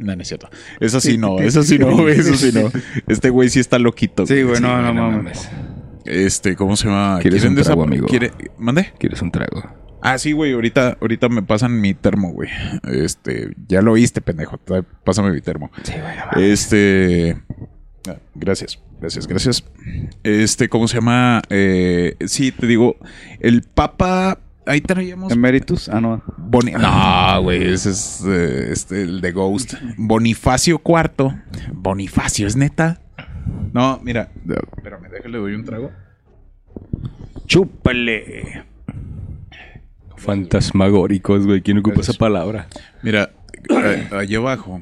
[0.00, 0.48] No, no es cierto.
[0.80, 2.70] Eso sí no, eso sí no, güey, eso sí no.
[3.06, 4.26] Este güey sí está loquito.
[4.26, 4.60] Sí, güey.
[4.60, 5.48] no, no güey, mames.
[6.04, 7.18] Este, ¿cómo se llama?
[7.20, 8.06] ¿Quieres un trago, amigo?
[8.08, 8.92] quiere- ¿Mande?
[8.98, 9.62] ¿Quieres un trago?
[10.02, 12.48] Ah, sí, güey, ahorita, ahorita me pasan mi termo, güey.
[12.84, 14.58] Este, ya lo oíste, pendejo.
[15.04, 15.70] Pásame mi termo.
[15.82, 15.92] Sí,
[16.34, 17.36] güey, Este.
[18.08, 19.64] ah, Gracias, gracias, gracias.
[20.22, 21.42] Este, ¿cómo se llama?
[21.50, 22.96] Eh, sí, te digo,
[23.40, 24.38] el Papa.
[24.68, 25.32] Ahí traíamos.
[25.32, 25.88] Emeritus.
[25.88, 26.22] Ah, no.
[26.36, 29.74] Boni- no, güey, ese es eh, este, el de Ghost.
[29.96, 31.34] Bonifacio IV.
[31.72, 33.00] Bonifacio, ¿es neta?
[33.72, 34.30] No, mira.
[34.76, 35.90] Espérame, déjale, doy un trago.
[37.46, 38.64] Chúpale.
[40.16, 41.62] Fantasmagóricos, güey.
[41.62, 42.68] ¿Quién ocupa esa palabra?
[43.02, 43.30] Mira,
[44.12, 44.80] ahí abajo.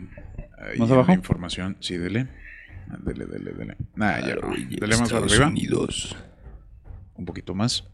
[0.59, 1.13] ahí ¿Más abajo?
[1.13, 2.29] Información, sí, dele.
[2.91, 3.77] Ah, Dele, dele, dele.
[3.97, 4.37] Nah, ya.
[4.37, 5.49] Dele más Estados arriba.
[5.49, 6.17] Unidos.
[7.15, 7.85] Un poquito más.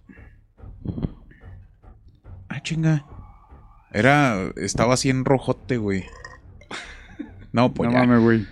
[2.48, 3.04] Ah, chinga.
[3.92, 4.50] Era.
[4.56, 6.04] Estaba así en rojote, güey.
[7.52, 8.04] No, pues no ya.
[8.06, 8.46] mames, güey.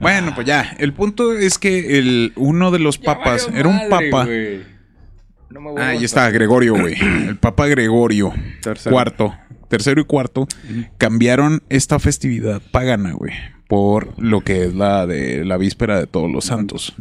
[0.00, 0.74] Bueno, pues ya.
[0.78, 4.26] El punto es que el, uno de los papas era un papa.
[5.54, 6.94] No me voy a Ah, ahí está, Gregorio, güey.
[7.28, 8.32] El papa Gregorio.
[8.60, 8.92] Tercero.
[8.92, 9.34] Cuarto.
[9.68, 10.48] Tercero y cuarto.
[10.98, 13.32] Cambiaron esta festividad pagana, güey.
[13.68, 16.94] Por lo que es la de la víspera de todos los santos.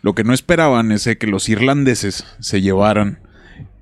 [0.00, 3.18] Lo que no esperaban es que los irlandeses se llevaran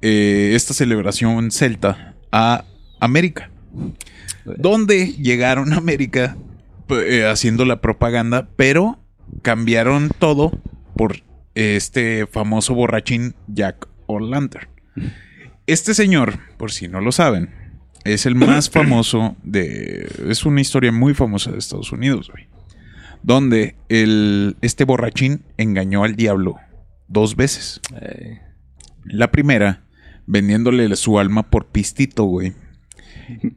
[0.03, 2.65] eh, esta celebración celta a
[2.99, 3.51] América.
[4.45, 6.37] Donde llegaron a América
[6.89, 8.99] eh, haciendo la propaganda, pero
[9.43, 10.53] cambiaron todo
[10.97, 11.23] por
[11.55, 14.69] este famoso borrachín Jack O'Lantern.
[15.67, 17.51] Este señor, por si no lo saben,
[18.05, 20.09] es el más famoso de...
[20.29, 22.49] Es una historia muy famosa de Estados Unidos, güey.
[23.23, 26.57] Donde el, este borrachín engañó al diablo
[27.09, 27.81] dos veces.
[29.05, 29.85] La primera,
[30.27, 32.53] vendiéndole su alma por pistito, güey.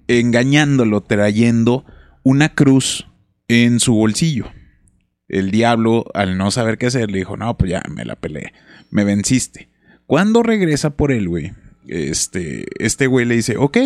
[0.08, 1.86] Engañándolo, trayendo
[2.24, 3.08] una cruz
[3.50, 4.52] en su bolsillo.
[5.30, 8.54] El diablo, al no saber qué hacer, le dijo, no, pues ya me la peleé.
[8.92, 9.70] Me venciste.
[10.06, 11.52] Cuando regresa por él, güey,
[11.88, 13.78] este, este güey le dice, ok,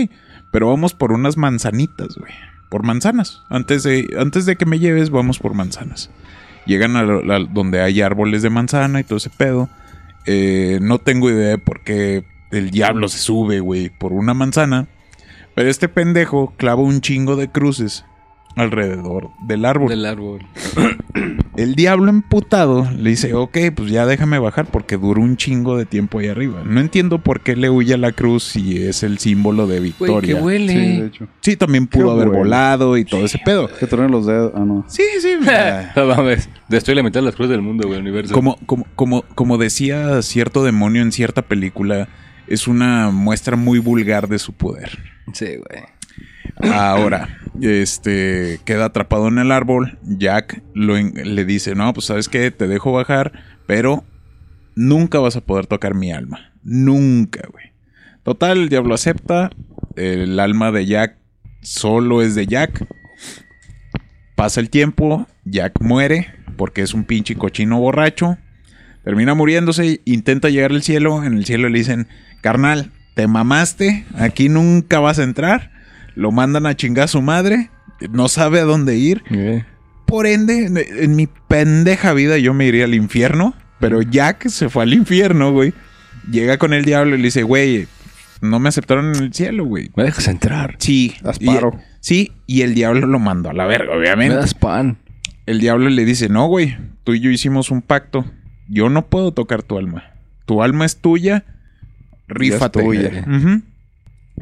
[0.52, 2.34] pero vamos por unas manzanitas, güey.
[2.70, 3.42] Por manzanas.
[3.50, 6.10] Antes de, antes de que me lleves, vamos por manzanas.
[6.66, 9.70] Llegan a, donde hay árboles de manzana y todo ese pedo.
[10.26, 14.88] Eh, no tengo idea de por qué el diablo se sube, güey, por una manzana.
[15.56, 18.06] Pero este pendejo clava un chingo de cruces
[18.56, 19.90] alrededor del árbol.
[19.90, 20.42] Del árbol.
[21.58, 25.86] El diablo emputado le dice, ok, pues ya déjame bajar porque duró un chingo de
[25.86, 26.64] tiempo ahí arriba.
[26.66, 29.92] No entiendo por qué le huye a la cruz si es el símbolo de Güey,
[29.92, 30.36] que victoria.
[30.38, 31.06] Sí, huele.
[31.08, 31.28] hecho.
[31.58, 33.70] también pudo Qué haber volado y todo ese pedo.
[33.80, 34.54] Que truenen los dedos.
[34.56, 34.86] Ah, no.
[34.88, 35.36] Sí, sí.
[35.96, 36.50] no mames.
[36.70, 38.34] Destruye la mitad de las cruces del mundo, güey, universo.
[38.34, 42.08] como, como, como, como decía cierto demonio en cierta película,
[42.48, 44.98] es una muestra muy vulgar de su poder.
[45.34, 45.84] Sí, güey.
[46.74, 49.98] Ahora, este queda atrapado en el árbol.
[50.04, 53.32] Jack le dice: No, pues sabes qué, te dejo bajar,
[53.68, 54.04] pero
[54.76, 56.52] nunca vas a poder tocar mi alma.
[56.64, 57.72] Nunca, güey.
[58.24, 59.50] Total, el diablo acepta.
[59.96, 61.18] El alma de Jack
[61.62, 62.86] solo es de Jack.
[64.36, 68.38] Pasa el tiempo, Jack muere porque es un pinche cochino borracho.
[69.04, 71.24] Termina muriéndose, intenta llegar al cielo.
[71.24, 72.08] En el cielo le dicen,
[72.42, 75.72] carnal, te mamaste, aquí nunca vas a entrar.
[76.16, 77.70] Lo mandan a chingar a su madre,
[78.12, 79.24] no sabe a dónde ir.
[80.06, 83.54] Por ende, en, en mi pendeja vida yo me iría al infierno.
[83.80, 85.74] Pero Jack se fue al infierno, güey.
[86.30, 87.88] Llega con el diablo y le dice, güey,
[88.42, 89.90] no me aceptaron en el cielo, güey.
[89.96, 90.76] ¿Me dejas entrar?
[90.80, 91.16] Sí.
[91.40, 91.80] Y- paro.
[92.00, 94.36] sí, y el diablo lo mandó a la verga, ¿Me obviamente.
[94.36, 94.98] das pan?
[95.48, 98.26] El diablo le dice, no, güey, tú y yo hicimos un pacto.
[98.70, 100.04] Yo no puedo tocar tu alma.
[100.46, 101.44] Tu alma es tuya.
[102.28, 102.84] Rífate.
[102.84, 103.26] tuya.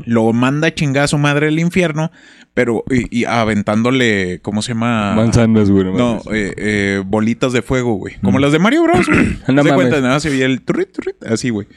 [0.05, 2.11] Lo manda a chingar a su madre al infierno,
[2.53, 5.13] pero y, y aventándole, ¿cómo se llama?
[5.15, 5.85] Manzanas, güey.
[5.85, 8.15] No, eh, eh, bolitas de fuego, güey.
[8.21, 9.07] Como las de Mario Bros.
[9.07, 9.37] güey.
[9.47, 10.01] No ¿Se cuenta?
[10.01, 11.67] Nada, se veía el turrit, turrit, así, güey.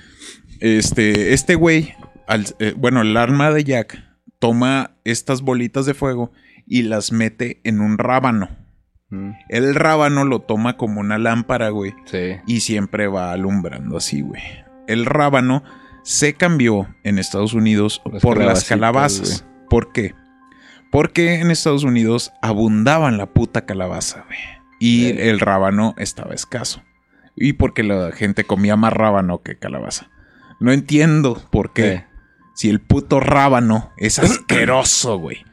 [0.60, 1.94] Este, este güey,
[2.26, 4.02] al- eh, bueno, el arma de Jack
[4.38, 6.32] toma estas bolitas de fuego
[6.66, 8.48] y las mete en un rábano.
[9.50, 11.92] El rábano lo toma como una lámpara, güey.
[12.06, 12.36] Sí.
[12.46, 14.40] Y siempre va alumbrando así, güey.
[14.88, 15.62] El rábano
[16.02, 19.44] se cambió en Estados Unidos Las por las calabazas.
[19.70, 20.14] ¿Por qué?
[20.90, 24.38] Porque en Estados Unidos abundaban la puta calabaza, güey.
[24.78, 25.30] Y Eh.
[25.30, 26.82] el rábano estaba escaso.
[27.34, 30.10] Y porque la gente comía más rábano que calabaza.
[30.60, 31.82] No entiendo por qué.
[31.82, 32.04] ¿Qué?
[32.54, 35.44] Si el puto rábano es asqueroso, güey.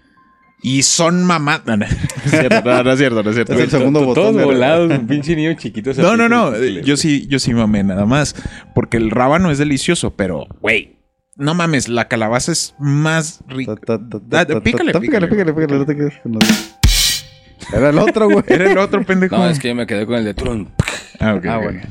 [0.61, 1.61] Y son mamás.
[1.65, 1.85] No, no,
[2.25, 3.53] es cierto, no, no es cierto, no es cierto.
[3.53, 4.33] Es el segundo botón.
[4.33, 5.91] Todos volados, un pinche niño chiquito.
[5.97, 6.53] No, no, no.
[6.55, 8.35] eh, Yo sí, yo sí mamé nada más.
[8.75, 10.97] Porque el rábano es delicioso, pero, güey.
[11.37, 13.75] No mames, la calabaza es más rica.
[13.85, 14.99] Ta, pícale, pícale.
[14.99, 16.75] pícale, pícale, no te quedes con los-
[17.73, 18.43] Era el otro, güey.
[18.47, 19.37] Era el otro pendejo.
[19.37, 20.69] No, es que yo me quedé con el de Trump.
[21.21, 21.81] Ah, ok, Ah, bueno.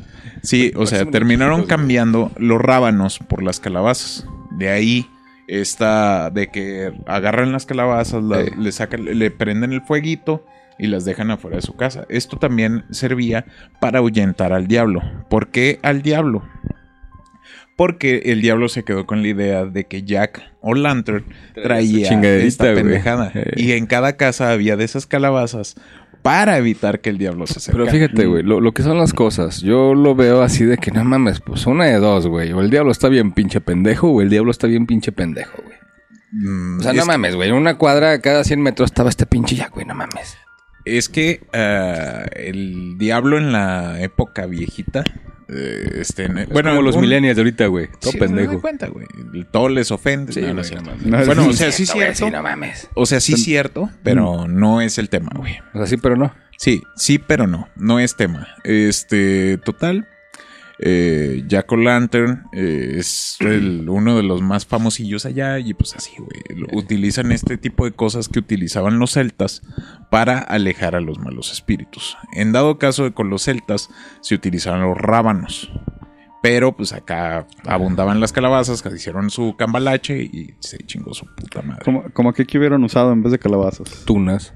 [0.43, 4.25] Sí, o sea, Parecen terminaron cambiando los rábanos por las calabazas.
[4.51, 5.07] De ahí
[5.49, 8.51] está de que agarran las calabazas, la- Eh.
[8.57, 10.45] le sacan, le prenden el fueguito
[10.77, 12.05] y las dejan afuera de su casa.
[12.09, 13.45] Esto también servía
[13.81, 15.01] para ahuyentar al diablo.
[15.29, 16.43] ¿Por qué al diablo?
[17.75, 21.23] Porque el diablo se quedó con la idea de que Jack o Lantern
[21.55, 22.09] traía
[22.43, 23.31] esta pendejada.
[23.33, 23.53] Eh.
[23.55, 25.75] Y en cada casa había de esas calabazas
[26.29, 27.89] para evitar que el diablo se acercara.
[27.89, 30.91] Pero fíjate, güey, lo, lo que son las cosas, yo lo veo así de que
[30.91, 32.53] no mames, pues una de dos, güey.
[32.53, 35.75] O el diablo está bien pinche pendejo, o el diablo está bien pinche pendejo, güey.
[36.31, 37.49] Mm, O sea, no mames, güey.
[37.49, 40.37] En una cuadra cada 100 metros estaba este pinche ya, güey, no mames.
[40.85, 45.03] Es que ah, el diablo en la época viejita.
[45.51, 47.87] Eh, este, en- Bueno, como los un- millennials de ahorita, güey.
[47.99, 48.51] Todo Sí, pendejo.
[48.51, 49.05] dan cuenta, güey.
[49.51, 50.31] Todo les ofende.
[50.33, 50.91] Sí, No, no güey, es cierto.
[51.03, 51.17] no.
[51.19, 52.25] No, Bueno, o sea, sí es cierto.
[52.25, 52.87] sí, no mames.
[52.93, 55.57] O sea, sí es cierto, pero no es el tema, güey.
[55.73, 56.33] O sea, sí, pero no.
[56.57, 57.69] Sí, sí, pero no.
[57.75, 58.47] No es tema.
[58.63, 60.07] Este, total.
[60.81, 66.11] Eh, Jack O'Lantern eh, es el- uno de los más famosillos allá y pues así,
[66.17, 66.63] güey.
[66.73, 69.61] Utilizan este tipo de cosas que utilizaban los celtas
[70.09, 72.17] para alejar a los malos espíritus.
[72.33, 73.89] En dado caso de con los celtas
[74.21, 75.71] se utilizaban los rábanos.
[76.41, 81.61] Pero pues acá abundaban las calabazas, que hicieron su cambalache y se chingó su puta
[81.61, 81.83] madre.
[81.83, 84.03] Como, como que, que hubieran usado en vez de calabazas.
[84.05, 84.53] Tunas.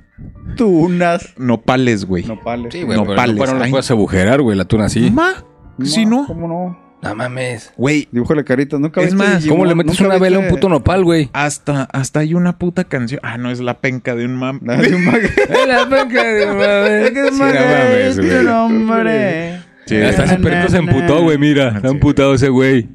[0.56, 1.34] Tunas.
[1.38, 2.24] Nopales, güey.
[2.24, 2.72] Nopales.
[2.74, 3.72] Sí, güey, pero Nopales, no, no ay.
[3.72, 5.12] puedes agujerar, güey, la tuna así.
[5.12, 5.44] Ma,
[5.84, 6.84] si no, ¿Cómo no?
[7.02, 7.74] No mames.
[7.76, 8.80] güey, Dibújale caritas.
[8.80, 9.58] Nunca Es viste más, Digimon?
[9.58, 11.30] ¿Cómo le metes ¿Nunca una vela a un viste- puto nopal, güey?
[11.34, 13.20] Hasta, hasta hay una puta canción.
[13.24, 14.62] Ah, no, es la penca de un mam.
[14.70, 15.22] Ah, de un mag-
[15.68, 17.14] la penca de mames.
[17.14, 18.48] Sí, no mames, güey.
[18.48, 19.60] hombre.
[19.86, 19.98] Sí.
[19.98, 21.72] Hasta ese perrito se emputó, güey, mira.
[21.72, 21.96] Se ha Sí.
[21.96, 22.88] emputado ese güey.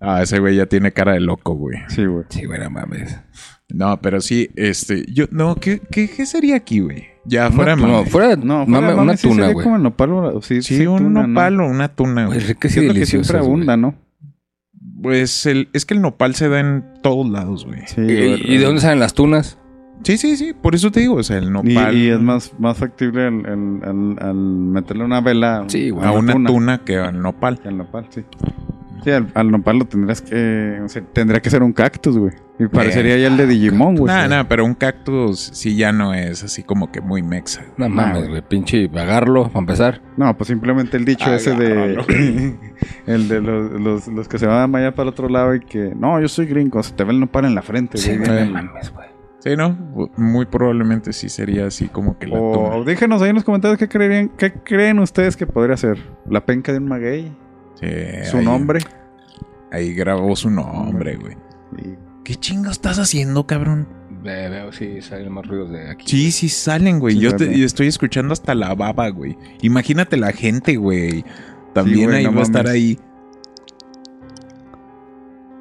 [0.00, 1.76] Ah, ese güey ya tiene cara de loco, güey.
[1.88, 2.24] Sí, güey.
[2.30, 3.18] Sí, güey, no mames.
[3.68, 7.09] No, pero sí, este, yo, no, ¿qué, qué, qué sería aquí, güey?
[7.24, 9.62] Ya fuera de no, fuera, No, mame, fuera, una sí tuna, güey.
[9.64, 11.26] como el nopal, o- sí, Sí, sí, un tuna, ¿no?
[11.28, 12.48] nopal o una tuna, Güey, güey.
[12.48, 13.94] ricas y Siento que deliciosas, siempre abunda, ¿no?
[15.02, 17.80] Pues el, es que el nopal se da en todos lados, güey.
[17.86, 19.58] Sí, ¿Y, de dónde salen las tunas?
[20.02, 22.78] Sí, sí, sí, por eso te digo, o sea, el nopal y es más, más
[22.78, 27.20] factible el, el- el- al meterle una vela Sí, a una tuna tuna que al
[27.20, 27.58] nopal.
[27.60, 28.22] que al nopal, sí.
[29.02, 30.80] Sí, al, al nopal lo tendrás que.
[30.84, 32.32] o sea, tendría que ser un cactus, güey.
[32.58, 34.12] Y parecería ya el de Digimon, güey.
[34.14, 37.62] Nah, nah, pero un cactus sí ya no es así como que muy mexa.
[37.78, 38.42] No mames, güey.
[38.42, 40.02] Pinche, agarlo para empezar.
[40.18, 42.58] No, pues simplemente el dicho ese de.
[43.06, 45.94] el de los, los, los que se van allá para el otro lado y que.
[45.96, 46.82] No, yo soy gringo.
[46.82, 48.28] Se te ve el nopal en la frente, Sí, güey.
[48.28, 49.08] güey, no mames, güey.
[49.38, 49.70] Sí, ¿no?
[50.18, 52.84] Muy probablemente sí sería así como que la O toma.
[52.84, 55.98] déjenos ahí en los comentarios qué, creerían, qué creen ustedes que podría ser.
[56.28, 57.32] ¿La penca de un maguey?
[57.80, 58.80] Sí, ¿Su ahí- nombre?
[59.72, 61.36] Ahí grabó su nombre, güey.
[62.24, 63.88] ¿Qué chingo estás haciendo, cabrón?
[64.22, 66.06] Ve- veo si salen más ruidos de aquí.
[66.08, 67.14] Sí, sí salen, güey.
[67.14, 69.38] Sí Yo te- estoy escuchando hasta la baba, güey.
[69.62, 71.24] Imagínate la gente, güey.
[71.72, 72.98] También güey, ahí no va a estar ahí.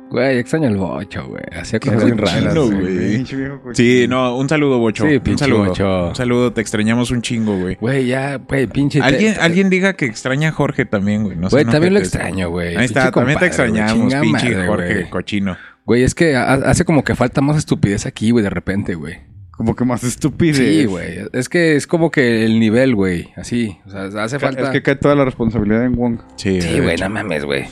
[0.09, 1.43] Güey, extraño el bocho, güey.
[1.59, 2.55] Hacía cosas bien raras.
[2.55, 3.25] güey.
[3.73, 5.07] Sí, no, un saludo, Bocho.
[5.07, 5.65] Sí, un pinche saludo.
[5.65, 6.07] Bocho.
[6.09, 7.75] Un saludo, te extrañamos un chingo, güey.
[7.75, 9.01] Güey, ya, güey, pinche.
[9.01, 11.37] Alguien, te- alguien diga que extraña a Jorge también, güey.
[11.37, 12.75] No Güey, también lo extraño, güey.
[12.75, 15.09] Ahí está, Pinche también te extrañamos, pinche madre, Jorge güey.
[15.09, 15.57] cochino.
[15.85, 19.17] Güey, es que ha- hace como que falta más estupidez aquí, güey, de repente, güey.
[19.51, 20.55] Como que más estúpido.
[20.55, 21.19] Sí, güey.
[21.33, 23.29] Es que es como que el nivel, güey.
[23.35, 23.77] Así.
[23.85, 24.63] O sea, hace falta.
[24.63, 26.19] Es que cae toda la responsabilidad en Wong.
[26.37, 27.65] Sí, güey, no mames, güey.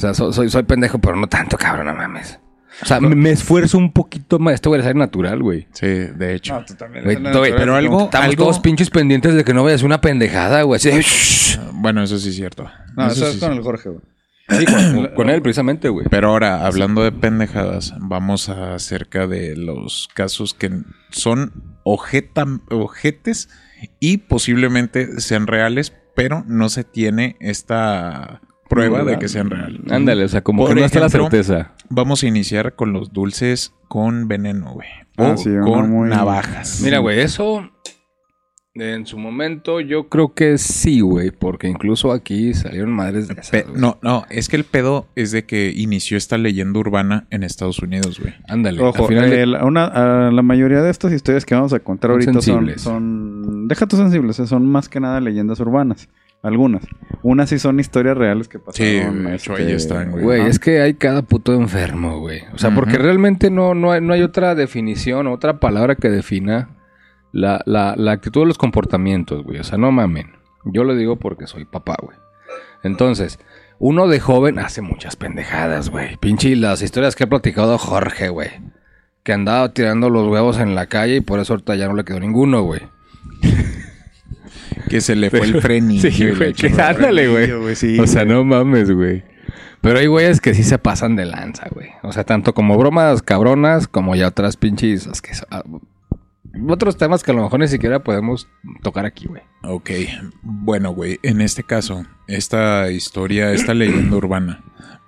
[0.00, 2.38] O sea, so- soy, soy pendejo, pero no tanto, cabrón, no mames.
[2.82, 4.54] O sea, me, me esfuerzo un poquito más.
[4.54, 5.68] Esto, güey, es natural, güey.
[5.72, 6.64] Sí, de hecho.
[6.66, 7.04] tú también.
[7.04, 10.62] Güey, güey, pero algo- Estamos algo- todos pinches pendientes de que no vayas una pendejada,
[10.62, 10.76] güey.
[10.78, 11.58] Así de, "Shh".
[11.74, 12.70] Bueno, eso sí es cierto.
[12.96, 13.56] No, eso, es con sí.
[13.58, 14.00] el Jorge, güey.
[14.48, 16.06] Sí, con, con él, precisamente, güey.
[16.08, 20.70] Pero ahora, hablando de pendejadas, vamos a acerca de los casos que
[21.10, 21.52] son
[21.84, 23.50] ojeta, ojetes
[23.98, 28.40] y posiblemente sean reales, pero no se tiene esta
[28.70, 29.80] prueba de que sean reales.
[29.90, 31.72] Ándale, o sea, como Por que no está la ejemplo, certeza.
[31.90, 34.88] Vamos a iniciar con los dulces con veneno, güey.
[35.18, 36.80] O Ah, sí, con muy- navajas.
[36.82, 37.68] Mira, güey, eso
[38.74, 43.66] en su momento yo creo que sí, güey, porque incluso aquí salieron madres de esas,
[43.74, 47.80] no, no, es que el pedo es de que inició esta leyenda urbana en Estados
[47.80, 48.32] Unidos, güey.
[48.48, 52.10] Ándale, Ojo, de- la- una, a la mayoría de estas historias que vamos a contar
[52.10, 52.80] Son ahorita son, sensibles.
[52.80, 53.66] son...
[53.68, 56.08] Deja tus sensibles, eh, son más que nada leyendas urbanas.
[56.42, 56.86] Algunas.
[57.22, 59.24] Unas sí son historias reales que pasaron.
[59.24, 60.24] de hecho, este, ahí están, güey.
[60.24, 62.42] Güey, es que hay cada puto enfermo, güey.
[62.54, 66.70] O sea, porque realmente no, no, hay, no hay otra definición, otra palabra que defina
[67.32, 69.58] la, la, la actitud de los comportamientos, güey.
[69.58, 70.32] O sea, no mamen.
[70.64, 72.16] Yo lo digo porque soy papá, güey.
[72.82, 73.38] Entonces,
[73.78, 76.16] uno de joven hace muchas pendejadas, güey.
[76.16, 78.50] Pinche las historias que ha platicado Jorge, güey.
[79.22, 82.04] Que andaba tirando los huevos en la calle y por eso ahorita ya no le
[82.04, 82.80] quedó ninguno, güey.
[84.88, 86.10] Que se le fue el frenillo.
[86.10, 87.76] Sí, güey, que ándale, güey.
[87.76, 89.22] Sí, o sea, no mames, güey.
[89.80, 91.88] Pero hay güeyes que sí se pasan de lanza, güey.
[92.02, 95.06] O sea, tanto como bromas cabronas, como ya otras pinches...
[95.06, 95.62] es que- ah,
[96.68, 98.48] otros temas que a lo mejor ni siquiera podemos
[98.82, 99.42] tocar aquí, güey.
[99.62, 99.90] Ok,
[100.42, 104.62] bueno, güey, en este caso, esta historia, esta leyenda urbana,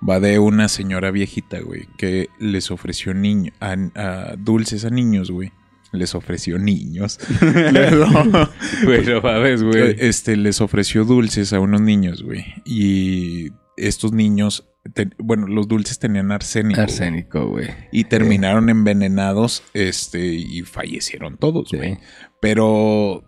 [0.07, 5.29] va de una señora viejita, güey, que les ofreció niño, a, a dulces a niños,
[5.31, 5.51] güey.
[5.93, 7.19] Les ofreció niños.
[7.71, 8.05] Luego,
[8.83, 9.61] Güey, no mames,
[9.99, 12.43] este, les ofreció dulces a unos niños, güey.
[12.65, 16.75] Y estos niños, te- bueno, los dulces tenían arsénico.
[16.81, 16.83] güey.
[16.83, 17.67] Arsénico, güey.
[17.91, 21.77] Y terminaron envenenados, este, y fallecieron todos, Sí.
[21.77, 21.99] güey.
[22.41, 23.23] Pero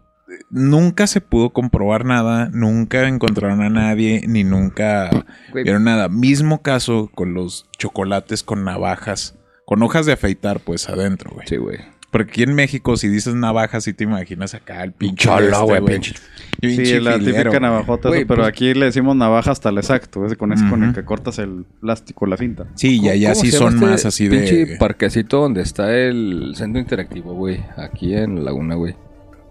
[0.50, 5.10] nunca se pudo comprobar nada, nunca encontraron a nadie, ni nunca
[5.52, 5.64] Güey.
[5.64, 6.10] vieron nada.
[6.10, 11.48] Mismo caso con los chocolates con navajas, con hojas de afeitar, pues adentro, güey.
[11.48, 11.78] Sí, güey.
[12.16, 15.28] Porque aquí en México, si dices navajas, sí te imaginas acá el pinche.
[15.28, 16.22] Cholo, este, güey, pinche- Sí,
[16.62, 19.78] Pinche la filero, típica navajota, Güey, eso, pero pues- aquí le decimos navaja hasta el
[19.78, 20.26] exacto.
[20.26, 22.68] Ese con ese con el que cortas el plástico, la cinta.
[22.76, 24.78] Sí, y allá ¿Cómo sí son este más así Pinche de.
[24.78, 27.60] parquecito donde está el centro interactivo, güey.
[27.76, 28.96] Aquí en la Laguna, güey.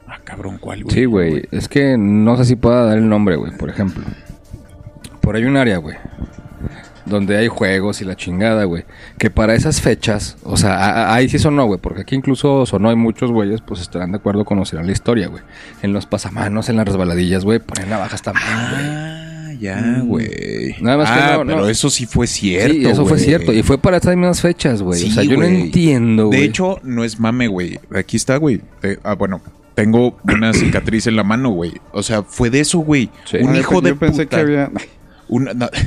[0.09, 0.95] Ah, cabrón, ¿cuál, güey?
[0.95, 1.43] Sí, güey.
[1.51, 4.03] Es que no sé si pueda dar el nombre, güey, por ejemplo.
[5.20, 5.97] Por ahí un área, güey.
[7.06, 8.85] Donde hay juegos y la chingada, güey.
[9.18, 11.78] Que para esas fechas, o sea, ahí sí sonó, güey.
[11.81, 15.43] Porque aquí incluso sonó, hay muchos güeyes, pues estarán de acuerdo, conocerán la historia, güey.
[15.82, 18.82] En los pasamanos, en las resbaladillas, güey, ponen navajas también, güey.
[18.86, 20.76] Ah, ya, güey.
[20.81, 21.52] Nada más que ah, no- no.
[21.55, 22.74] pero eso sí fue cierto.
[22.74, 23.52] Sí, eso fue cierto.
[23.52, 25.01] Y fue para estas mismas fechas, güey.
[25.01, 25.60] o Sí, sea, yo no güey.
[25.62, 26.40] entiendo, güey.
[26.40, 27.78] De hecho, no es mame, güey.
[27.94, 28.62] Aquí está, güey.
[28.81, 29.40] Te- ah, bueno,
[29.74, 31.72] tengo una cicatriz en la mano, güey.
[31.93, 33.10] O sea, fue de eso, güey.
[33.26, 33.36] Sí.
[33.43, 34.36] Un Ah, hijo yo de pensé puta.
[34.36, 34.70] que había...
[35.28, 35.68] Una- no.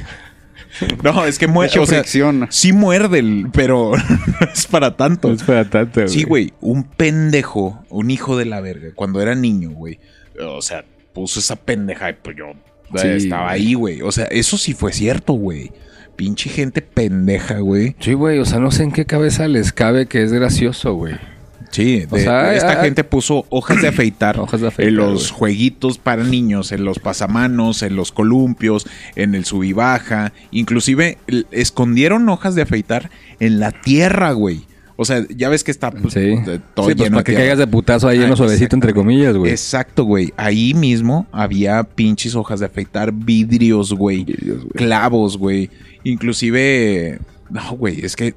[1.04, 1.70] No, es que muerde.
[1.80, 2.04] Mucha O sea,
[2.50, 3.92] sí muerde, el- pero
[4.42, 5.28] no es para tanto.
[5.30, 9.36] No es para tanto, Sí, güey, un pendejo, un hijo de la verga, cuando era
[9.36, 10.00] niño, güey.
[10.42, 12.46] O sea, puso esa pendeja y pues yo
[12.96, 13.56] Sí, estaba güey.
[13.56, 14.02] ahí, güey.
[14.02, 15.72] O sea, eso sí fue cierto, güey.
[16.16, 17.96] Pinche gente pendeja, güey.
[18.00, 18.40] Sí, güey.
[18.40, 21.16] O sea, no sé en qué cabeza les cabe que es gracioso, güey.
[21.72, 24.96] Sí, O de- sea, esta ah, gente puso hojas de afeitar, Hojas de afeitar, en
[24.98, 30.34] los jueguitos para niños, en los pasamanos, en los columpios, en el sub y baja.
[30.52, 31.18] Inclusive
[31.52, 34.62] escondieron hojas de afeitar en la tierra, güey.
[35.00, 36.36] O sea, ya ves que está pues, Sí,
[36.74, 37.42] todo Sí, pues lleno para de que tierra.
[37.44, 39.52] caigas de putazo ahí en lo suavecito, entre comillas, güey.
[39.52, 40.34] Exacto, güey.
[40.38, 44.26] Ahí mismo había pinches hojas de afeitar, vidrios, güey.
[44.74, 45.70] Clavos, güey.
[46.04, 47.20] Inclusive...
[47.50, 48.34] No, güey, es que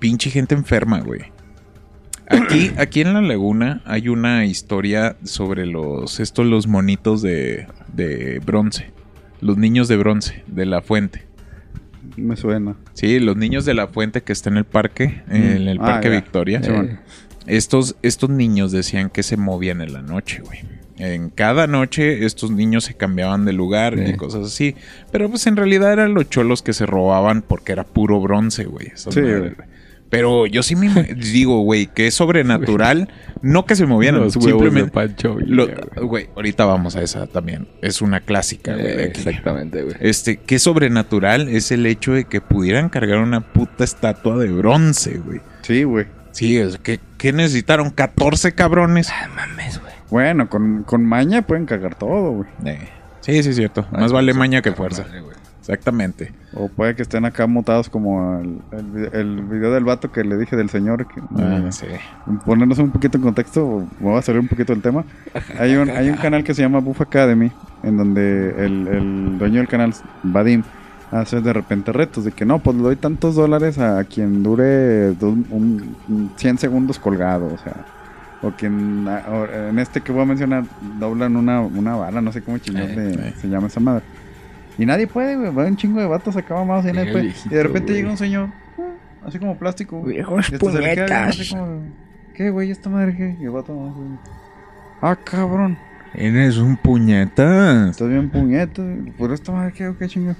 [0.00, 1.20] pinche gente enferma, güey.
[2.30, 6.20] Aquí, aquí en la laguna hay una historia sobre los...
[6.20, 8.90] Estos, los monitos de, de bronce.
[9.40, 11.26] Los niños de bronce, de la fuente.
[12.16, 12.76] Me suena.
[12.94, 16.08] Sí, los niños de la fuente que está en el parque, en el Ah, parque
[16.08, 16.14] ya.
[16.16, 16.62] Victoria.
[16.62, 16.98] Sí, bueno.
[17.46, 20.60] Estos, estos niños decían que se movían en la noche, güey.
[20.98, 24.76] En cada noche estos niños se cambiaban de lugar y cosas así.
[25.10, 28.88] Pero pues en realidad eran los cholos que se robaban porque era puro bronce, güey.
[28.88, 29.68] esas Sí, madres, güey.
[30.10, 33.08] Pero yo sí me digo, güey, que es sobrenatural.
[33.42, 34.90] no que se movieran, Los huevos de simplemente...
[34.90, 35.70] Pancho güey.
[35.96, 37.68] Güey, ahorita vamos a esa también.
[37.80, 38.86] Es una clásica, güey.
[38.86, 39.96] Eh, exactamente, güey.
[40.00, 45.18] Este, qué sobrenatural es el hecho de que pudieran cargar una puta estatua de bronce,
[45.18, 45.40] güey.
[45.62, 46.06] Sí, güey.
[46.32, 47.94] Sí, es que, ¿qué necesitaron?
[47.94, 49.10] ¿14 cabrones?
[49.34, 49.92] mames, güey.
[50.10, 52.48] Bueno, con, con maña pueden cagar todo, güey.
[52.64, 52.88] Eh,
[53.20, 53.86] sí, sí, es cierto.
[53.92, 55.06] Más vale maña que fuerza.
[55.72, 56.32] Exactamente.
[56.54, 60.24] O puede que estén acá mutados como el, el, vi- el video del vato que
[60.24, 61.06] le dije del señor.
[61.06, 61.86] Que, Ah, eh, sí.
[62.44, 65.04] Ponernos un poquito en contexto, voy a salir un poquito del tema.
[65.58, 67.52] Hay un, hay un canal que se llama Buff Academy,
[67.82, 69.94] en donde el, el dueño del canal,
[70.24, 70.62] Vadim,
[71.12, 75.12] hace de repente retos de que no, pues le doy tantos dólares a quien dure
[75.14, 77.74] do- un, un 100 segundos colgado, o sea.
[78.42, 80.64] O quien, o en este que voy a mencionar,
[80.98, 83.34] doblan una, una bala, no sé cómo chingón Eh, eh.
[83.38, 84.02] se llama esa madre.
[84.78, 85.54] Y nadie puede, güey.
[85.54, 87.26] Va un chingo de vatos acá mamados y nadie Llega puede.
[87.28, 88.48] el Y de repente llega un señor,
[88.78, 90.02] ah, así como plástico.
[90.02, 91.10] Viejos puñetas.
[91.40, 91.82] así como,
[92.34, 92.70] ¿Qué, güey?
[92.70, 93.36] ¿Esta madre qué?
[93.40, 94.18] Y el vato güey,
[95.02, 95.76] Ah, cabrón.
[96.14, 97.90] Eres un puñetas.
[97.90, 98.82] Estás bien puñeta.
[99.18, 99.88] ¿Pero esta madre qué?
[99.88, 100.34] ¿O qué chingo?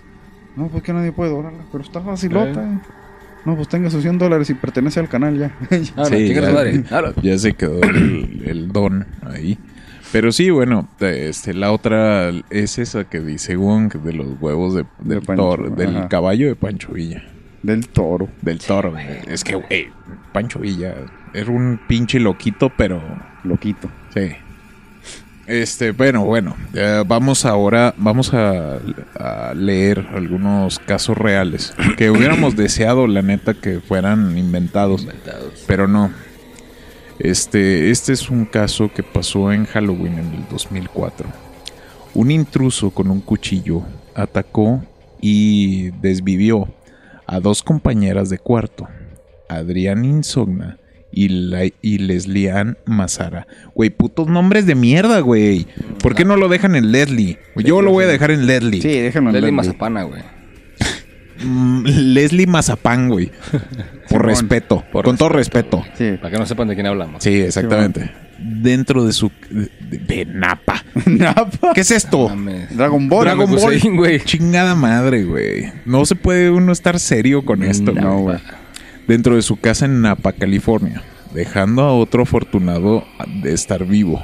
[0.57, 1.61] No, pues que nadie puede doblarla.
[1.71, 2.63] Pero está facilota.
[2.63, 2.79] Eh.
[3.45, 5.51] No, pues tenga sus 100 dólares y pertenece al canal ya.
[5.97, 7.13] No, Sí, ya.
[7.23, 9.59] Ya se quedó el, el don ahí.
[10.13, 14.85] Pero sí, bueno, este, la otra es esa que dice Wong de los huevos de,
[14.99, 16.09] del, De Pancho, toro- del ajá.
[16.09, 17.23] caballo de Pancho Villa.
[17.63, 18.29] Del toro.
[18.43, 19.07] Del toro, güey.
[19.29, 19.89] Es que, güey,
[20.33, 20.95] Pancho Villa
[21.33, 23.01] era un pinche loquito, pero
[23.45, 23.89] Loquito.
[24.13, 24.33] Sí.
[25.47, 28.79] Este, bueno, bueno, eh, vamos ahora, vamos a,
[29.19, 35.07] a leer algunos casos reales que hubiéramos deseado, la neta, que fueran inventados,
[35.67, 36.11] pero no.
[37.21, 41.29] Este, este es un caso que pasó en Halloween en el 2004.
[42.15, 43.83] Un intruso con un cuchillo
[44.15, 44.83] atacó
[45.21, 46.69] y desvivió
[47.27, 48.89] a dos compañeras de cuarto,
[49.51, 50.79] Adrián Insogna
[51.13, 53.47] y, la, y Leslie Ann Mazara.
[53.75, 55.67] Güey, putos nombres de mierda, güey.
[56.03, 57.39] ¿Por qué no lo dejan en Leslie?
[57.57, 58.81] Yo lo voy a dejar en Leslie.
[58.81, 59.57] Sí, déjenlo en Leslie Leslie.
[59.57, 60.23] Mazapana, güey.
[61.43, 61.85] Mm,
[62.15, 63.31] Leslie Mazapán, güey.
[64.09, 64.27] Por Simón.
[64.27, 64.85] respeto.
[64.93, 65.85] Por con todo respeto.
[65.95, 66.13] Sí.
[66.21, 67.23] Para que no sepan de quién hablamos.
[67.23, 68.11] Sí, exactamente.
[68.39, 69.31] Dentro de su...
[69.51, 70.85] De, de Napa.
[71.07, 71.73] Napa.
[71.75, 72.29] ¿Qué es esto?
[72.29, 72.77] Mames.
[72.77, 73.25] Dragon Ball.
[73.25, 73.81] Dragon Ball.
[73.97, 74.21] güey.
[74.21, 75.73] Chingada madre, güey.
[75.85, 77.93] No se puede uno estar serio con esto.
[77.93, 78.39] No, güey.
[79.07, 81.03] Dentro de su casa en Napa, California.
[81.35, 83.05] Dejando a otro afortunado
[83.43, 84.23] de estar vivo.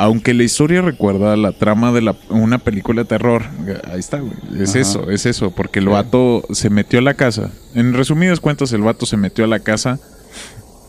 [0.00, 3.42] Aunque la historia recuerda la trama de la, una película de terror.
[3.90, 4.32] Ahí está, güey.
[4.60, 4.78] Es Ajá.
[4.80, 5.50] eso, es eso.
[5.50, 7.50] Porque el vato se metió a la casa.
[7.74, 9.98] En resumidas cuentas, el vato se metió a la casa.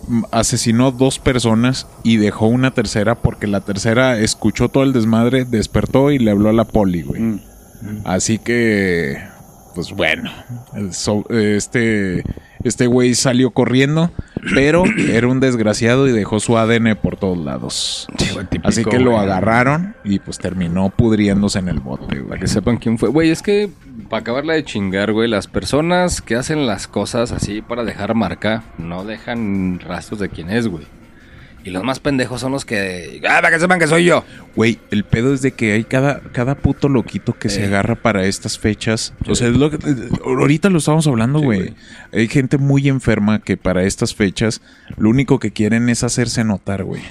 [0.07, 5.45] m- Asesinó dos personas y dejó una tercera porque la tercera escuchó todo el desmadre,
[5.45, 7.21] despertó y le habló a la poli, güey.
[7.21, 7.41] Mm.
[8.05, 9.17] Así que,
[9.75, 10.31] pues bueno,
[10.91, 12.23] so- este
[12.63, 14.11] este güey salió corriendo,
[14.53, 18.07] pero era un desgraciado y dejó su ADN por todos lados.
[18.63, 19.23] Así que lo güey.
[19.23, 22.27] agarraron y pues terminó pudriéndose en el bote, güey.
[22.29, 23.09] Para que sepan quién fue.
[23.09, 23.69] Güey, es que
[24.09, 28.63] para acabarla de chingar, güey, las personas que hacen las cosas así para dejar marca
[28.77, 30.85] no dejan rastros de quién es, güey.
[31.63, 33.21] Y los más pendejos son los que.
[33.27, 34.23] ¡Ah, para que sepan que soy yo!
[34.55, 37.65] Güey, el pedo es de que hay cada, cada puto loquito que se Eh.
[37.67, 39.13] agarra para estas fechas.
[39.27, 39.77] O sea, es lo que,
[40.25, 41.73] ahorita lo estamos hablando, güey.
[42.13, 44.61] Hay gente muy enferma que para estas fechas
[44.97, 47.01] lo único que quieren es hacerse notar, güey.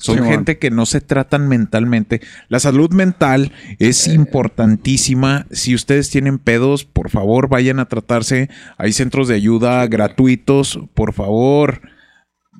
[0.00, 2.20] Son gente que no se tratan mentalmente.
[2.48, 5.46] La salud mental es importantísima.
[5.50, 8.48] Si ustedes tienen pedos, por favor, vayan a tratarse.
[8.76, 10.78] Hay centros de ayuda gratuitos.
[10.94, 11.80] Por favor,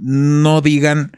[0.01, 1.13] no digan,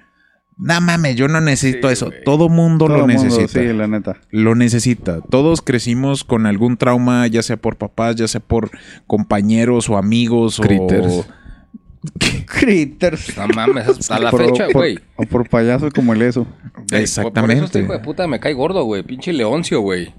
[0.60, 2.10] no mames, yo no necesito Sí, eso.
[2.24, 3.60] Todo mundo Todo lo mundo, necesita.
[3.60, 4.16] Sí, la neta.
[4.30, 5.20] Lo necesita.
[5.22, 8.70] Todos crecimos con algún trauma, ya sea por papás, ya sea por
[9.06, 11.06] compañeros o amigos Critters.
[11.12, 11.24] o
[12.46, 13.36] Critters.
[13.36, 14.98] No mames, hasta la Por- fecha, por- güey.
[15.16, 16.46] O por payaso como el eso.
[16.92, 17.40] Exactamente.
[17.40, 19.02] Por eso este hijo de puta me cae gordo, güey.
[19.02, 20.14] Pinche Leoncio, güey.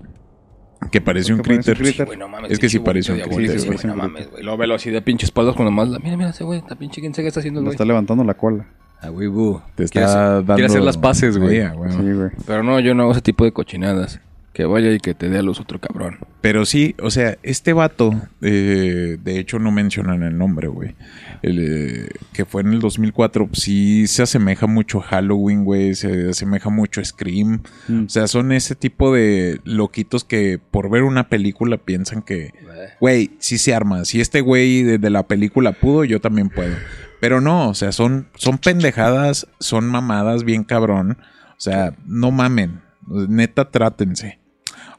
[0.91, 2.18] Que parece un Que parece un critter.
[2.18, 2.51] no mames.
[2.51, 4.43] Es que sí parece un critter, sí, no mames, güey.
[4.43, 5.89] Lo velo así de pinche espaldas con nomás.
[5.89, 6.59] la- Mira, mira ese güey.
[6.59, 7.76] Esta pinche quién sabe qué está haciendo el güey.
[7.76, 8.68] está levantando la cola.
[9.10, 9.61] Güey, bu.
[9.76, 10.56] Te Quiere está hacer- dando...
[10.56, 11.57] Quiere hacer las paces, güey.
[11.57, 11.91] Sí, ah, güey.
[11.91, 12.30] Sí, güey.
[12.45, 14.19] Pero no, yo no hago ese tipo de cochinadas.
[14.53, 16.18] Que vaya y que te dé a luz otro cabrón.
[16.41, 18.11] Pero sí, o sea, este vato,
[18.41, 20.94] eh, de hecho no mencionan el nombre, güey.
[21.41, 25.95] El, eh, que fue en el 2004, pues, sí se asemeja mucho a Halloween, güey.
[25.95, 27.61] Se asemeja mucho a Scream.
[27.88, 28.06] Mm.
[28.07, 32.52] O sea, son ese tipo de loquitos que por ver una película piensan que,
[32.99, 34.03] güey, sí se arma.
[34.03, 36.76] Si este güey de, de la película pudo, yo también puedo.
[37.22, 41.19] Pero no, o sea, son, son pendejadas, son mamadas bien cabrón.
[41.52, 42.81] O sea, no mamen.
[43.07, 44.39] Neta, trátense.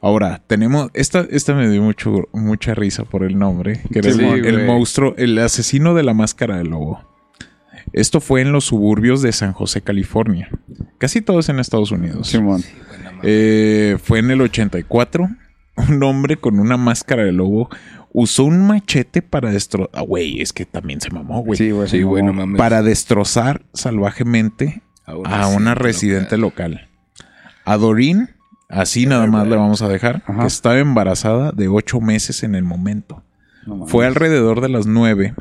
[0.01, 0.89] Ahora, tenemos.
[0.95, 3.83] Esta, esta me dio mucho, mucha risa por el nombre.
[3.93, 7.05] Que era Sí, el, monstruo, el asesino de la máscara de lobo.
[7.93, 10.49] Esto fue en los suburbios de San José, California.
[10.99, 12.29] Casi todos en Estados Unidos.
[12.29, 12.63] Simón.
[13.25, 15.29] Eh, fue en el 84.
[15.89, 17.69] Un hombre con una máscara de lobo
[18.13, 19.91] usó un machete para destrozar.
[19.95, 21.57] Ah, güey, es que también se mamó, güey.
[21.57, 21.89] Sí, güey.
[21.89, 22.59] Sí, güey, no mames.
[22.59, 25.83] para destrozar salvajemente A a una residente
[26.29, 26.89] residente local.
[27.65, 28.31] A Dorín,
[28.69, 30.41] así nada más le vamos a dejar, Ajá.
[30.41, 33.23] que estaba embarazada de ocho meses en el momento.
[33.67, 33.87] No.
[33.87, 35.35] Fue alrededor de las nueve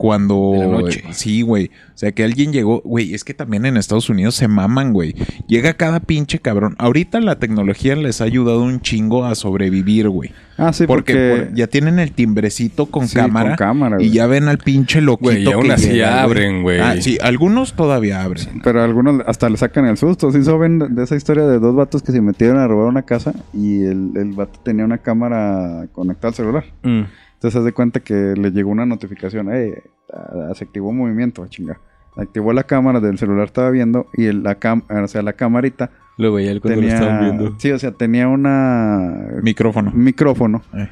[0.00, 0.52] cuando...
[0.54, 1.04] De la noche.
[1.10, 1.66] Sí, güey.
[1.66, 2.80] O sea, que alguien llegó...
[2.86, 5.14] Güey, es que también en Estados Unidos se maman, güey.
[5.46, 6.74] Llega cada pinche cabrón.
[6.78, 10.32] Ahorita la tecnología les ha ayudado un chingo a sobrevivir, güey.
[10.56, 11.44] Ah, sí, porque porque...
[11.48, 13.50] por- ya tienen el timbrecito con Sí, cámara.
[13.50, 16.62] con cámara, y ya ven al pinche loquito Güey, y aún que así llega, abren,
[16.62, 16.80] güey.
[16.80, 18.60] Ah, sí, algunos todavía abren.
[18.64, 20.32] Pero algunos hasta le sacan el susto.
[20.32, 23.34] Sí saben de esa historia de dos vatos que se metieron a robar una casa
[23.52, 26.64] y el, el vato tenía una cámara conectada al celular.
[26.84, 27.02] Mm.
[27.40, 29.48] Entonces haz de cuenta que le llegó una notificación.
[29.50, 31.80] Eh, ah, se activó un movimiento, chinga.
[32.14, 35.90] Activó la cámara del celular, estaba viendo y el- la cam o sea, la camarita
[36.18, 36.98] Lo veía él cuando tenía...
[36.98, 37.54] lo estaban viendo.
[37.58, 39.28] Sí, o sea, tenía una...
[39.42, 39.90] Micrófono.
[39.94, 40.60] micrófono.
[40.74, 40.90] Eh.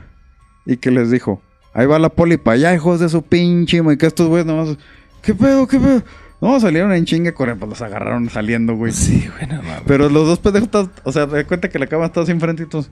[0.64, 1.42] Y que les dijo,
[1.74, 4.78] ahí va la poli para allá, hijos de su pinche, y que estos güeyes nomás,
[5.20, 6.02] ¿qué pedo, qué pedo?
[6.40, 8.92] No, salieron en chinga, corren, pues los agarraron saliendo, güey.
[8.92, 9.82] Sí, güey, no mames.
[9.86, 12.62] Pero los dos pendejos, o sea, te das cuenta que la cámara estaba así enfrente
[12.62, 12.90] y todos,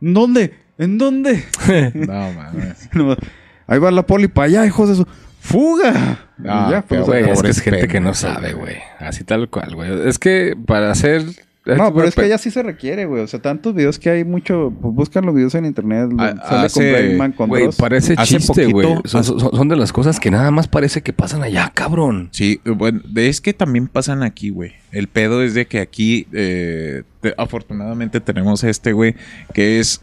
[0.00, 0.54] ¿en dónde?
[0.78, 1.44] ¿En dónde?
[1.94, 2.88] No, mames.
[3.66, 5.06] Ahí va la poli para allá, hijos de su...
[5.40, 6.30] ¡Fuga!
[6.46, 8.76] Ah, ya, pues, Güey, es que es gente que no sabe, güey.
[8.98, 10.08] Así tal cual, güey.
[10.08, 11.22] Es que para hacer...
[11.66, 13.22] No, pero es que ya sí se requiere, güey.
[13.22, 14.70] O sea, tantos videos que hay mucho.
[14.82, 16.10] Pues buscan los videos en internet.
[16.18, 18.86] Ah, sale hace- con Brayman, con Güey, parece Hace chiste, güey.
[19.04, 22.28] Son, son- son de las cosas que nada más parece que pasan allá, cabrón.
[22.32, 24.72] Sí, bueno, es que también pasan aquí, güey.
[24.92, 29.14] El pedo es de que aquí, eh, te- afortunadamente tenemos este, güey,
[29.54, 30.02] que es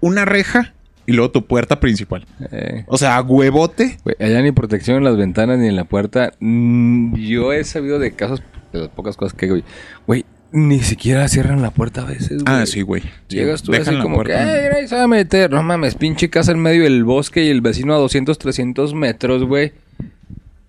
[0.00, 0.72] una reja
[1.04, 2.24] y luego tu puerta principal.
[2.52, 3.98] Eh, O sea, huevote.
[4.02, 6.32] güey, allá ni protección en las ventanas ni en la puerta.
[6.40, 9.64] Mm, yo he sabido de casos, de las pocas cosas que, güey,
[10.06, 12.44] güey, ni siquiera cierran la puerta a veces, güey.
[12.46, 13.02] Ah, sí, güey.
[13.28, 15.50] Llegas tú dejan así como que, ay, ahí se va a meter.
[15.50, 19.44] No mames, pinche casa en medio del bosque y el vecino a 200, 300 metros,
[19.44, 19.72] güey.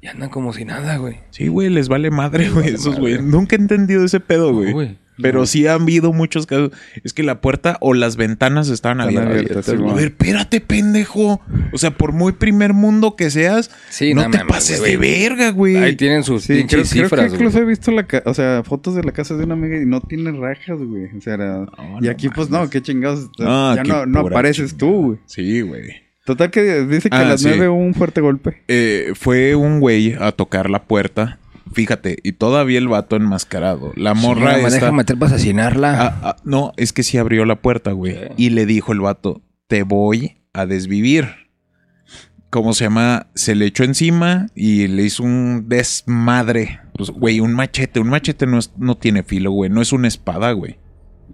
[0.01, 1.17] Y andan como si nada, güey.
[1.31, 3.21] Sí, güey, les vale madre, güey, esos, güey.
[3.21, 4.97] Nunca he entendido ese pedo, No, güey.
[5.21, 6.71] Pero sí han habido muchos casos.
[7.03, 9.35] Es que la puerta o las ventanas estaban Están abiertas.
[9.39, 11.41] abiertas, sí, a ver, espérate, pendejo.
[11.71, 14.97] O sea, por muy primer mundo que seas, Sí, no, no te mames, pases de
[14.97, 15.77] verga, güey.
[15.77, 18.33] Ahí tienen sus Sí, creo, pinches creo cifras, que incluso he visto la ca- o
[18.33, 21.05] sea, fotos de la casa de una amiga y no tiene rajas, güey.
[21.15, 21.65] O sea, era-
[22.01, 23.29] y no aquí, pues no, qué chingados.
[23.39, 25.19] Ah, ya qué no, apareces tú, güey.
[25.25, 26.01] Sí, güey.
[26.25, 27.47] Total que dice que Ah, a las sí.
[27.49, 28.63] nueve hubo un fuerte golpe.
[28.69, 31.37] Eh, fue un güey a tocar la puerta.
[31.73, 33.91] Fíjate, y todavía el vato enmascarado.
[33.95, 34.69] La morra me está...
[34.69, 36.01] deja meter para asesinarla.
[36.01, 38.17] Ah, ah, no, es que sí abrió la puerta, güey.
[38.37, 41.27] Y le dijo el vato, te voy a desvivir.
[42.49, 43.27] ¿Cómo se llama?
[43.33, 46.79] Se le echó encima y le hizo un desmadre.
[46.95, 47.99] Pues, güey, un machete.
[47.99, 49.71] Un machete no, es- no tiene filo, güey.
[49.71, 50.77] No es una espada, güey.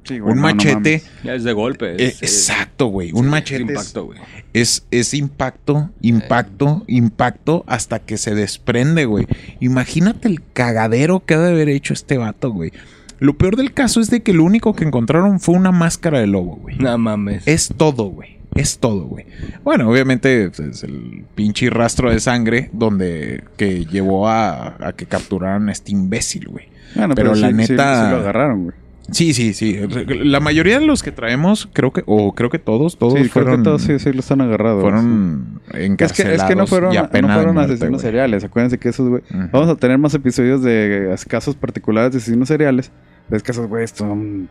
[0.04, 1.04] Sí, güey, Un no, machete...
[1.24, 1.96] Ya es de golpe.
[2.04, 3.12] eh, exacto, güey.
[3.14, 4.20] Un machete es- impacto, güey.
[4.54, 9.28] es, es impacto, impacto, impacto hasta que se desprende, güey.
[9.60, 12.72] Imagínate el cagadero que ha de haber hecho este vato, güey.
[13.20, 16.28] Lo peor del caso es de que lo único que encontraron fue una máscara de
[16.28, 16.78] lobo, güey.
[16.78, 17.46] No mames.
[17.48, 18.38] Es todo, güey.
[18.56, 19.26] Es todo, güey.
[19.64, 25.70] Bueno, obviamente es el pinche rastro de sangre donde que llevó a, a que capturaran
[25.70, 26.66] a este imbécil, güey.
[26.96, 28.76] Bueno, pero la sí- sí- neta- Sí, lo agarraron, güey.
[29.12, 29.78] Sí, sí, sí.
[30.08, 33.32] La mayoría de los que traemos, creo que, o creo que todos, todos Sí, creo
[33.32, 34.82] fueron, que todos sí, sí los han agarrado.
[34.82, 36.42] fueron Es que, encarcelados.
[36.42, 38.44] es que no fueron, no fueron muerte, asesinos seriales.
[38.44, 39.22] Acuérdense que esos, güey.
[39.52, 42.92] Vamos a tener más episodios de casos particulares de asesinos seriales.
[43.32, 44.50] Es que esos, güey, son.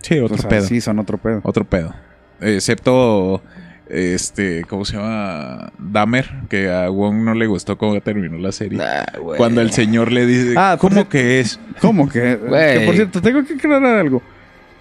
[0.00, 0.62] Sí, otro o sea, pedo.
[0.66, 1.40] Sí, son otro pedo.
[1.44, 1.94] Otro pedo.
[2.40, 3.42] Excepto
[3.88, 5.70] este, ¿cómo se llama?
[5.78, 8.78] Dahmer, que a Wong no le gustó cómo terminó la serie.
[8.78, 9.36] Nah, güey.
[9.38, 11.60] Cuando el señor le dice, Ah, ¿cómo cierto- que es?
[11.80, 12.38] ¿Cómo que?
[12.48, 14.22] Que, por cierto, tengo que aclarar algo.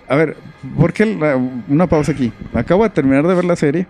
[0.08, 0.36] A ver,
[0.78, 1.36] ¿por qué la-
[1.70, 2.32] una pausa aquí?
[2.54, 3.88] Acabo de terminar de ver la serie.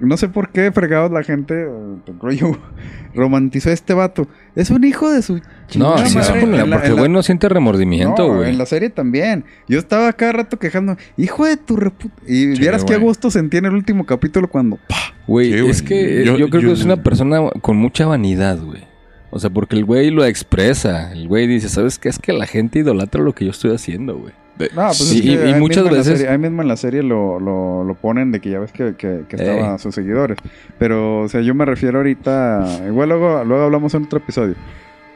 [0.00, 2.58] No sé por qué fregados la gente, eh, rollo,
[3.14, 4.26] romantizó a este vato.
[4.56, 5.40] Es un hijo de su
[5.76, 6.46] No, sí, madre.
[6.46, 8.50] la- porque la- güey no siente remordimiento, No, güey.
[8.50, 9.44] en la serie también.
[9.68, 12.10] Yo estaba cada rato quejando, hijo de tu repu...
[12.26, 13.08] Y Sí, vieras qué a güey.
[13.08, 14.78] gusto sentí en el último capítulo cuando...
[15.26, 18.82] Güey, es que yo, Yo- creo yo- que es una persona con mucha vanidad, güey.
[19.30, 21.12] O sea, porque el güey lo expresa.
[21.12, 22.08] El güey dice, ¿sabes qué?
[22.08, 24.32] Es que la gente idolatra lo que yo estoy haciendo, güey.
[24.58, 26.62] No, pues Sí, es que y- ahí muchas mismo en la veces- serie- ahí mismo
[26.62, 29.48] en la serie lo, lo, lo ponen de que ya ves que, que, que Ey.
[29.48, 30.38] estaban sus seguidores.
[30.78, 32.64] Pero, o sea, yo me refiero ahorita...
[32.86, 34.54] Igual luego, luego hablamos en otro episodio.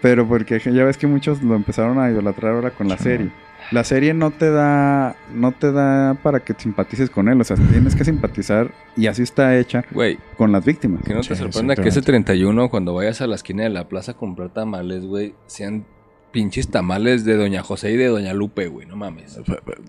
[0.03, 3.31] Pero porque ya ves que muchos lo empezaron a idolatrar ahora con la serie.
[3.73, 7.41] La serie no te da no te da para que simpatices con él.
[7.41, 11.03] O sea, tienes que simpatizar y así está hecha Güey, con las víctimas.
[11.03, 12.33] que no te sorprenda que ese exactamente.
[12.33, 15.85] 31, cuando vayas a la esquina de la plaza a comprar tamales, güey, sean
[16.33, 18.87] pinches tamales de Doña José y de Doña Lupe, güey.
[18.87, 19.39] No mames.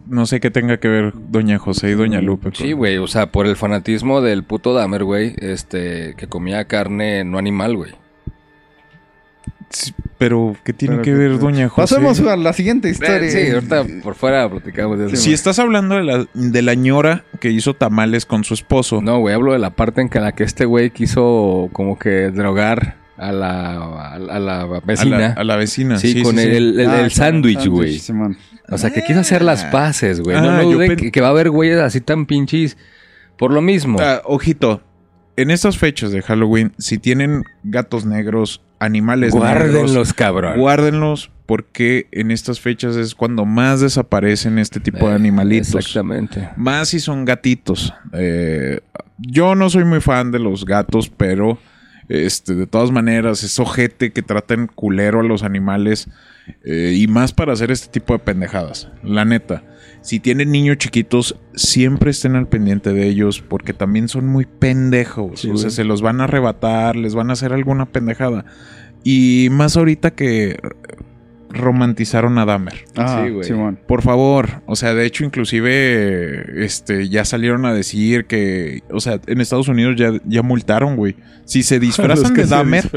[0.07, 2.49] No sé qué tenga que ver Doña José y Doña Lupe.
[2.53, 7.23] Sí, güey, o sea, por el fanatismo del puto Dahmer, güey, este, que comía carne
[7.23, 7.91] no animal, güey.
[9.69, 11.95] Sí, pero ¿qué tiene Pero que que- ver Doña José?
[11.95, 13.17] Pasemos a la siguiente historia.
[13.17, 15.15] Eh, sí, ahorita por fuera platicamos de eso.
[15.15, 18.99] Si estás hablando de la, de la ñora que hizo tamales con su esposo.
[19.01, 22.31] No, güey, hablo de la parte en que la que este güey quiso como que
[22.31, 25.17] drogar a la, a la, a vecina.
[25.19, 25.97] la, a la vecina.
[25.99, 26.55] sí, con sí, el, sí.
[26.57, 27.99] el, el- Ah, el sándwich, güey.
[28.71, 30.39] O sea, que quiso hacer las paces, güey.
[30.41, 32.77] no Ah, no yo duden pen- que, que va a haber güeyes así tan pinches
[33.37, 33.97] por lo mismo.
[34.01, 34.81] Ah, ojito,
[35.37, 40.57] en estas fechas de Halloween, si tienen gatos negros, animales negros, Guárdenlos, cabrón.
[40.59, 45.73] guárdenlos porque en estas fechas es cuando más desaparecen este tipo de Eh, animalitos.
[45.75, 46.49] Exactamente.
[46.55, 47.91] Más si son gatitos.
[48.13, 48.81] Eh,
[49.17, 51.57] yo no soy muy fan de los gatos, pero
[52.10, 56.10] este, de todas maneras es ojete que traten culero a los animales
[56.64, 58.90] eh, y más para hacer este tipo de pendejadas.
[59.03, 59.64] La neta,
[60.02, 65.45] si tienen niños chiquitos, siempre estén al pendiente de ellos porque también son muy pendejos.
[65.45, 68.44] o sea, se los van a arrebatar, les van a hacer alguna pendejada.
[69.03, 70.60] Y más ahorita que
[71.49, 72.85] romantizaron a Dahmer.
[72.95, 73.43] Ah, Sí, güey.
[73.43, 73.80] Simón.
[73.88, 79.19] Por favor, o sea, de hecho inclusive este ya salieron a decir que, o sea,
[79.27, 81.15] en Estados Unidos ya, ya multaron, güey.
[81.45, 82.89] Si se disfrazan de Dahmer,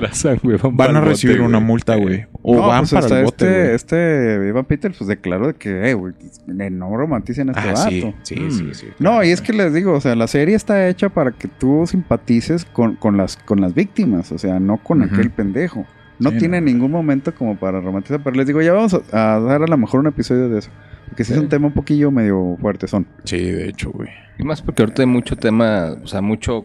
[0.72, 2.26] van a recibir una multa, güey.
[2.42, 3.74] O No, van pues para hasta el bote, este, güey.
[3.74, 6.12] este Evan Peters pues declaró de que, eh, güey,
[6.46, 7.90] no romanticen a este Ah, vato.
[7.90, 8.50] sí, sí, Mm.
[8.50, 8.86] sí, sí.
[8.98, 11.86] No, y es que les digo, o sea, la serie está hecha para que tú
[11.86, 15.86] simpatices con, con las, con las víctimas, o sea, no con aquel pendejo.
[16.22, 16.66] No Sí, tiene no.
[16.66, 19.76] ningún momento como para romantizar, pero les digo, ya vamos a, a dar a lo
[19.76, 20.70] mejor un episodio de eso.
[21.08, 23.06] Porque sí, es un tema un poquillo medio fuerte, son.
[23.24, 24.08] Sí, de hecho, güey.
[24.38, 26.64] Y más porque ahorita hay mucho tema, o sea, mucho...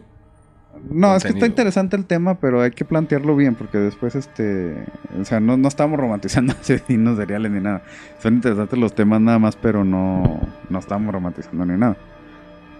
[0.90, 4.76] No, es que está interesante el tema, pero hay que plantearlo bien, porque después, este,
[5.20, 7.82] o sea, no, no estamos romantizando asesinos seriales ni nada.
[8.22, 10.40] Son interesantes los temas nada más, pero no,
[10.70, 11.96] no estamos romantizando ni nada.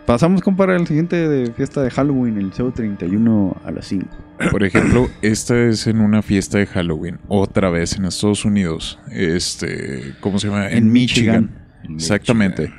[0.08, 4.06] Pasamos, compadre, al siguiente de fiesta de Halloween, el show 31 a las 5.
[4.50, 8.98] Por ejemplo, esta es en una fiesta de Halloween, otra vez en Estados Unidos.
[9.10, 10.70] Este, ¿cómo se llama?
[10.70, 11.50] En, En Michigan.
[11.82, 11.94] Michigan.
[11.94, 12.72] Exactamente.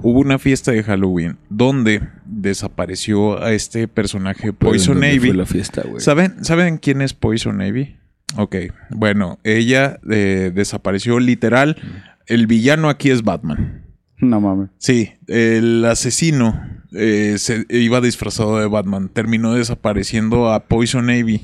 [0.00, 5.26] Hubo una fiesta de Halloween donde desapareció a este personaje Poison ¿Dónde Ivy.
[5.30, 6.00] fue la fiesta, güey?
[6.00, 7.96] ¿Saben, ¿Saben quién es Poison Ivy?
[8.36, 8.54] Ok,
[8.90, 11.78] bueno, ella eh, desapareció literal.
[12.26, 13.82] El villano aquí es Batman.
[14.18, 14.70] No mames.
[14.78, 19.08] Sí, el asesino eh, se iba disfrazado de Batman.
[19.08, 21.42] Terminó desapareciendo a Poison Ivy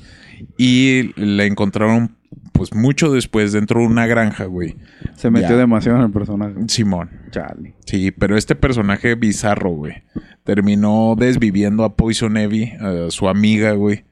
[0.59, 2.17] y la encontraron
[2.53, 4.77] pues mucho después dentro de una granja, güey.
[5.17, 5.57] Se metió Ya.
[5.57, 6.55] demasiado en el personaje.
[6.69, 7.11] Simón.
[7.31, 7.75] Chale.
[7.87, 10.03] Sí, pero este personaje bizarro, güey,
[10.45, 14.05] terminó desviviendo a Poison Ivy, a su amiga, güey.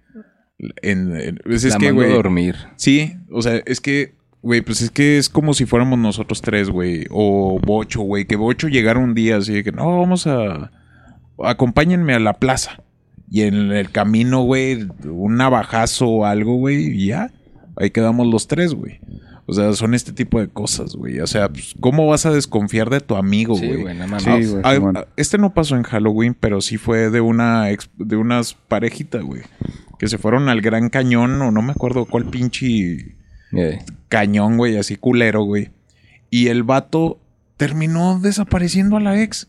[0.82, 2.12] En, en- pues es La que, güey.
[2.12, 2.57] dormir.
[2.77, 6.69] Sí, o sea, es que, güey, pues es que es como si fuéramos nosotros tres,
[6.70, 7.07] güey.
[7.11, 8.27] O Bocho, güey.
[8.27, 10.70] Que Bocho llegara un día así de que, no, vamos a...
[11.45, 12.83] Acompáñenme a la plaza.
[13.31, 17.31] Y en el camino, güey, un navajazo o algo, güey, y ya.
[17.77, 18.99] Ahí quedamos los tres, güey.
[19.47, 21.19] O sea, son este tipo de cosas, güey.
[21.21, 23.83] O sea, pues, ¿cómo vas a desconfiar de tu amigo, Sí, güey?
[23.83, 24.23] güey, no mames.
[24.25, 27.91] Sí, güey, Ah, ah, este no pasó en Halloween, pero sí fue de una ex-
[27.99, 29.43] de unas parejitas, güey.
[29.99, 33.17] Que se fueron al Gran Cañón, o no me acuerdo cuál pinche
[33.53, 35.71] Eh, cañón, güey, así culero, güey.
[36.31, 37.19] Y el vato
[37.57, 39.49] terminó desapareciendo a la ex.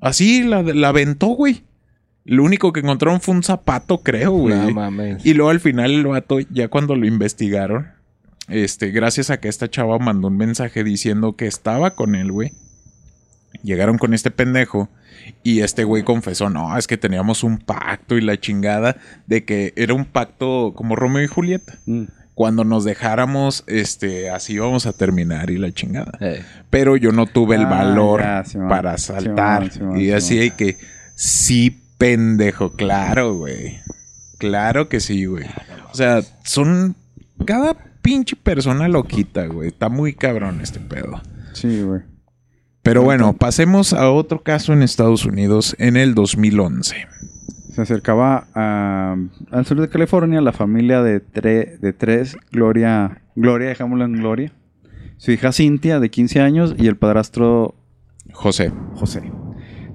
[0.00, 1.62] Así, la, la aventó, güey.
[2.24, 4.56] Lo único que encontraron fue un zapato, creo, güey.
[4.56, 5.24] no mames.
[5.24, 7.88] Y luego al final el vato, ya cuando lo investigaron,
[8.48, 12.52] este, gracias a que esta chava mandó un mensaje diciendo que estaba con él, güey.
[13.62, 14.88] Llegaron con este pendejo
[15.42, 18.96] y este güey confesó, no, es que teníamos un pacto y la chingada
[19.26, 21.78] de que era un pacto como Romeo y Julieta.
[21.86, 22.04] Mm.
[22.40, 26.12] Cuando nos dejáramos, este, así íbamos a terminar y la chingada.
[26.22, 29.70] Eh, Pero yo no tuve el Ah, valor ya, para saltar.
[29.96, 30.78] Y así hay que,
[31.14, 33.80] sí, pendejo, claro, güey.
[34.38, 35.44] Claro que sí, güey.
[35.92, 36.96] O sea, son
[37.44, 39.68] cada pinche persona loquita, güey.
[39.68, 41.20] Está muy cabrón este pedo.
[41.52, 42.00] Sí, güey.
[42.82, 47.06] Pero bueno, pasemos a otro caso en Estados Unidos en el 2011.
[47.72, 49.16] Se acercaba a-
[49.50, 54.52] al sur de California la familia de, tre- de tres, Gloria, Gloria, dejémoslo en Gloria,
[55.18, 57.74] su hija Cintia de 15 años y el padrastro
[58.32, 58.72] José.
[58.94, 59.22] José.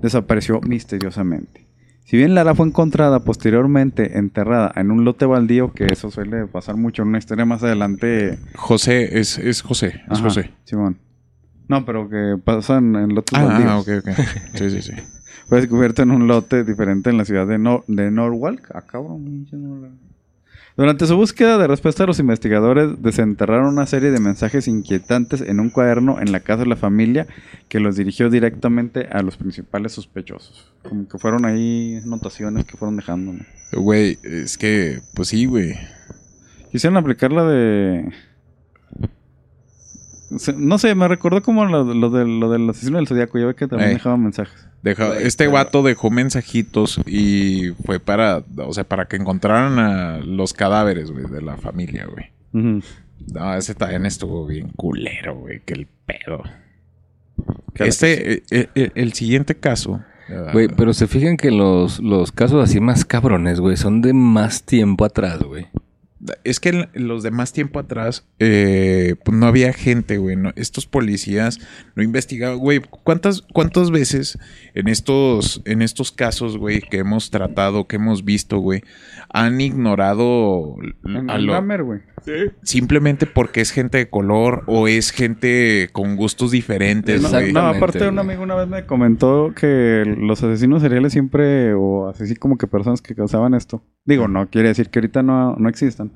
[0.02, 1.66] Desapareció misteriosamente.
[2.06, 6.78] Si bien Lara fue encontrada posteriormente enterrada en un lote baldío, que eso suele pasar
[6.78, 8.38] mucho en una historia más adelante.
[8.56, 9.88] José es, es José.
[9.88, 10.52] Es Ajá, José.
[10.66, 11.00] Simón.
[11.68, 13.72] No, pero que pasan en lotes Ah, baldíos.
[13.72, 14.10] ah, ok, ok.
[14.54, 14.92] Sí, sí, sí.
[15.48, 18.72] Fue descubierto en un lote diferente en la ciudad de, Nor de Norwalk.
[18.74, 19.48] Ah, cabrón.
[20.78, 25.70] Durante su búsqueda de respuesta, los investigadores desenterraron una serie de mensajes inquietantes en un
[25.70, 27.28] cuaderno en la casa de la familia
[27.70, 30.74] que los dirigió directamente a los principales sospechosos.
[30.84, 33.34] Como que fueron ahí notaciones que fueron dejando.
[33.34, 33.40] ¿no?
[33.82, 35.76] Güey, es que, pues sí, güey.
[36.72, 38.12] Quisieron aplicar la de...
[40.58, 43.38] No sé, me recordó como lo, lo del, lo del asesino del zodiaco.
[43.40, 43.96] Ya ve que también Ey.
[43.96, 44.68] dejaban mensajes.
[44.84, 50.18] Deja- este pero- vato dejó mensajitos y fue para, o sea, para que encontraran a
[50.20, 52.32] los cadáveres, güey, de la familia, güey.
[53.34, 56.44] No, ese también estuvo bien culero, güey, que el pedo.
[57.74, 60.02] Claro Este, eh, eh, eh, el siguiente caso.
[60.30, 64.14] eh, Güey, pero se fijan que los, los casos así más cabrones, güey, son de
[64.14, 65.68] más tiempo atrás, güey.
[66.44, 70.36] Es que en los de más tiempo atrás, eh, pues no había gente, güey.
[70.38, 71.60] no- estos policías
[71.96, 72.80] no investigaban, güey.
[72.80, 74.40] ¿Cuántas, ¿Cuántas veces
[74.76, 78.82] en estos, en estos casos, güey, que hemos tratado, que hemos visto, güey,
[79.30, 82.00] han ignorado En a el lo- Hammer, güey.
[82.64, 87.42] simplemente porque es gente de color o es gente con gustos diferentes, No, güey?
[87.54, 92.08] no, Exactamente, aparte un amigo una vez me comentó que los asesinos seriales siempre, o
[92.10, 95.70] así como que personas que causaban esto, digo, no quiere decir que ahorita no, no
[95.70, 96.12] existan,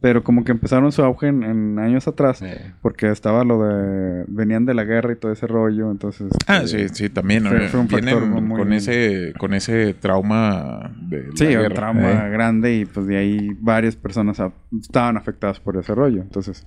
[0.00, 4.24] pero como que empezaron su auge en, en años atrás, Eh, porque estaba lo de,
[4.28, 6.28] venían de la guerra y todo ese rollo, entonces...
[6.46, 7.44] Ah, este, sí, sí, también.
[7.46, 11.74] fue- fue un factor muy- con ese, con ese trauma de Sí, la un guerra.
[11.74, 12.30] trauma Eh.
[12.30, 16.20] grande y pues de ahí varias personas a- estaban afectadas por ese rollo.
[16.22, 16.66] Entonces,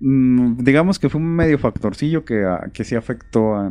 [0.00, 3.70] mm, digamos que fue un medio factorcillo que, a- que sí afectó a-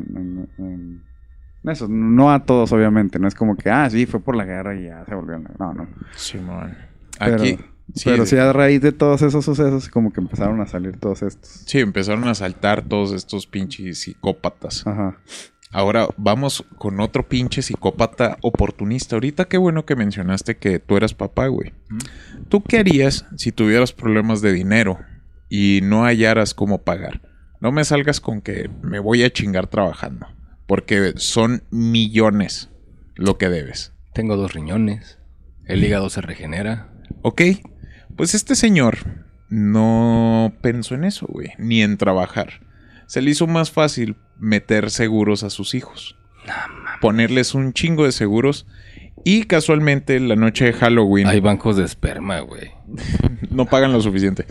[1.66, 1.88] eso.
[1.90, 3.20] No a todos, obviamente.
[3.20, 5.38] No es como que, ah, sí, fue por la guerra y ya se volvió.
[5.60, 5.88] No, no.
[6.16, 6.76] Simón.
[7.20, 7.58] Pero, Aquí,
[7.94, 10.98] sí, pero de- sí, a raíz de todos esos sucesos, como que empezaron a salir
[11.00, 11.50] todos estos.
[11.66, 14.86] Sí, empezaron a saltar todos estos pinches psicópatas.
[14.86, 15.18] Ajá.
[15.72, 19.16] Ahora vamos con otro pinche psicópata oportunista.
[19.18, 21.74] Ahorita qué bueno que mencionaste que tú eras papá, güey.
[22.48, 24.98] ¿Tú qué harías si tuvieras problemas de dinero
[25.50, 27.22] y no hallaras cómo pagar?
[27.60, 30.28] No me salgas con que me voy a chingar trabajando.
[30.68, 32.70] Porque son millones
[33.16, 33.94] lo que debes.
[34.14, 35.20] tengo dos riñones.
[35.66, 36.94] El hígado se regenera.
[37.24, 37.42] ¿Ok?
[38.18, 38.98] Pues este señor
[39.50, 41.52] no pensó en eso, güey.
[41.58, 42.62] Ni en trabajar.
[43.06, 46.18] Se le hizo más fácil meter seguros a sus hijos.
[47.00, 48.66] Ponerles un chingo de seguros.
[49.24, 52.72] Y casualmente la noche de Halloween Hay bancos de esperma, güey.
[53.52, 54.46] no pagan lo suficiente.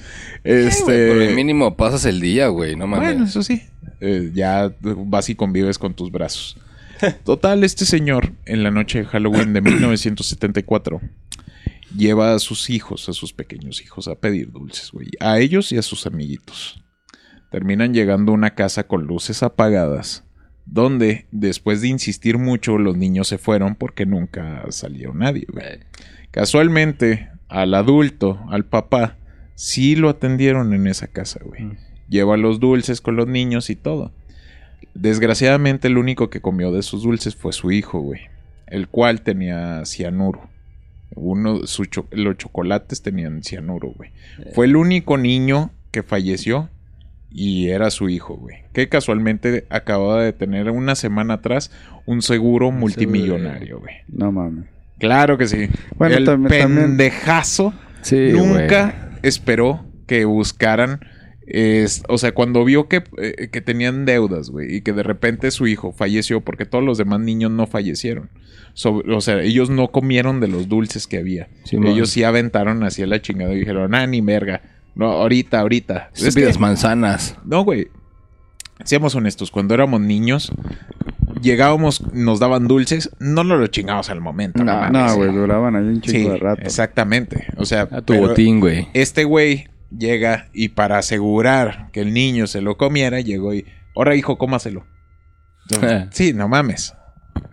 [0.44, 1.09] Este...
[1.09, 2.76] Por el mínimo pasas el día, güey.
[2.76, 3.09] No mames.
[3.09, 3.62] Bueno, eso sí.
[4.01, 6.56] Eh, ya vas y convives con tus brazos.
[7.24, 11.01] Total, este señor, en la noche de Halloween de 1974,
[11.95, 15.09] lleva a sus hijos, a sus pequeños hijos, a pedir dulces, güey.
[15.21, 16.83] A ellos y a sus amiguitos.
[17.51, 20.25] Terminan llegando a una casa con luces apagadas,
[20.65, 25.81] donde, después de insistir mucho, los niños se fueron porque nunca salió nadie, güey.
[26.31, 29.17] Casualmente, al adulto, al papá,
[29.55, 31.79] sí lo atendieron en esa casa, güey.
[32.09, 34.13] Lleva los dulces con los niños y todo.
[34.95, 38.23] Desgraciadamente, el único que comió de sus dulces fue su hijo, güey.
[38.67, 40.51] El cual tenía cianuro.
[41.16, 44.10] Uno, su cho- los chocolates tenían cianuro, güey.
[44.55, 46.68] Fue el único niño que falleció
[47.30, 48.59] y era su hijo, güey.
[48.72, 51.70] Que casualmente acababa de tener una semana atrás
[52.06, 53.94] un seguro multimillonario, güey.
[54.09, 54.66] No mames.
[54.98, 55.68] Claro que sí.
[55.97, 61.01] Bueno, el también- pendejazo Sí, nunca esperó que buscaran.
[61.48, 65.51] es- o sea, cuando vio que, eh, que tenían deudas, güey, y que de repente
[65.52, 68.30] su hijo falleció porque todos los demás niños no fallecieron.
[68.78, 71.48] So- o sea, ellos no comieron de los dulces que había.
[71.73, 74.61] Ellos sí aventaron hacia la chingada y dijeron, ah, ni verga.
[74.94, 76.11] No, ahorita, ahorita.
[76.15, 77.36] Es que- manzanas.
[77.44, 77.89] no, güey.
[78.85, 80.53] seamos honestos, cuando éramos niños,
[81.40, 84.62] llegábamos, nos daban dulces, no nos lo chingamos al momento.
[84.62, 84.93] No, mames.
[84.93, 86.61] No, güey, duraban ahí un Sí, chingo de rato.
[86.62, 87.47] exactamente.
[87.57, 88.89] O sea, A tu botín, güey.
[88.93, 94.15] este güey llega y para asegurar que el niño se lo comiera, llegó y, ahora
[94.15, 94.85] hijo, cómaselo.
[96.11, 96.94] sí, no mames.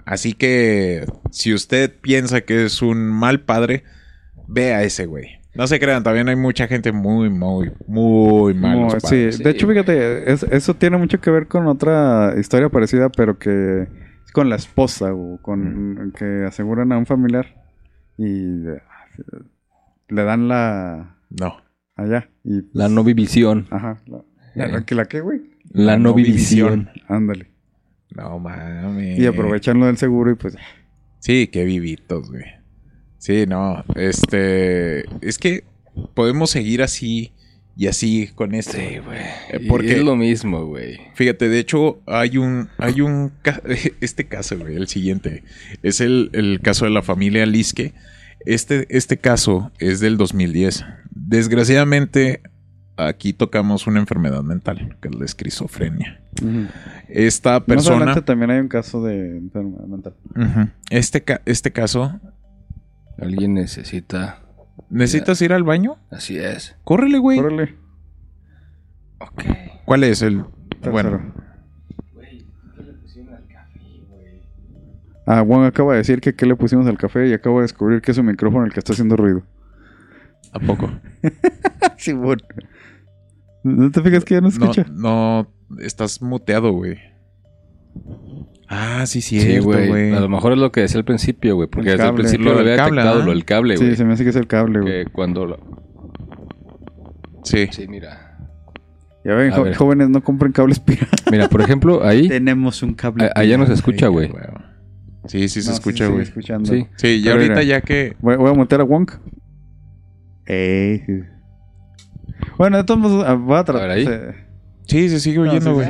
[0.05, 3.83] Así que si usted piensa que es un mal padre,
[4.47, 5.27] ve a ese güey.
[5.55, 9.35] No se crean, también hay mucha gente muy, muy, muy malos padres.
[9.37, 13.37] sí, de hecho, fíjate, es- eso tiene mucho que ver con otra historia parecida, pero
[13.37, 17.45] que es con la esposa o con que aseguran a un familiar
[18.17, 18.63] y
[20.09, 21.57] le dan la No.
[21.95, 23.67] allá y La novivisión.
[23.69, 24.23] ajá, la,
[24.55, 24.71] la, Eh.
[24.71, 25.41] la que la qué, güey,
[25.71, 26.89] La novivisión.
[27.07, 27.51] ándale.
[28.15, 29.19] No mames.
[29.19, 30.55] Y aprovechan lo del seguro y pues
[31.19, 32.43] Sí, qué vivitos, güey.
[33.17, 35.63] Sí, no, este, es que
[36.13, 37.31] podemos seguir así
[37.77, 38.73] y así con esto.
[38.73, 39.19] Sí, güey.
[39.49, 40.99] Eh, Y porque- Es lo mismo, güey.
[41.15, 43.31] Fíjate, de hecho, hay un, hay un,
[44.01, 45.43] este caso, güey, el siguiente,
[45.81, 47.93] es el, el caso de la familia Liske.
[48.45, 50.83] Este, este caso es del 2010.
[51.11, 52.41] Desgraciadamente,
[52.97, 56.21] aquí tocamos una enfermedad mental, que es la esquizofrenia.
[57.09, 60.13] Esta Más persona, adelante también hay un caso de enfermedad mental.
[60.89, 62.19] Este, ca- este caso,
[63.19, 64.39] Alguien necesita.
[64.89, 65.97] ¿necesitas ir al baño?
[66.09, 66.75] Así es.
[66.83, 67.39] Córrele, güey.
[67.39, 67.75] Órale,
[69.19, 69.43] Ok.
[69.85, 70.43] ¿Cuál es el?
[70.81, 70.91] tercero.
[70.91, 71.33] Bueno,
[75.25, 78.01] Ah, Juan acaba de decir que qué le pusimos al café y acabo de descubrir
[78.01, 79.43] que es su micrófono el que está haciendo ruido.
[80.51, 80.91] ¿a poco?
[81.97, 82.41] Sí, bueno.
[83.63, 84.85] ¿No te fijas que ya no escucha?
[84.91, 85.47] no,
[85.79, 86.97] estás muteado, güey.
[88.67, 89.87] Ah, sí, Sí, güey.
[89.87, 90.11] güey.
[90.13, 91.67] A lo mejor es lo que decía al principio, güey.
[91.69, 93.25] Porque El desde el principio Lo había cable, detectado, ¿ah?
[93.25, 93.89] lo del cable, güey.
[93.91, 95.05] sí, se me hace que es el cable, güey.
[95.05, 95.59] que cuando lo...
[97.43, 97.67] Sí.
[97.71, 98.37] Sí, mira.
[99.23, 99.75] Ya ven, A jo- ver.
[99.75, 101.23] jóvenes, no compren cables piratas.
[101.31, 102.27] Mira, por ejemplo, ahí...
[102.29, 103.25] Tenemos un cable.
[103.25, 104.31] a- Allá no se escucha, güey.
[105.27, 106.23] Sí, sí se No, escucha, güey.
[106.23, 106.69] escuchando.
[106.73, 106.87] Sí.
[106.97, 107.63] Sí, ya Pero ahorita mira.
[107.63, 108.15] ya que...
[108.21, 109.11] Voy, voy a montar a Wonk.
[110.45, 111.03] Ey.
[112.57, 113.89] Bueno, de todos modos, ah, voy a A ver, tratar.
[113.91, 114.07] ahí.
[114.85, 115.87] Sí, se sigue No, oyendo, güey.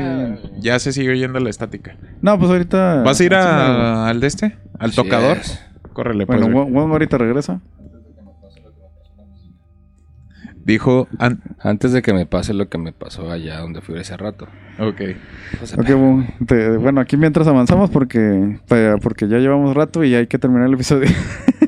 [0.60, 1.96] Ya se sigue oyendo la estática.
[2.22, 3.02] No, pues ahorita.
[3.04, 4.46] ¿Vas a ir a- al de este?
[4.80, 5.38] ¿Al Así tocador?
[5.38, 5.60] es.
[5.94, 6.40] Córrele, pues.
[6.40, 6.56] Bueno.
[6.56, 7.60] Won Won ahorita regresa.
[10.66, 11.08] Dijo...
[11.20, 14.48] an- Antes de que me pase lo que me pasó allá donde fui ese rato.
[14.80, 15.02] Ok.
[15.78, 18.60] Ok, Won, te- bueno, aquí mientras avanzamos porque,
[19.02, 21.10] porque ya llevamos rato y hay que terminar el episodio.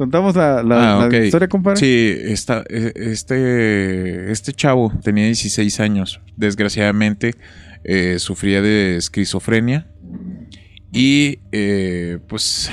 [0.00, 1.78] Contamos la, la- Ah, la historia, compadre.
[1.78, 6.22] Sí, esta, eh, este, este chavo tenía 16 años.
[6.38, 7.34] Desgraciadamente
[7.84, 9.86] eh, sufría de esquizofrenia
[10.90, 12.72] y eh, pues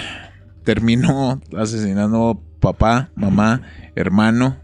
[0.64, 3.62] terminó asesinando papá, mamá,
[3.96, 4.56] hermano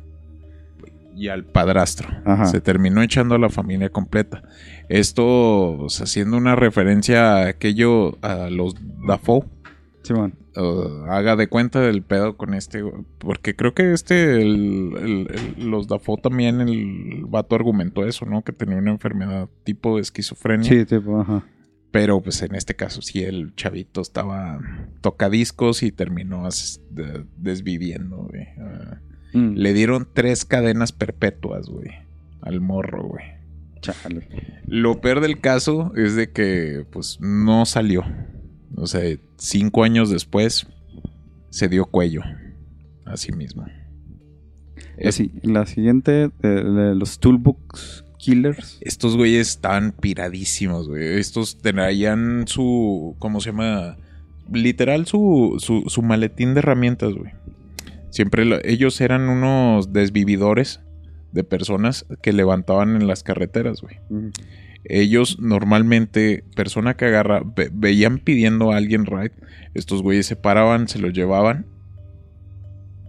[1.17, 2.07] y al padrastro.
[2.23, 2.45] Ajá.
[2.45, 4.41] Se terminó echando a la familia completa.
[4.87, 8.75] Esto pues, haciendo una referencia a aquello, a los
[9.05, 9.43] Dafoe.
[10.03, 10.35] Simón.
[10.55, 12.83] Uh, haga de cuenta del pedo con este,
[13.19, 15.27] porque creo que este, el, el-
[15.57, 18.43] el- los Dafoe también, el vato argumentó eso, ¿no?
[18.43, 20.69] Que tenía una enfermedad tipo de esquizofrenia.
[20.69, 21.45] Sí, tipo, ajá.
[21.91, 24.59] Pero pues en este caso sí, el chavito estaba
[25.01, 26.47] tocadiscos y terminó
[27.37, 28.47] desviviendo, güey.
[28.59, 28.99] Ah,
[29.35, 31.89] Mm, le dieron tres cadenas perpetuas, güey,
[32.41, 33.23] al morro, güey.
[33.81, 34.27] Chale.
[34.67, 38.03] Lo peor del caso es de que, pues, no salió.
[38.75, 39.01] O sea,
[39.37, 40.67] cinco años después
[41.49, 42.21] se dio cuello.
[43.05, 43.65] Así mismo.
[44.97, 48.77] Es- Sí, la siguiente, eh, de los Toolbox Killers.
[48.81, 51.19] Estos güeyes estaban piradísimos, güey.
[51.19, 53.15] Estos traían su.
[53.19, 53.97] ¿Cómo se llama?
[54.51, 57.31] Literal, su, su, su maletín de herramientas, güey.
[58.11, 60.79] Siempre lo- ellos eran unos desvividores
[61.31, 63.95] de personas que levantaban en las carreteras, güey.
[64.09, 64.27] Mm,
[64.85, 69.31] Ellos normalmente, persona que agarra, ve- veían pidiendo a alguien ride,
[69.73, 71.65] estos güeyes se paraban, se los llevaban,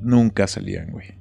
[0.01, 1.15] nunca salían, güey.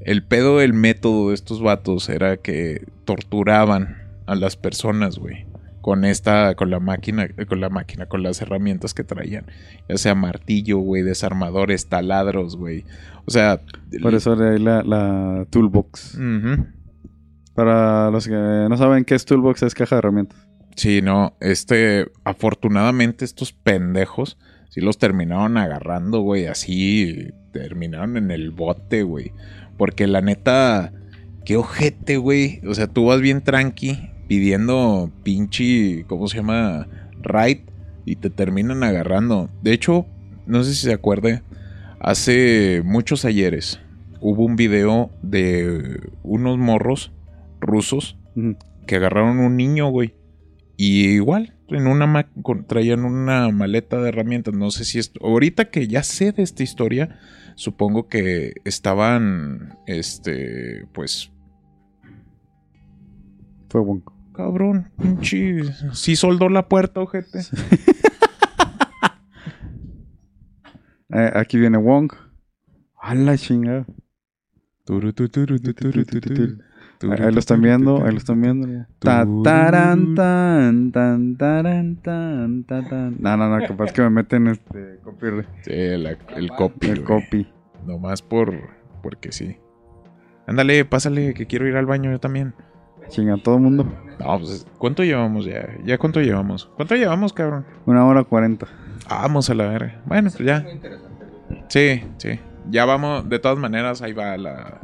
[0.00, 5.46] El pedo del método de estos vatos era que torturaban a las personas, güey.
[5.82, 9.46] Con esta, con la máquina, con la máquina, con las herramientas que traían.
[9.88, 12.84] Ya sea martillo, güey, desarmadores, taladros, güey.
[13.26, 13.60] O sea.
[14.02, 16.18] Por eso de ahí la, la Toolbox.
[17.60, 20.38] Para los que no saben qué es Toolbox, es caja de herramientas.
[20.76, 24.38] Sí, no, este, afortunadamente estos pendejos
[24.70, 29.34] sí los terminaron agarrando, güey, así terminaron en el bote, güey.
[29.76, 30.94] Porque la neta,
[31.44, 32.62] qué ojete, güey.
[32.66, 36.88] O sea, tú vas bien tranqui pidiendo pinche, ¿cómo se llama?
[37.20, 37.66] Ride
[38.06, 39.50] y te terminan agarrando.
[39.60, 40.06] De hecho,
[40.46, 41.42] no sé si se acuerde,
[41.98, 43.80] hace muchos ayeres
[44.22, 47.12] hubo un video de unos morros
[47.60, 48.18] rusos
[48.86, 50.14] que agarraron un niño, güey.
[50.76, 52.30] Y igual, en una ma-
[52.66, 54.54] traían una maleta de herramientas.
[54.54, 55.20] No sé si esto.
[55.24, 57.18] Ahorita que ya sé de esta historia,
[57.54, 59.76] supongo que estaban.
[59.86, 60.86] Este.
[60.94, 61.30] Pues.
[63.68, 64.02] Fue Wong.
[64.34, 65.62] Cabrón, pinche.
[65.92, 67.40] Sí soldó la puerta, ojete.
[71.12, 72.12] Eh, aquí viene Wong.
[73.00, 73.84] A la chingada.
[74.84, 76.58] Turu, turu, turu.
[77.02, 78.68] Ahí lo están viendo, ahí lo están viendo.
[78.98, 83.16] Ta, taran, tan, tan, taran, tan, ta, tan.
[83.18, 85.46] No, no, no, capaz que me meten este copyright.
[85.62, 86.88] Sí, la- el copy.
[86.88, 87.46] El copy.
[87.86, 88.52] Nomás por.
[89.02, 89.56] Porque sí.
[90.46, 92.52] Ándale, pásale, que quiero ir al baño yo también.
[93.08, 93.86] Chinga, todo el mundo.
[94.20, 95.68] No, pues, ¿cuánto llevamos ya?
[95.84, 96.70] ¿Ya cuánto llevamos?
[96.76, 97.64] ¿Cuánto llevamos, cabrón?
[97.86, 98.66] Una hora cuarenta.
[99.08, 100.00] Vamos a la verga.
[100.04, 100.66] Bueno, pues ya.
[101.68, 102.38] Sí, sí.
[102.70, 104.80] Ya vamos, de todas maneras, ahí va la.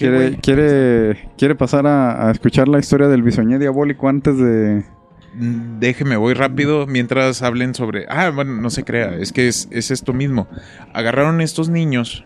[0.00, 0.36] ¿Qué, ¿Quiere, güey?
[0.40, 4.82] quiere, quiere pasar a, a escuchar la historia del bisoñé diabólico antes de.
[5.34, 8.06] Mm, Déjeme, voy rápido mientras hablen sobre.
[8.08, 10.48] Ah, bueno, no se crea, es que es, es esto mismo.
[10.94, 12.24] Agarraron estos niños.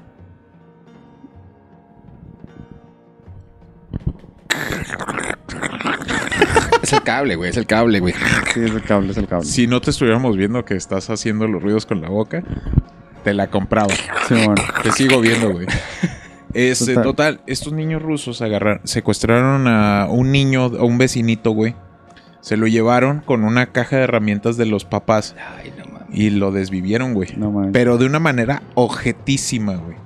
[6.83, 7.51] Es el cable, güey.
[7.51, 8.15] Es el cable, güey.
[8.53, 9.45] Sí, es el cable, es el cable.
[9.47, 12.43] Si no te estuviéramos viendo que estás haciendo los ruidos con la boca,
[13.23, 13.93] te la compraba.
[14.29, 14.55] Sí, bueno.
[14.83, 15.67] Te sigo viendo, güey.
[16.55, 17.03] Este, Total.
[17.05, 17.41] total.
[17.47, 21.75] estos niños rusos agarraron, secuestraron a un niño, a un vecinito, güey.
[22.41, 26.09] Se lo llevaron con una caja de herramientas de los papás Ay, no mames.
[26.13, 27.31] y lo desvivieron, güey.
[27.37, 27.71] No mames.
[27.73, 29.97] Pero de una manera objetísima, güey.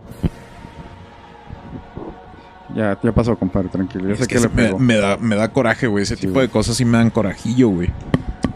[2.74, 4.08] Ya, ya pasó, compadre, tranquilo.
[4.08, 6.02] Yo sé que, que le me, me da, me da coraje, güey.
[6.02, 6.46] Ese Sí, tipo güey.
[6.46, 7.90] de cosas sí me dan corajillo, güey.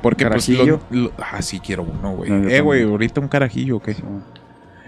[0.03, 2.31] Porque pues lo- lo- ah, sí quiero uno, güey.
[2.31, 3.89] No, eh, güey, ahorita un carajillo, ok.
[3.91, 4.23] Sí, bueno.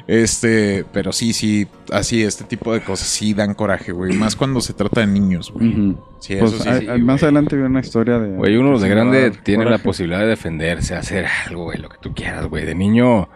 [0.07, 4.17] Este, pero sí, sí, así, este tipo de cosas sí dan coraje, güey.
[4.17, 5.97] Más cuando se trata de niños, güey.
[6.21, 6.69] Sí, Pues, eso sí.
[6.69, 7.23] más güey.
[7.23, 8.37] adelante viene una historia de.
[8.37, 12.13] Güey, uno de grande tiene la posibilidad de defenderse, hacer algo, güey, lo que tú
[12.15, 12.65] quieras, güey.
[12.67, 13.29] De niño,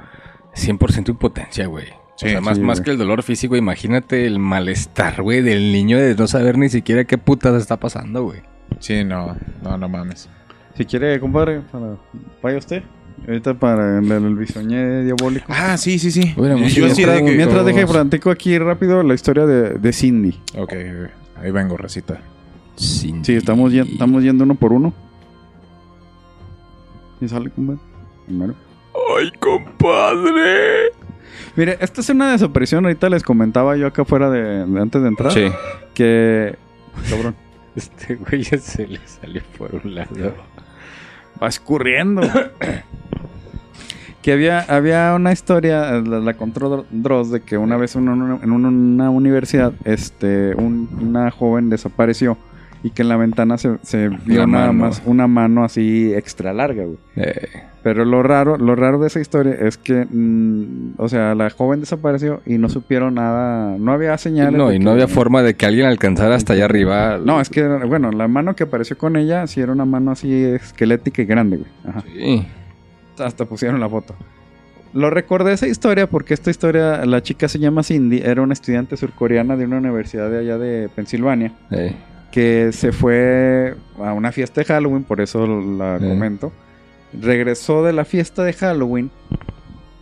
[0.55, 1.87] 100% impotencia, güey.
[2.17, 5.73] Sí, o sea, más, sí, más que el dolor físico, imagínate el malestar, güey, del
[5.73, 8.41] niño de no saber ni siquiera qué putas está pasando, güey.
[8.81, 10.29] Sí, no, no, no mames.
[10.77, 11.97] Si quiere, compadre, para...
[12.43, 12.83] vaya usted.
[13.27, 15.47] Ahorita para el, el bisoñé diabólico.
[15.55, 16.33] Ah, sí, sí, sí.
[16.37, 17.37] Bueno, yo sí, así mientras de que...
[17.37, 20.41] mientras deje platico aquí rápido la historia de, de Cindy.
[20.57, 21.11] Ok, ok.
[21.43, 22.21] ahí vengo, recita.
[22.77, 24.95] Sí, Sí, estamos, yen- estamos yendo uno por uno.
[27.21, 27.81] ¿Y sale, compadre?
[28.27, 28.55] Primero.
[29.19, 30.93] ¡Ay, compadre!
[31.57, 32.85] Mire, esta es una desaparición.
[32.85, 35.33] Ahorita les comentaba yo acá afuera de, de antes de entrar.
[35.33, 35.49] Sí.
[35.95, 36.57] Que.
[37.11, 37.35] Cabrón.
[37.75, 40.35] Este güey ya se le salió por un lado.
[41.43, 42.23] Va escurriendo.
[44.23, 48.39] que había, había una historia, la, la contó Dross, de que una vez en una,
[48.43, 52.37] en una universidad, este, un- una joven desapareció
[52.83, 54.79] y que en la ventana se, se vio Una nada mano.
[54.89, 56.99] más una mano así extra larga, güey.
[57.17, 57.49] Eh,
[57.83, 61.81] Pero lo raro, lo raro de esa historia es que, mm, o sea, la joven
[61.81, 64.53] desapareció y no supieron nada, no había señales.
[64.59, 67.19] no, y que- no había forma de que alguien alcanzara hasta allá arriba.
[67.25, 70.33] No, es que, bueno, la mano que apareció con ella sí era una mano así
[70.45, 71.71] esquelética y grande, güey.
[71.85, 72.03] Ajá.
[72.15, 72.47] Sí.
[73.21, 74.15] Hasta pusieron la foto.
[74.95, 78.97] Lo recordé esa historia porque esta historia, la chica se llama Cindy, era una estudiante
[78.97, 81.95] surcoreana de una universidad de allá de Pensilvania, Eh,
[82.33, 86.01] que se fue a una fiesta de Halloween, por eso la Eh.
[86.01, 86.53] comento.
[87.21, 89.11] Regresó de la fiesta de Halloween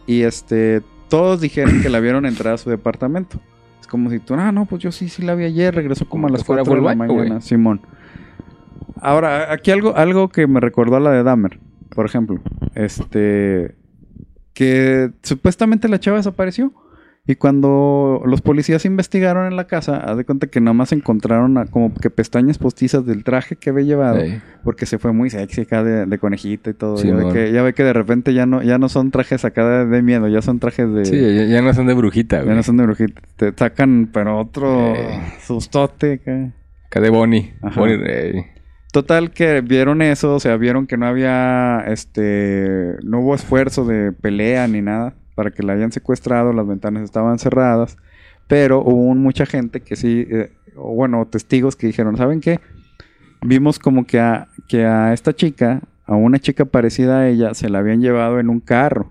[0.06, 3.38] y este, todos dijeron que la vieron entrar a su departamento.
[3.80, 6.26] Es como si tú, ah, no, pues yo sí, sí la vi ayer, regresó como
[6.28, 7.40] a las fuera 4 de la mañana.
[7.40, 7.80] Simón.
[9.00, 11.58] Ahora, aquí algo, algo que me recordó a la de Dahmer,
[11.96, 12.40] por ejemplo.
[12.76, 13.74] Este.
[14.54, 16.72] Que supuestamente la chava desapareció.
[17.28, 21.58] Y cuando los policías investigaron en la casa, haz de cuenta que nada más encontraron
[21.58, 24.20] a- como que pestañas postizas del traje que había llevado.
[24.62, 26.96] Porque se fue muy sexy acá de, de conejita y todo.
[26.98, 29.44] Sí, ya, ve que, ya ve que de repente ya no, ya no son trajes
[29.44, 31.04] acá de, de miedo, ya son trajes de.
[31.04, 32.54] Sí, ya, ya no son de brujita, ya güey.
[32.54, 33.20] no son de brujita.
[33.34, 34.94] Te sacan, pero otro
[35.44, 36.52] sustote acá.
[36.86, 37.54] Acá de Bonnie.
[37.74, 38.46] Bonnie.
[38.92, 44.12] Total que vieron eso, o sea, vieron que no había, este, no hubo esfuerzo de
[44.12, 47.98] pelea ni nada para que la hayan secuestrado, las ventanas estaban cerradas,
[48.48, 52.60] pero hubo mucha gente que sí, eh, o bueno, testigos que dijeron, ¿saben qué?
[53.42, 57.68] Vimos como que a, que a esta chica, a una chica parecida a ella, se
[57.68, 59.10] la habían llevado en un carro.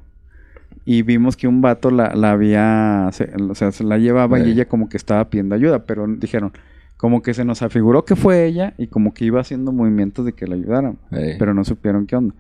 [0.84, 4.52] Y vimos que un vato la, la había, se- o sea, se la llevaba y
[4.52, 6.54] ella como que estaba pidiendo ayuda, pero dijeron,
[6.98, 10.34] como que se nos afiguró que fue ella y como que iba haciendo movimientos de
[10.34, 10.98] que la ayudaran,
[11.38, 12.34] pero no supieron qué onda.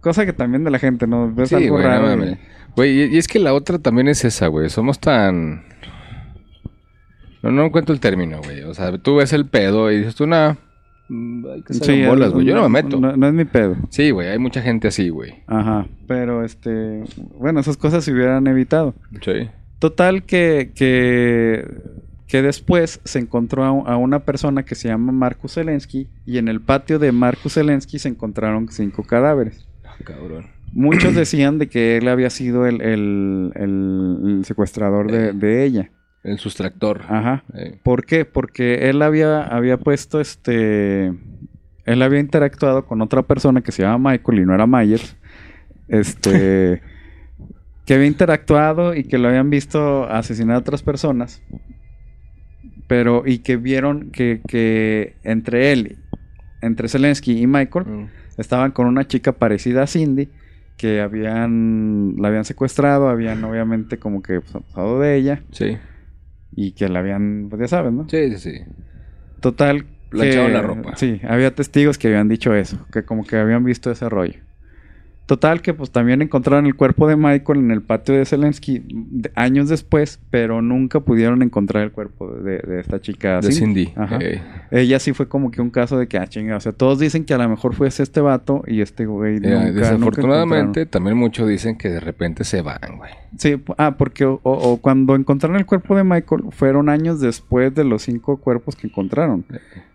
[0.00, 1.32] Cosa que también de la gente, ¿no?
[1.34, 2.06] Ves Sí, algo güey, no raro.
[2.06, 2.38] mames.
[2.76, 4.70] Güey, y, es que la otra también es esa, güey.
[4.70, 5.64] Somos tan...
[7.42, 8.62] No, no encuentro el término, güey.
[8.62, 10.56] O sea, tú ves el pedo y dices tú, nada,
[11.08, 12.46] mm, hay que Sí, bolas, güey.
[12.46, 13.00] Yo no me meto.
[13.00, 13.76] No, no es mi pedo.
[13.88, 15.42] Sí, güey, hay mucha gente así, güey.
[15.46, 15.86] Ajá.
[16.06, 17.02] Pero este.
[17.38, 18.94] Bueno, esas cosas se hubieran evitado.
[19.22, 19.48] Sí.
[19.78, 21.64] Total que, que,
[22.30, 26.60] que después se encontró a, una persona que se llama Marcus Zelensky y en el
[26.60, 29.66] patio de Marcus Zelensky se encontraron cinco cadáveres.
[30.04, 30.46] Cabrón.
[30.72, 35.90] Muchos decían de que él había sido el, el- secuestrador de, de ella.
[36.22, 37.02] El sustractor.
[37.08, 37.42] Ajá.
[37.54, 38.24] Eh, ¿Por qué?
[38.24, 41.12] Porque él había, había puesto este...
[41.84, 45.16] Él había interactuado con otra persona que se llama Michael y no era Myers.
[45.88, 46.80] Este...
[47.86, 51.42] que había interactuado y que lo habían visto asesinar a otras personas.
[52.90, 55.98] Pero, y que vieron que, que entre él,
[56.60, 58.06] entre Zelensky y Michael, mm,
[58.36, 60.28] estaban con una chica parecida a Cindy,
[60.76, 65.78] que habían, la habían secuestrado, habían obviamente como que pues, abusado de ella, Sí.
[66.56, 68.08] y que la habían, pues ya sabes, ¿no?
[68.08, 68.60] Sí, sí, sí.
[69.38, 69.84] Total.
[70.10, 70.96] Le echaron la ropa.
[70.96, 74.40] Sí, había testigos que habían dicho eso, que como que habían visto ese rollo.
[75.30, 78.82] Total que pues también encontraron el cuerpo de Michael en el patio de Zelensky
[79.36, 83.40] años después, pero nunca pudieron encontrar el cuerpo de, de esta chica.
[83.40, 83.92] De Cindy.
[83.94, 84.18] Ajá.
[84.72, 87.24] Ella sí fue como que un caso de que, ah, chinga, o sea, todos dicen
[87.24, 91.16] que a lo mejor fue este vato y este güey eh, nunca, desafortunadamente, nunca también
[91.16, 93.12] muchos dicen que de repente se van, güey.
[93.38, 98.02] Sí, ah, porque o cuando encontraron el cuerpo de Michael fueron años después de los
[98.02, 99.44] cinco cuerpos que encontraron.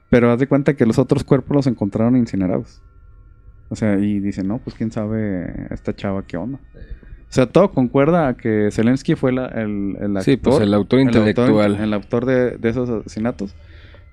[0.09, 2.81] Pero haz de cuenta que los otros cuerpos los encontraron incinerados.
[3.69, 6.59] O sea, y dicen, no, pues quién sabe esta chava qué onda.
[6.75, 10.23] O sea, todo concuerda a que Zelensky fue la- el, el actor.
[10.23, 11.75] Sí, pues el autor intelectual.
[11.75, 13.55] El autor, de, de esos asesinatos.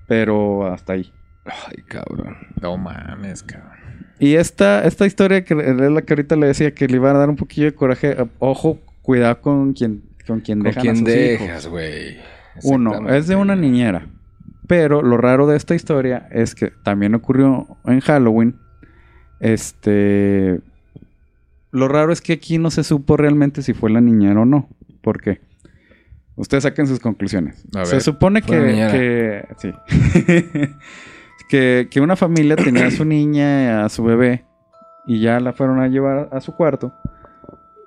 [0.07, 1.11] Pero hasta ahí.
[1.45, 2.35] Ay, cabrón.
[2.61, 3.71] No mames, cabrón.
[4.19, 7.13] Y esta, esta historia que es la que ahorita le decía que le iba a
[7.13, 8.11] dar un poquillo de coraje.
[8.11, 12.17] eh, Ojo, cuidado con quien, con quien ¿Con dejan a quién sus dejas, güey?
[12.63, 14.07] Uno, es de una niñera.
[14.67, 18.55] Pero lo raro de esta historia es que también ocurrió en Halloween.
[19.43, 20.59] Este.
[21.71, 24.69] Lo raro es que aquí no se supo realmente si fue la niñera o no.
[25.01, 25.41] ¿Por qué?
[26.35, 27.63] Ustedes saquen sus conclusiones.
[27.75, 28.01] A se ver.
[28.01, 29.45] supone Fue la que.
[29.51, 30.69] que sí.
[31.49, 34.45] que, que una familia tenía a su niña, a su bebé.
[35.05, 36.93] Y ya la fueron a llevar a su cuarto.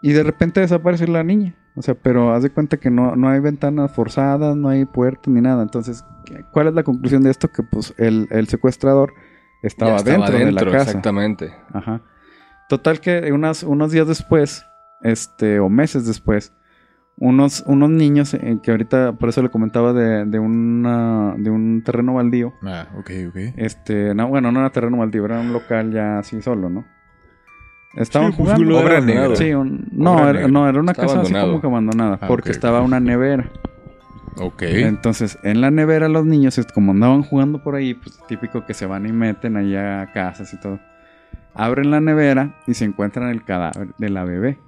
[0.02, 1.54] Y de repente desapareció la niña.
[1.74, 5.28] O sea, pero haz de cuenta que no, no hay ventanas forzadas, no hay puertas
[5.32, 5.62] ni nada.
[5.62, 7.48] Entonces, ¿qué- ¿cuál es la conclusión de esto?
[7.52, 9.12] Que pues el, el secuestrador
[9.62, 10.90] estaba, estaba dentro, de la casa.
[10.90, 11.54] Exactamente.
[11.72, 12.00] Ajá.
[12.68, 14.64] Total que unas, unos días después,
[15.02, 16.52] este, o meses después,
[17.18, 21.82] unos, unos niños, eh, que ahorita por eso le comentaba de, de, una, de un
[21.84, 22.52] terreno baldío.
[22.62, 23.36] Ah, ok, ok.
[23.56, 26.84] Este, no, bueno, no era terreno baldío, era un local ya así solo, ¿no?
[27.94, 28.78] Estaban Sí, pues, jugando.
[28.78, 29.36] Obra negra.
[29.36, 32.50] Sí, un- no, era, no, era una Estaba casa así como que abandonada, Ah, porque
[32.50, 33.50] estaba una nevera.
[34.38, 34.62] Ok.
[34.62, 38.86] Entonces, en la nevera los niños, como andaban jugando por ahí, pues típico que se
[38.86, 40.78] van y meten ahí a casas y todo.
[41.54, 44.58] Abren la nevera y se encuentran el cadáver de la bebé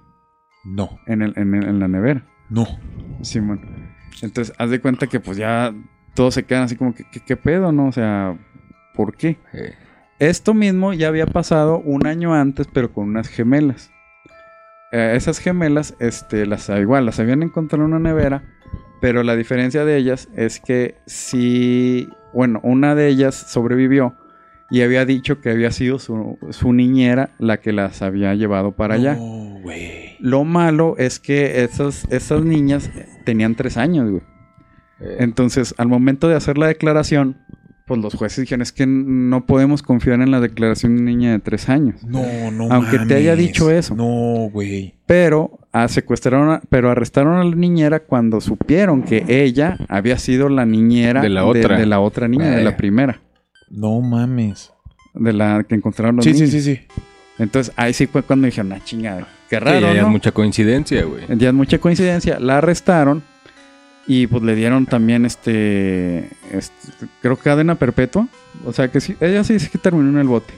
[0.65, 2.24] No, en, el, en, el- en la nevera.
[2.49, 2.66] no.
[3.23, 3.61] Simón.
[4.23, 5.74] Entonces, haz de cuenta que pues ya
[6.15, 7.86] todos se quedan así como que, ¿qué, qué pedo, no?
[7.89, 8.36] O sea,
[8.95, 9.39] ¿por qué?
[9.53, 9.74] Eh,
[10.19, 13.90] Esto mismo ya había pasado un año antes, pero con unas gemelas.
[14.93, 18.43] Eh, esas gemelas, este, las igual, las habían encontrado en una nevera,
[19.01, 24.15] pero la diferencia de ellas es que sí, bueno, una de ellas sobrevivió
[24.70, 28.95] y había dicho que había sido su, su niñera la que las había llevado para
[28.97, 29.15] allá.
[29.15, 29.61] No.
[30.20, 32.91] Lo malo es que esas, esas niñas
[33.25, 34.23] tenían tres años, güey.
[35.01, 37.37] eh, Entonces, al momento de hacer la declaración,
[37.89, 41.32] pues los jueces dijeron, es que no podemos confiar en la declaración de una niña
[41.32, 42.05] de tres años.
[42.05, 43.97] No, no Aunque te haya dicho eso.
[43.97, 44.94] No, güey.
[45.06, 50.48] Pero ah, secuestraron, a- pero arrestaron a la niñera cuando supieron que ella había sido
[50.51, 51.78] la niñera De la otra.
[51.78, 53.20] de, la otra niña, de la primera,
[53.70, 54.70] No mames.
[55.15, 56.51] de la que encontraron los Sí, sí, niños.
[56.52, 56.81] sí, sí.
[57.39, 60.10] Entonces ahí sí fue cuando dijeron, ah, chingada, qué sí, raro, ya es ¿no?
[60.10, 61.23] mucha coincidencia, güey.
[61.39, 62.39] Ya es mucha coincidencia.
[62.40, 63.23] La arrestaron
[64.09, 68.26] y pues le dieron también este, este, creo que cadena perpetua.
[68.64, 70.52] O sea que sí, ella sí dice que terminó en el bote.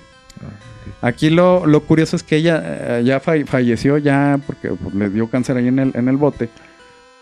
[1.03, 5.11] Aquí lo, lo curioso es que ella eh, ya fa- falleció ya porque pues, le
[5.11, 6.49] dio cáncer ahí en el, en el bote.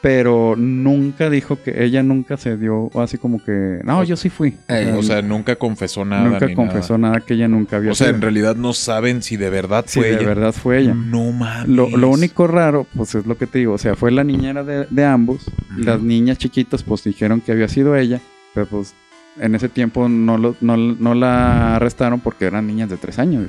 [0.00, 4.54] Pero nunca dijo que ella nunca se dio así como que, no, yo sí fui.
[4.68, 6.22] Eh, O sea, nunca confesó nada.
[6.28, 7.20] nunca ni confesó nada.
[7.20, 7.90] que ella nunca había.
[7.90, 8.16] O sea, sido.
[8.16, 10.26] en realidad no saben si de verdad fue de ella.
[10.28, 10.94] verdad fue ella.
[10.94, 11.68] No mames.
[11.68, 14.62] Lo, lo único raro, pues es lo que te digo, o sea, fue la niñera
[14.62, 15.44] de, de ambos.
[15.76, 18.20] Las niñas chiquitas, pues dijeron que había sido ella,
[18.54, 18.94] pero pues
[19.40, 23.48] en ese tiempo no, lo- no, no la arrestaron porque eran niñas de tres años.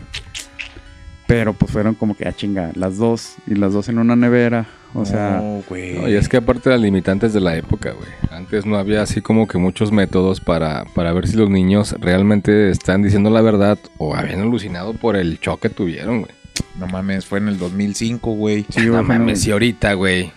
[1.27, 4.65] Pero pues fueron como que a chinga, las dos, y las dos en una nevera,
[4.93, 5.93] O sea, No, güey.
[5.99, 8.09] No, y es que aparte de las limitantes de la época, güey.
[8.31, 12.69] Antes no había así como que muchos métodos para, para ver si los niños realmente
[12.69, 16.31] están diciendo la verdad o habían alucinado por el choque que tuvieron, güey.
[16.77, 18.65] No mames, fue en el 2005, güey.
[18.69, 20.31] sí, no mames, y ahorita, güey.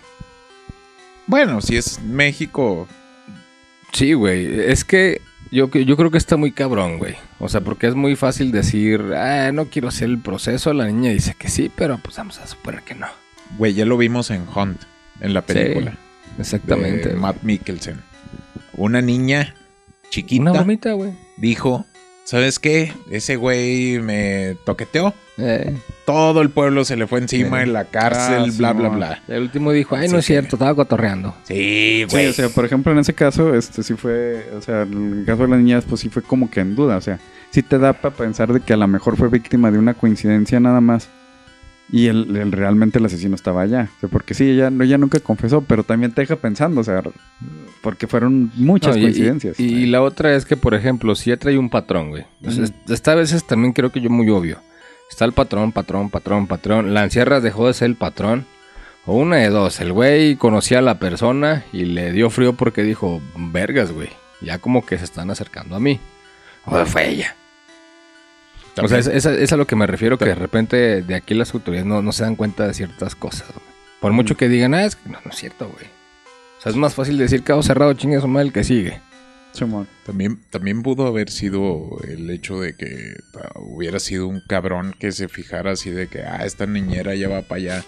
[1.27, 2.87] Bueno, si es México,
[3.93, 4.61] Sí, güey.
[4.61, 5.21] Es que
[5.51, 7.15] yo, yo creo que está muy cabrón, güey.
[7.39, 10.73] O sea, porque es muy fácil decir, ah, no quiero hacer el proceso.
[10.73, 13.07] La niña dice que sí, pero pues vamos a suponer que no.
[13.59, 14.81] Güey, ya lo vimos en Hunt,
[15.21, 15.93] en la película.
[15.93, 15.97] Sí,
[16.41, 17.11] exactamente.
[17.11, 17.15] de.
[17.17, 18.01] Matt Mikkelsen.
[18.75, 19.55] Una niña
[20.11, 21.13] chiquita Una bromita, güey.
[21.37, 21.85] dijo,
[22.25, 22.93] ¿sabes qué?
[23.11, 25.15] Ese güey me toqueteó.
[25.39, 25.75] Eh,
[26.05, 29.23] Todo el pueblo se le fue encima en la cárcel, Ah, bla, bla, bla.
[29.29, 31.35] el último dijo, ay, no es cierto, estaba cotorreando.
[31.45, 32.27] Sí, Sí, güey.
[32.29, 35.43] o sea, por ejemplo, en ese caso, este sí fue, o sea, en el caso
[35.45, 37.19] de las niñas, pues sí fue como que en duda, o sea,
[37.51, 40.61] sí te da para pensar de que a lo mejor fue víctima de una coincidencia
[40.61, 41.09] nada más
[41.93, 45.21] y el, el- realmente el asesino estaba allá, o sea, porque sí, ella, ella nunca
[45.21, 47.03] confesó, pero también te deja pensando, o sea,
[47.83, 49.61] porque fueron muchas No, coincidencias.
[49.61, 52.25] Y, y la otra es que, por ejemplo, si ya trae un patrón, güey.
[52.43, 54.59] Es- Esta vez es también creo que yo muy obvio.
[55.11, 56.95] Está el patrón, patrón, patrón, patrón.
[56.95, 58.47] La encierra dejó de ser el patrón.
[59.05, 59.81] O una de dos.
[59.81, 64.09] El güey conocía a la persona y le dio frío porque dijo, vergas, güey.
[64.41, 66.01] Ya como que se están acercando a mí.
[66.65, 67.37] O fue ella.
[68.81, 71.15] O sea, es, es a- es a lo que me refiero, que de repente de
[71.15, 73.49] aquí las autoridades no, no se dan cuenta de ciertas cosas.
[73.49, 73.67] güey.
[74.01, 75.87] Por mucho que digan, ah, es que no, no es cierto, güey.
[76.59, 79.01] O sea, es más fácil decir cabo cerrado, chingue su madre el que sigue.
[79.53, 79.87] Simón.
[80.07, 85.13] También, también pudo haber sido el hecho de que ah, hubiera sido un cabrón que
[85.13, 87.85] se fijara así de que, ah, esta niñera ya va para allá.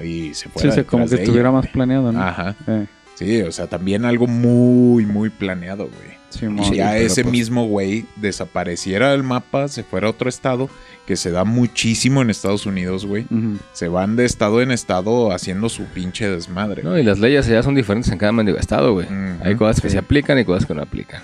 [0.00, 2.22] Y se Sí, fuera o sea, como que estuviera ella, más planeado, ¿no?
[2.22, 2.54] Ajá.
[2.66, 6.17] Eh, Sí, o sea, también algo muy, muy planeado, güey.
[6.30, 6.72] Simón.
[6.72, 10.68] Y ya ese pues- mismo güey desapareciera del mapa, se fuera a otro estado,
[11.06, 13.26] que se da muchísimo en Estados Unidos, güey.
[13.72, 16.82] Se van de estado en estado haciendo su pinche desmadre.
[16.82, 19.06] No, y las leyes allá son diferentes en cada mendigo estado, güey.
[19.42, 21.22] Hay cosas que se aplican y cosas que no aplican.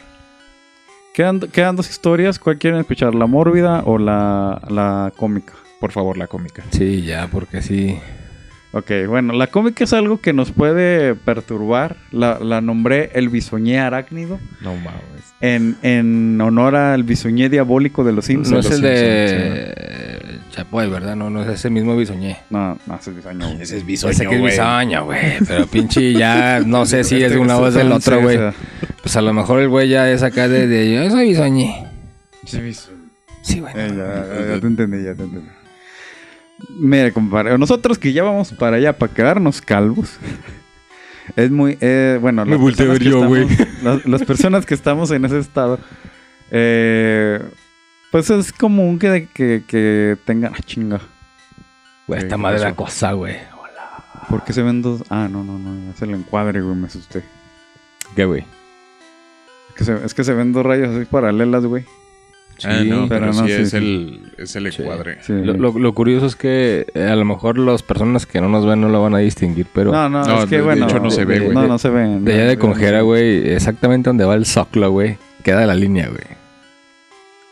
[1.13, 3.15] Quedan, quedan dos historias, ¿cuál quieren escuchar?
[3.15, 5.53] ¿La mórbida o la, la cómica?
[5.79, 6.65] Por favor, la cómica.
[6.71, 8.01] Sí, ya, porque sí.
[8.77, 11.97] Ok, bueno, la cómica es algo que nos puede perturbar.
[12.11, 15.01] La, la nombré el bisoñé arácnido No mames.
[15.41, 18.51] en, en honor al bisoñé diabólico de los Simpsons.
[18.53, 21.15] No es el de Chapoy, ¿verdad?
[21.15, 22.39] No, no es ese mismo bisoñé.
[22.51, 23.47] No, no, ese es bisoño.
[23.47, 23.63] güey.
[23.63, 25.21] Ese es Ese bisoño, que es bisoño, güey.
[25.47, 28.39] Pero pinche ya, no sé si es de una voz del Sí, otro, güey.
[29.03, 31.87] Pues a lo mejor el güey ya es acá de, de yo soy bisoñé.
[32.45, 33.73] Sí, güey.
[33.77, 35.49] eh, ya, ya te entendí, ya te entendí.
[36.79, 40.19] Mire, compadre, nosotros que ya vamos para allá para quedarnos calvos.
[41.37, 44.67] Es muy, eh, bueno, Me las volteé a personas que yo, estamos- Las, las personas
[44.67, 45.79] que estamos en ese estado,
[46.51, 47.43] eh,
[48.13, 51.01] pues es común que, que, que tengan, ah, chinga,
[52.07, 53.37] Güey, esta ¿qué madre la cosa, güey.
[54.29, 55.03] ¿por qué se ven dos?
[55.09, 57.23] Ah, no, no, no, es el encuadre, güey, me asusté.
[58.15, 58.45] ¿Qué, güey?
[59.71, 61.87] Es que se, es que se ven dos rayas así paralelas, güey.
[62.65, 63.77] Ah, Sí, no, pero, pero no, sí, sí, es, sí.
[63.77, 65.19] El, es el encuadre.
[65.23, 65.33] Sí.
[65.33, 68.65] Lo, lo- lo curioso es que eh, a lo mejor las personas que no nos
[68.65, 70.87] ven no lo van a distinguir, pero no, no, No, es que de- de bueno.
[70.87, 71.55] hecho no se ve, güey.
[71.55, 72.19] No, no se ve.
[72.21, 76.23] de allá de Conjera, güey, exactamente donde va el zoclo, güey, queda la línea, güey.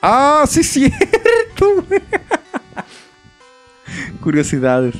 [0.00, 2.00] Ah, sí, cierto, güey.
[4.20, 4.94] Curiosidades.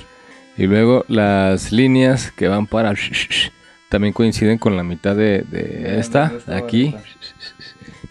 [0.57, 2.93] Y luego las líneas que van para
[3.89, 6.95] también coinciden con la mitad de, de esta, de aquí.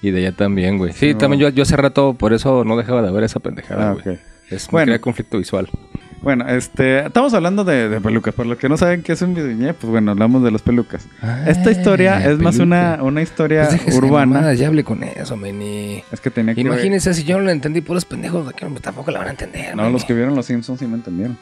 [0.02, 0.94] Y de allá también, güey.
[0.94, 1.18] Sí, No.
[1.20, 4.16] también yo, yo hace rato por eso no dejaba de ver esa pendejada, Ah, güey.
[4.16, 4.22] ok.
[4.50, 5.00] Es Bueno.
[5.00, 5.70] conflicto visual.
[6.22, 8.34] Bueno, este, estamos hablando de, de pelucas.
[8.36, 11.08] Por los que no saben qué es un bisoñé, pues bueno, hablamos de las pelucas.
[11.48, 14.26] Esta historia es más una, una historia Pues urbana.
[14.34, 16.04] mamadas, ya hablé con eso, meni.
[16.12, 18.66] Es que tenía que ver- Imagínense si yo no lo entendí, puros pendejos, de que
[18.70, 19.76] no- tampoco la van a entender.
[19.76, 19.94] No, meni.
[19.94, 21.38] los que vieron los Simpsons sí me entendieron.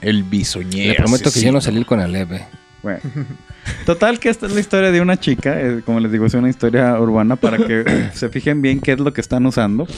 [0.00, 0.92] El bisoñero.
[0.92, 2.46] Le prometo que yo no salí con Aleve.
[2.86, 3.00] Bueno.
[3.84, 6.48] Total que esta es la historia de una chica, eh, como les digo, es una
[6.48, 9.88] historia urbana para que se fijen bien qué es lo que están usando.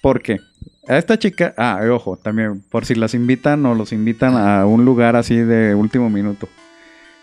[0.00, 0.38] Porque
[0.86, 4.64] a esta chica, ah, y ojo, también por si las invitan o los invitan a
[4.64, 6.48] un lugar así de último minuto.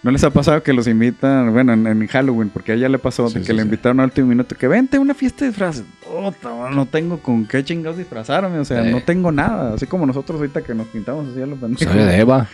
[0.04, 2.98] ¿No les ha pasado que los invitan, bueno, en, en Halloween, porque a ella le
[2.98, 3.66] pasó Sí, de que sí, le sí.
[3.66, 5.84] invitaron al último minuto, que vente a una fiesta de disfraces.
[6.04, 8.92] Puta, no tengo con qué chingados disfrazarme, o sea, Eh.
[8.92, 9.76] no tengo nada.
[9.76, 11.94] Así como nosotros ahorita que nos pintamos así a los pendejos.
[11.94, 12.48] Soy de Eva.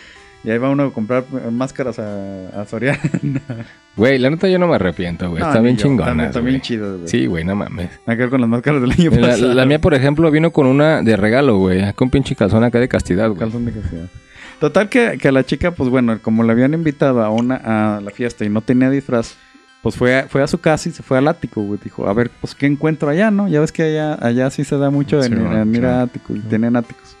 [0.44, 3.00] Y ahí va uno a comprar máscaras a, a Soriana.
[3.96, 5.42] Güey, la neta yo no me arrepiento, güey.
[5.42, 6.06] No, Está bien chingona.
[6.06, 7.08] También, también chido, güey.
[7.08, 7.90] Sí, güey, no mames.
[8.06, 9.54] Ver con las máscaras del año La, pasado.
[9.54, 11.92] la mía, por ejemplo, vino con una de regalo, güey.
[11.94, 13.40] Con un pinche calzón acá de castidad, güey.
[13.40, 14.06] Calzón de castidad.
[14.60, 17.56] Total que, que a la chica, pues bueno, como le habían invitado a una
[17.96, 19.36] a la fiesta y no tenía disfraz,
[19.82, 21.78] pues fue a, fue a su casa y se fue al ático, güey.
[21.82, 23.48] Dijo, a ver, pues qué encuentro allá, ¿no?
[23.48, 25.78] Ya ves que allá, allá sí se da mucho en, Sí, en sí.
[25.78, 27.16] ir a ático y tienen áticos.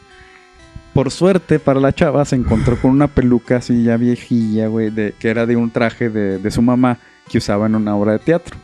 [0.98, 5.14] Por suerte para la chava se encontró con una peluca así ya viejilla, güey, de,
[5.16, 6.98] que era de un traje de, de su mamá
[7.30, 8.56] que usaba en una obra de teatro.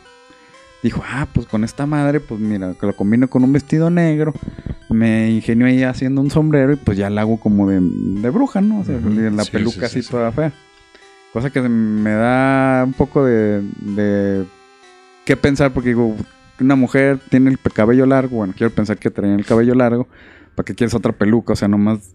[0.83, 4.33] Dijo, ah, pues con esta madre, pues mira, que lo combino con un vestido negro,
[4.89, 8.59] me ingenio ahí haciendo un sombrero y pues ya la hago como de, de bruja,
[8.59, 8.81] ¿no?
[8.81, 10.11] O sea, la Sí, peluca sí, sí, así sí.
[10.11, 10.51] toda fea.
[11.31, 14.43] Cosa que me da un poco de, de
[15.23, 16.13] qué pensar, porque digo,
[16.59, 20.09] una mujer tiene el cabello largo, bueno, quiero pensar que traía el cabello largo,
[20.53, 21.53] ¿para qué quieres otra peluca?
[21.53, 22.14] O sea, nomás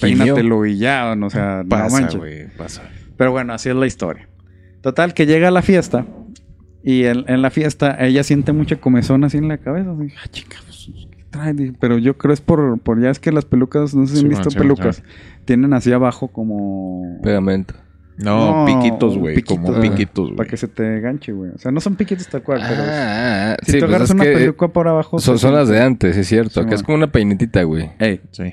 [0.00, 2.16] Peínatelo y ya, o sea, no Pasa, manches.
[2.16, 2.82] güey, pasa.
[3.16, 4.28] Pero bueno, así es la historia.
[4.80, 6.06] Total, que llega a la fiesta
[6.82, 9.90] y en, en la fiesta ella siente mucha comezón así en la cabeza.
[9.92, 11.54] Así, ah, chica, pues, ¿qué trae?
[11.80, 14.24] Pero yo creo es por, por ya es que las pelucas, no sé si Sí,
[14.24, 15.02] han visto man, pelucas, sí.
[15.44, 17.18] tienen así abajo como...
[17.22, 17.74] Pegamento.
[18.16, 19.34] No, No, piquitos, güey.
[19.34, 19.90] piquitos, Como güey.
[19.90, 20.48] piquitos, Para güey.
[20.48, 21.50] que se te ganche, güey.
[21.52, 22.82] O sea, no son piquitos tal cual, pero...
[22.86, 25.18] Ah, Si sí, tú pues agarras es una peluca por abajo...
[25.18, 26.50] Son, son las de antes, es cierto.
[26.50, 26.84] Sí, Acá es man.
[26.86, 27.90] como una peinetita, güey.
[27.98, 28.52] Ey, Sí.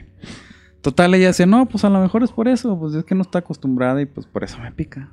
[0.82, 3.22] Total, ella dice, no, pues a lo mejor es por eso, pues es que no
[3.22, 5.10] está acostumbrada y pues por eso me pica.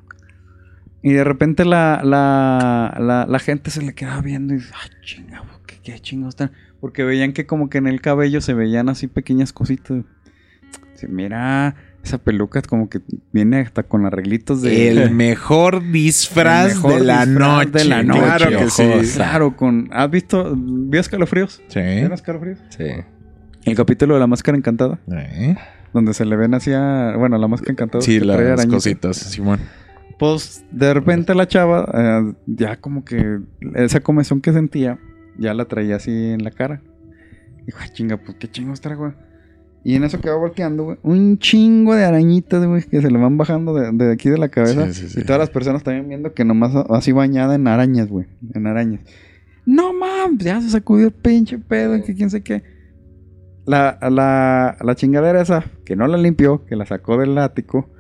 [1.02, 4.90] Y de repente la, la, la, la gente se le quedaba viendo y dice, ay,
[5.02, 6.52] chingado, ¿qué, qué chingados están?
[6.80, 10.04] Porque veían que como que en el cabello se veían así pequeñas cositas.
[10.92, 13.00] Dice, mira, esa peluca es como que
[13.32, 14.88] viene hasta con arreglitos de...
[14.88, 17.70] El mejor disfraz el mejor de la disfraz noche.
[17.70, 19.14] De la noche, Claro que sí.
[19.14, 19.88] Claro, con...
[19.92, 20.54] ¿Has visto?
[20.56, 21.62] ¿Vio escalofríos?
[21.68, 21.80] Sí.
[21.80, 22.58] ¿Vieron escalofríos?
[22.70, 22.86] Sí.
[23.64, 24.98] El capítulo de la máscara encantada.
[25.10, 25.56] ¿Eh?
[25.92, 27.14] Donde se le ven así a...
[27.16, 28.02] Bueno, la máscara encantada.
[28.02, 29.60] Sí, las cositas, Simón.
[30.18, 33.38] Pues de repente la chava, eh, ya como que
[33.74, 34.98] esa comezón que sentía,
[35.38, 36.82] ya la traía así en la cara.
[37.66, 39.14] Dijo, ay chinga, pues qué chingos traigo.
[39.84, 43.18] Y en eso que va volteando, güey, un chingo de arañitas, güey, que se le
[43.18, 44.92] van bajando de, de aquí de la cabeza.
[44.92, 45.20] Sí, sí, sí.
[45.20, 49.00] Y todas las personas también viendo que nomás así bañada en arañas, güey, en arañas.
[49.64, 52.64] No mames, ya se sacudió el pinche pedo, que quién sé qué.
[53.68, 57.90] La, la, la chingadera esa, que no la limpió, que la sacó del ático,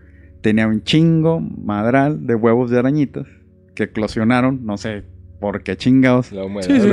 [0.40, 3.26] tenía un chingo madral de huevos de arañitas
[3.74, 5.04] que eclosionaron, no sé
[5.40, 6.32] por qué chingados.
[6.32, 6.66] La humedad.
[6.66, 6.88] Sí, sí,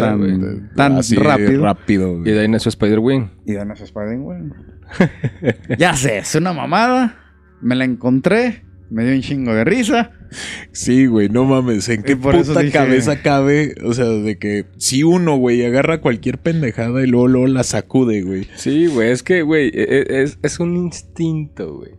[0.00, 1.62] tan, tan Así, rápido.
[1.62, 2.20] rápido.
[2.26, 3.28] Y de ahí nació Spider-Wing.
[3.44, 4.40] Y dan a su Spider, güey.
[5.78, 7.16] ya sé, es una mamada.
[7.60, 8.64] Me la encontré.
[8.90, 10.12] Me dio un chingo de risa.
[10.72, 11.88] Sí, güey, no mames.
[11.88, 13.74] ¿En qué por puta dije- cabeza cabe?
[13.84, 18.22] O sea, de que si uno, güey, agarra cualquier pendejada y luego, luego la sacude,
[18.22, 18.46] güey.
[18.56, 21.92] Sí, güey, es que, güey, e- e- es, es un instinto, güey.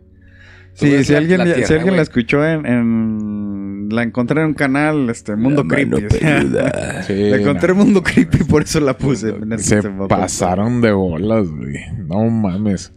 [0.74, 4.54] Sí, si la- alguien, la si alguien la escuchó en, en- La encontré en un
[4.54, 5.94] canal, este, Mundo La Creepy.
[6.04, 7.02] o sea, peluda.
[7.06, 9.34] Sí, la encontré en Mundo Creepy, por eso la puse.
[9.58, 11.76] Se pasaron de bolas, güey.
[12.06, 12.92] No mames.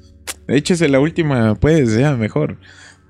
[0.48, 2.58] Échese la última, pues, ya, mejor.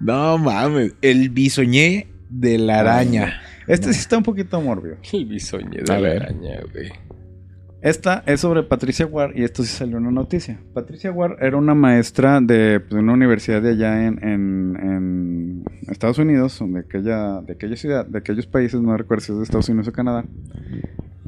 [0.01, 0.93] No mames.
[1.01, 3.41] El bisoñé de la araña.
[3.67, 4.97] Este sí está un poquito morbio.
[5.13, 6.23] El bisoñé A de la ver.
[6.23, 6.89] araña, güey.
[7.81, 10.59] Esta es sobre Patricia Ward y esto sí salió en una noticia.
[10.73, 16.19] Patricia Ward era una maestra de, pues, una universidad de allá en, en- en Estados
[16.19, 19.67] Unidos, de aquella, de aquella ciudad, de aquellos países, no recuerdo si es de Estados
[19.69, 20.25] Unidos o Canadá.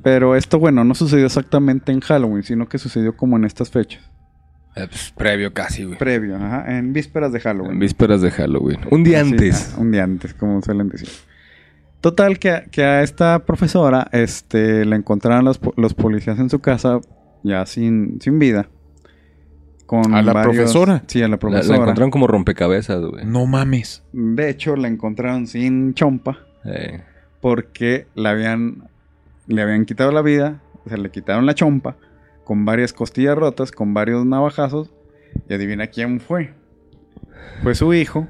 [0.03, 4.03] Pero esto, bueno, no sucedió exactamente en Halloween, sino que sucedió como en estas fechas.
[4.75, 5.97] Eh, pues, previo casi, güey.
[5.97, 7.73] Previo, ajá, en vísperas de Halloween.
[7.73, 8.79] En vísperas de Halloween.
[8.91, 9.73] Un día Así, antes.
[9.75, 11.09] ah, un día antes, como suelen decir.
[12.01, 16.59] Total, que, a- que a esta profesora este, la encontraron los, los policías en su
[16.59, 16.99] casa,
[17.43, 18.67] ya sin, sin vida.
[19.85, 21.03] Con ¿A la profesora?
[21.07, 21.77] Sí, a la La, la profesora.
[21.77, 23.25] encontraron como rompecabezas, güey.
[23.25, 24.01] No mames.
[24.11, 27.01] De hecho, la encontraron sin chompa Eh,
[27.41, 28.89] porque la habían,
[29.47, 31.95] le habían quitado la vida, o sea, le quitaron la chompa
[32.43, 34.91] con varias costillas rotas, con varios navajazos.
[35.49, 36.53] Y adivina quién fue.
[37.63, 38.27] Fue su hijo,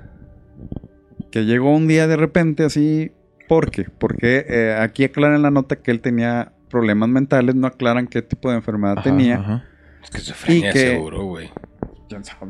[1.31, 3.11] que llegó un día de repente así.
[3.49, 3.85] ¿Por qué?
[3.90, 8.49] Porque eh, aquí aclaran la nota que él tenía problemas mentales, no aclaran qué tipo
[8.49, 9.35] de enfermedad Ajá, tenía.
[9.40, 9.65] ajá.
[10.03, 11.49] esquizofrenia Y que- seguro, güey.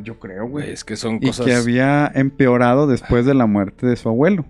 [0.01, 1.45] Yo creo, Güey, es que son Y cosas...
[1.45, 4.45] que había empeorado después de la muerte de su abuelo.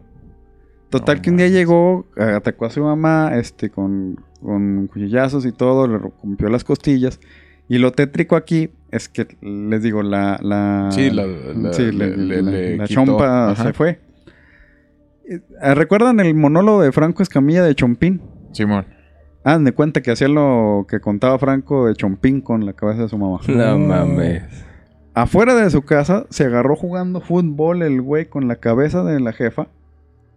[0.99, 5.51] Total No que un día llegó, atacó a su mamá, este, con, con cuchillazos y
[5.51, 7.19] todo, le rompió las costillas.
[7.67, 10.39] Y lo tétrico aquí es que, les digo, la...
[10.41, 13.05] la Sí, la- la- sí, le- le- le- la- le la quitó.
[13.05, 13.63] chompa Ajá.
[13.63, 13.99] se fue.
[15.29, 15.39] Eh,
[15.75, 18.21] ¿Recuerdan el monólogo de Franco Escamilla de Chompín?
[18.51, 18.85] Simón.
[19.45, 23.17] Hazme cuenta que hacía lo que contaba Franco de Chompín con la cabeza de su
[23.17, 23.39] mamá.
[23.47, 24.43] No mames.
[25.15, 29.31] Afuera de su casa se agarró jugando fútbol el güey con la cabeza de la
[29.33, 29.67] jefa.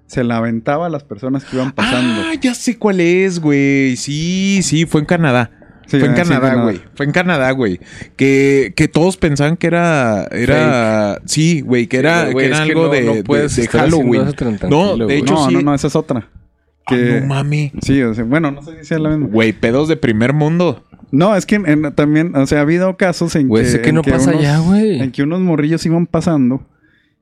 [0.07, 2.23] Se la aventaba a las personas que iban pasando.
[2.27, 3.97] Ah, ya sé cuál es, güey.
[3.97, 5.51] Sí, sí, fue en Canadá.
[5.87, 6.62] Sí, fue en ah, Canadá, Canadá.
[6.62, 6.81] güey.
[6.95, 7.81] Fue en Canadá, güey.
[8.16, 10.24] Que, que todos pensaban que era.
[10.33, 11.20] Era.
[11.27, 13.66] Sí, güey, que era, que era es que algo no- de, no de- puedes de
[13.69, 14.24] Halloween.
[14.69, 15.19] No, de güey.
[15.19, 15.55] hecho, no, sí.
[15.55, 16.28] no, no, esa es otra.
[16.87, 17.73] Ah, no mami.
[17.83, 19.27] Sí, o sea, bueno, no sé si sea la misma.
[19.27, 20.85] Güey, pedos de primer mundo.
[21.11, 23.70] No, es que en- también, o sea, ha habido casos en Güey, que...
[23.70, 25.01] sé que en no pasa unos- ya, güey.
[25.01, 26.66] En que unos morrillos iban pasando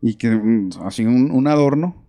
[0.02, 2.03] y que mm, así un, un adorno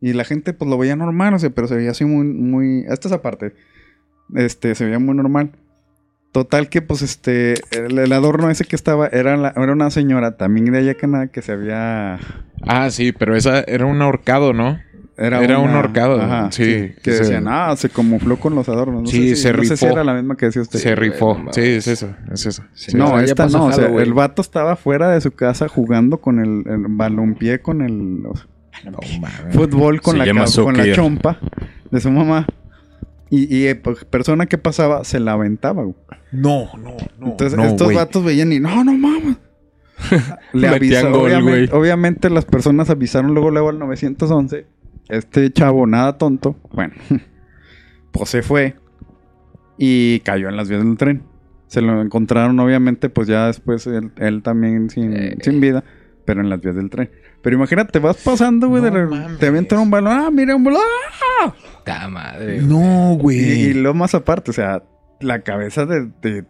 [0.00, 2.84] y la gente pues lo veía normal, o sea, pero se veía así muy, muy...
[2.88, 3.54] Esta es aparte.
[4.34, 5.50] Este, se veía muy normal.
[6.32, 10.36] Total que pues este, el, el adorno ese que estaba era, la- era una señora
[10.36, 12.18] también de Ayacaná que se había...
[12.66, 14.78] Ah, sí, pero esa era un ahorcado, ¿no?
[15.16, 19.02] Era un una- ahorcado, sí, Que que se- decían, ah, se camufló con los adornos.
[19.02, 19.94] No Sí, sé si, se no sé si rifó.
[19.94, 20.78] era la misma que decía usted.
[20.78, 21.36] Se rifó.
[21.50, 22.62] Sí, es eso, es eso.
[22.74, 22.96] Sí.
[22.96, 23.64] No, O sea, ya esta no.
[23.64, 24.06] O sea, Halloween.
[24.06, 28.36] el vato estaba fuera de su casa jugando con el, el balompié, con el o
[28.36, 28.46] sea,
[29.52, 31.38] fútbol, con, Se la, con la chompa
[31.90, 32.46] de su mamá.
[33.30, 35.96] Y, y eh, pues, persona que pasaba se la aventaba, güey.
[36.32, 37.26] No, no, no.
[37.28, 39.36] Entonces no, estos vatos veían y no, no mames.
[40.52, 44.66] Le avisó, gol, obviamente, las personas avisaron luego luego al 911.
[45.08, 46.94] Este chavo, nada tonto, bueno,
[48.12, 48.76] pues se fue
[49.78, 51.22] y cayó en las vías del tren.
[51.66, 55.36] Se lo encontraron, obviamente, pues ya después él, él también sin, Eh.
[55.40, 55.84] sin vida,
[56.24, 57.10] pero en las vías del tren.
[57.42, 60.80] Pero imagínate, vas pasando, güey, No te avientan un balón, ah, mira un balón,
[61.42, 61.54] ¡ah!
[61.84, 62.60] Ta madre.
[62.62, 63.74] No, Y, y güey.
[63.74, 64.82] lo más aparte, o sea,
[65.20, 66.44] la cabeza de, de,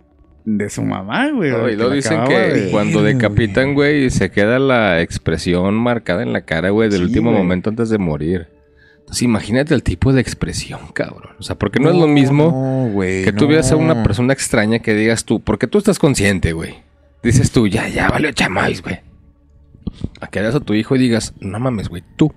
[0.45, 1.51] de su mamá, güey.
[1.51, 6.33] No, y la dicen que de- cuando decapitan, güey, se queda la expresión marcada en
[6.33, 7.43] la cara, güey, del Sí, último güey.
[7.43, 8.49] momento antes de morir.
[9.01, 11.35] Entonces, imagínate el tipo de expresión, cabrón.
[11.39, 12.45] O sea, porque no, es lo mismo
[12.87, 13.25] No, güey.
[13.25, 14.03] que tú veas a una no.
[14.03, 16.75] persona extraña que digas tú, porque tú estás consciente, güey.
[17.23, 19.01] Dices tú, ya, ya, vale, chamais, güey.
[20.21, 22.33] A que veas a tu hijo y digas, no mames, güey, tú.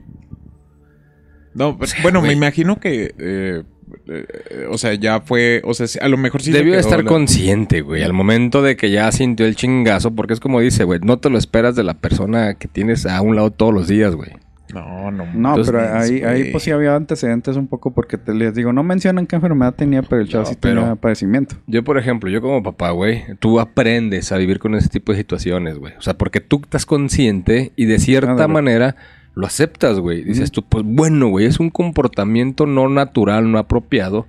[1.54, 2.32] No, pero- sea, bueno, güey.
[2.32, 3.14] me imagino que.
[3.18, 3.64] eh,
[4.08, 5.62] eh, o sea, ya fue.
[5.66, 6.52] O sea, a lo mejor sí.
[6.52, 10.40] Debió estar la- consciente, güey, al momento de que ya sintió el chingazo, porque es
[10.40, 13.52] como dice, güey, no te lo esperas de la persona que tienes a un lado
[13.52, 14.32] todos los días, güey.
[14.74, 15.26] No, no.
[15.34, 18.84] No, pero ahí, ahí pues sí había antecedentes un poco porque te, les digo, no
[18.84, 21.56] mencionan qué enfermedad tenía, pero el chavo No, sí tenía padecimiento.
[21.68, 25.18] Yo, por ejemplo, yo como papá, güey, tú aprendes a vivir con ese tipo de
[25.18, 25.94] situaciones, güey.
[25.98, 28.96] O sea, porque tú estás consciente y de cierta manera
[29.34, 30.24] lo aceptas, güey.
[30.24, 34.28] Dices tú, pues bueno, güey, es un comportamiento no natural, no apropiado,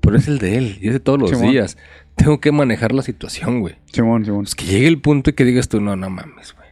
[0.00, 1.50] pero es el de él y es de todos los Simón.
[1.50, 1.76] días.
[2.14, 3.74] Tengo que manejar la situación, güey.
[3.92, 4.44] Simón, Simón.
[4.44, 6.65] Pues que llegue el punto y que digas tú, no, no mames, güey.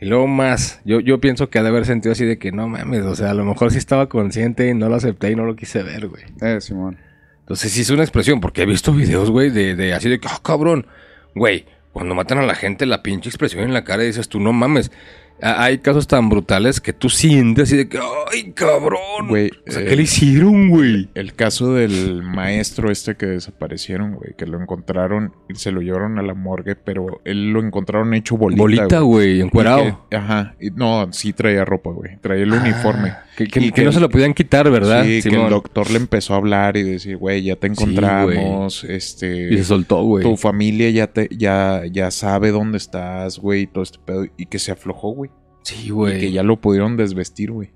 [0.00, 2.68] Y luego más, yo, yo pienso que ha de haber sentido así de que no
[2.68, 5.44] mames, o sea, a lo mejor sí estaba consciente y no lo acepté y no
[5.44, 6.22] lo quise ver, güey.
[6.40, 6.98] Eh, Simón.
[7.40, 10.28] Entonces sí es una expresión, porque he visto videos, güey, de, de así de que,
[10.28, 10.86] ah, cabrón,
[11.34, 14.38] güey, cuando matan a la gente, la pinche expresión en la cara y dices tú,
[14.38, 14.92] no mames.
[15.40, 17.98] A- Hay casos tan brutales que tú sientes así de que,
[18.32, 19.28] ay, cabrón.
[19.28, 21.08] Güey, o sea, eh, ¿qué le hicieron, güey?
[21.14, 26.18] El caso del maestro este que desaparecieron, güey, que lo encontraron y se lo llevaron
[26.18, 28.62] a la morgue, pero él lo encontraron hecho bolita.
[28.62, 29.80] Bolita, güey, encuerado.
[29.86, 30.54] Y que- ajá.
[30.60, 32.16] y no, sí traía ropa, güey.
[32.20, 33.12] Traía el uniforme.
[33.38, 35.04] Que, que- Y que no se lo podían quitar, ¿verdad?
[35.04, 38.82] Sí, que el doctor le empezó a hablar y decir, güey, ya te Sí, encontramos,
[38.82, 39.54] este...
[39.54, 40.24] Y se soltó, güey.
[40.24, 44.26] tu familia ya te, ya, ya sabe dónde estás, güey, y todo este pedo.
[44.36, 45.30] Y que se aflojó, güey.
[45.62, 46.18] Sí, Y güey.
[46.18, 47.70] que ya lo pudieron desvestir, güey.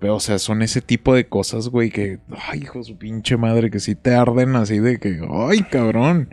[0.00, 2.18] Pero, o sea, son ese tipo de cosas, güey, que,
[2.50, 6.28] ay, hijo su pinche madre, que sí te arden así de que, ay, cabrón.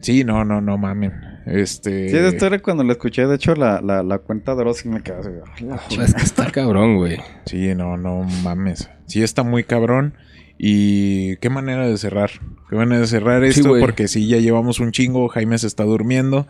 [0.00, 1.12] Sí, no, no, no mamen.
[1.46, 2.08] Este.
[2.08, 5.02] Sí, esto era cuando lo escuché, de hecho, la, la, la cuenta de y me
[5.02, 5.28] quedé así.
[5.56, 7.18] "Ay, la Es que está cabrón, güey.
[7.46, 8.90] Sí, no, no mames.
[9.06, 10.14] Sí, está muy cabrón.
[10.58, 12.30] Y qué manera de cerrar.
[12.68, 15.28] Qué manera de cerrar esto, porque sí, ya llevamos un chingo.
[15.28, 16.46] Jaime se está durmiendo.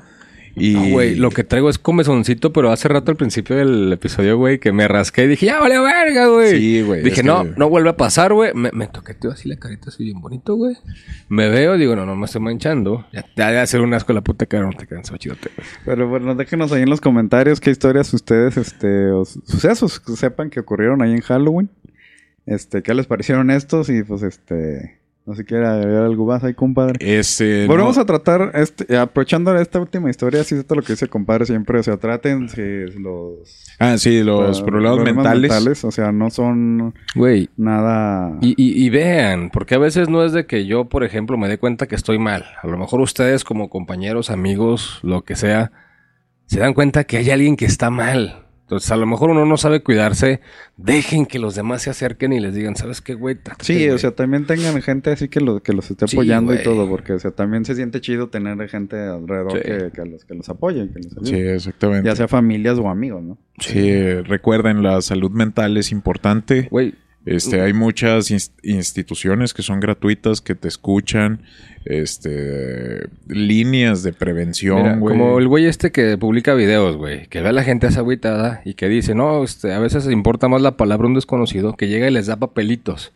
[0.58, 0.72] Y.
[0.72, 4.58] No, güey, lo que traigo es comezoncito, pero hace rato al principio del episodio, güey,
[4.58, 6.58] que me rasqué y dije, ya vale verga, güey.
[6.58, 8.52] Sí, güey, Dije, no, que- no vuelve a pasar, güey.
[8.54, 10.74] Me, me toqueteo así la carita así bien bonito, güey.
[11.28, 13.06] Me veo, digo, no, no me estoy manchando.
[13.12, 15.50] Ya, ya de hacer un asco la puta cara, no te quedan chidote.
[15.84, 20.48] Pero bueno, déjenos ahí en los comentarios qué historias ustedes, este, o sucesos que sepan
[20.48, 21.68] que ocurrieron ahí en Halloween.
[22.46, 26.44] Este, qué les parecieron estos y pues este, no sé si quiere agregar algo más
[26.44, 26.94] ahí, compadre.
[27.00, 27.66] Este.
[27.66, 31.08] Volvemos no- a tratar, este, aprovechando esta última historia, así es todo lo que dice
[31.08, 32.62] compadre siempre, o sea, traten si
[33.00, 35.84] los, Ah, sí, los problemas, mentales.
[35.84, 37.50] o sea, no son Güey.
[37.56, 38.38] nada...
[38.40, 41.48] Y, y, y vean, porque a veces no es de que yo, por ejemplo, me
[41.48, 42.44] dé cuenta que estoy mal.
[42.62, 45.72] A lo mejor ustedes como compañeros, amigos, lo que sea,
[46.46, 48.45] se dan cuenta que hay alguien que está mal.
[48.66, 50.40] Entonces, a lo mejor uno no sabe cuidarse.
[50.76, 53.36] Dejen que los demás se acerquen y les digan, ¿sabes qué, güey?
[53.36, 53.90] Trátate, Sí, güey".
[53.90, 56.88] o sea, también tengan gente así que, lo, que los esté Sí, apoyando y todo,
[56.88, 59.58] porque, o sea, también se siente chido tener gente alrededor Sí.
[59.60, 61.28] que, que los, que los apoyen, que los.
[61.28, 62.08] Sí, exactamente.
[62.08, 63.38] Ya sea familias o amigos, ¿no?
[63.60, 66.66] Sí, recuerden, la salud mental es importante.
[66.68, 66.94] Güey,
[67.24, 71.42] Este, hay muchas ins- instituciones que son gratuitas, que te escuchan,
[71.86, 75.16] este, líneas de mira, prevención, güey.
[75.16, 78.60] como el güey este que publica videos, güey, que ve a la gente esa agüitada
[78.64, 82.08] y que dice, no, este, a veces importa más la palabra un desconocido que llega
[82.08, 83.12] y les da papelitos.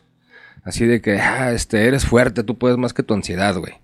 [0.62, 3.74] Así de que, ah, este, eres fuerte, tú puedes más que tu ansiedad, güey.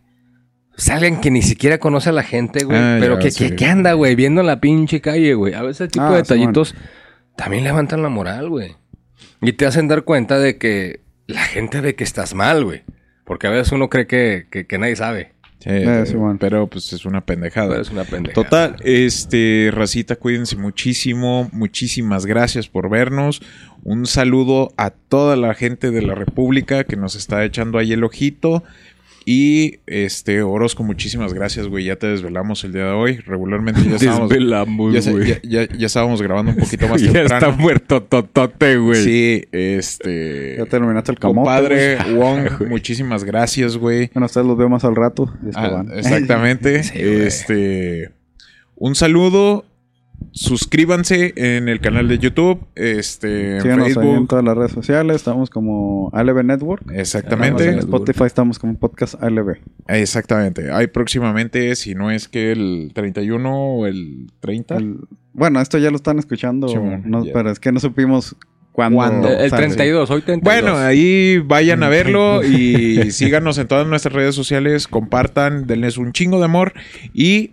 [0.77, 2.77] Es alguien que ni siquiera conoce a la gente, güey.
[2.79, 3.49] Ah, pero ya, que, sí.
[3.49, 5.55] que, que anda, güey, viendo en la pinche calle, güey.
[5.55, 6.75] A veces ese tipo Ah, de detallitos
[7.35, 8.75] también levantan la moral, güey.
[9.41, 12.83] Y te hacen dar cuenta de que la gente ve que estás mal, güey.
[13.27, 15.32] Porque a veces uno cree que, que, que nadie sabe.
[15.59, 16.39] Sí, Eh, sí, bueno.
[16.40, 17.70] pero pues es una pendejada.
[17.70, 18.35] Pero es una pendeja.
[18.35, 21.48] Total, este, racita, cuídense muchísimo.
[21.53, 23.43] Muchísimas gracias por vernos.
[23.82, 28.05] Un saludo a toda la gente de la República que nos está echando ahí el
[28.05, 28.62] ojito.
[29.28, 31.85] Y este, Orozco, muchísimas gracias, güey.
[31.86, 33.16] Ya te desvelamos el día de hoy.
[33.16, 35.27] Regularmente ya estábamos, Desvelamos, ya, güey.
[35.28, 37.47] ya- ya- ya estábamos grabando un poquito más ya temprano.
[37.48, 39.03] está muerto totote, güey.
[39.03, 40.55] Sí, este.
[40.59, 41.39] Ya terminaste el camote.
[41.39, 42.15] Compadre güey.
[42.15, 44.11] Wong, muchísimas gracias, güey.
[44.15, 45.28] Bueno, ustedes los veo más al rato.
[45.57, 46.85] Ah, exactamente.
[46.85, 47.23] Sí, güey.
[47.23, 48.11] este.
[48.77, 49.65] Un saludo.
[50.32, 52.60] Suscríbanse en el canal de YouTube.
[52.74, 53.56] Este.
[53.56, 54.28] En Síganos ahí en Facebook.
[54.28, 55.16] todas las redes sociales.
[55.16, 56.84] Estamos como ALB Network.
[56.93, 57.68] Exactamente.
[57.68, 59.56] En Spotify estamos como podcast ALB.
[59.88, 60.70] Exactamente.
[60.72, 64.76] Hay próximamente, si no es que el 31 o el 30.
[64.76, 64.98] El-
[65.32, 66.66] bueno, esto ya lo están escuchando.
[67.05, 68.36] No, pero es que no supimos
[68.72, 68.97] cuándo.
[68.97, 69.28] ¿Cuándo?
[69.28, 69.66] El, el sale.
[69.68, 70.43] 32, hoy 32.
[70.44, 76.12] Bueno, ahí vayan a verlo y síganos en todas nuestras redes sociales, compartan, denles un
[76.12, 76.74] chingo de amor
[77.14, 77.52] y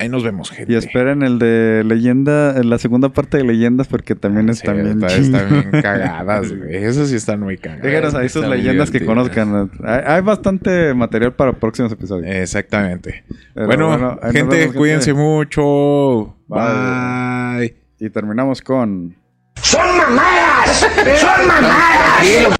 [0.00, 0.72] ahí nos vemos, gente.
[0.72, 4.88] Y esperen el de leyenda, la segunda parte de leyendas, porque también Sí, están bien
[4.88, 5.42] está- chingonas.
[5.42, 6.74] están bien cagadas, güey.
[6.84, 7.82] Esas sí están muy cagadas.
[7.84, 9.70] Díganos ahí sus leyendas que conozcan.
[9.84, 12.34] Hay, hay bastante material para próximos episodios.
[12.34, 13.24] Exactamente.
[13.54, 15.22] Pero bueno, gente, vemos, cuídense gente.
[15.22, 16.36] mucho.
[16.48, 17.58] Bye.
[17.58, 17.76] Bye.
[18.00, 19.14] Y terminamos con...
[19.62, 20.86] ¡Son mamadas!
[21.20, 22.56] ¡Son mamadas!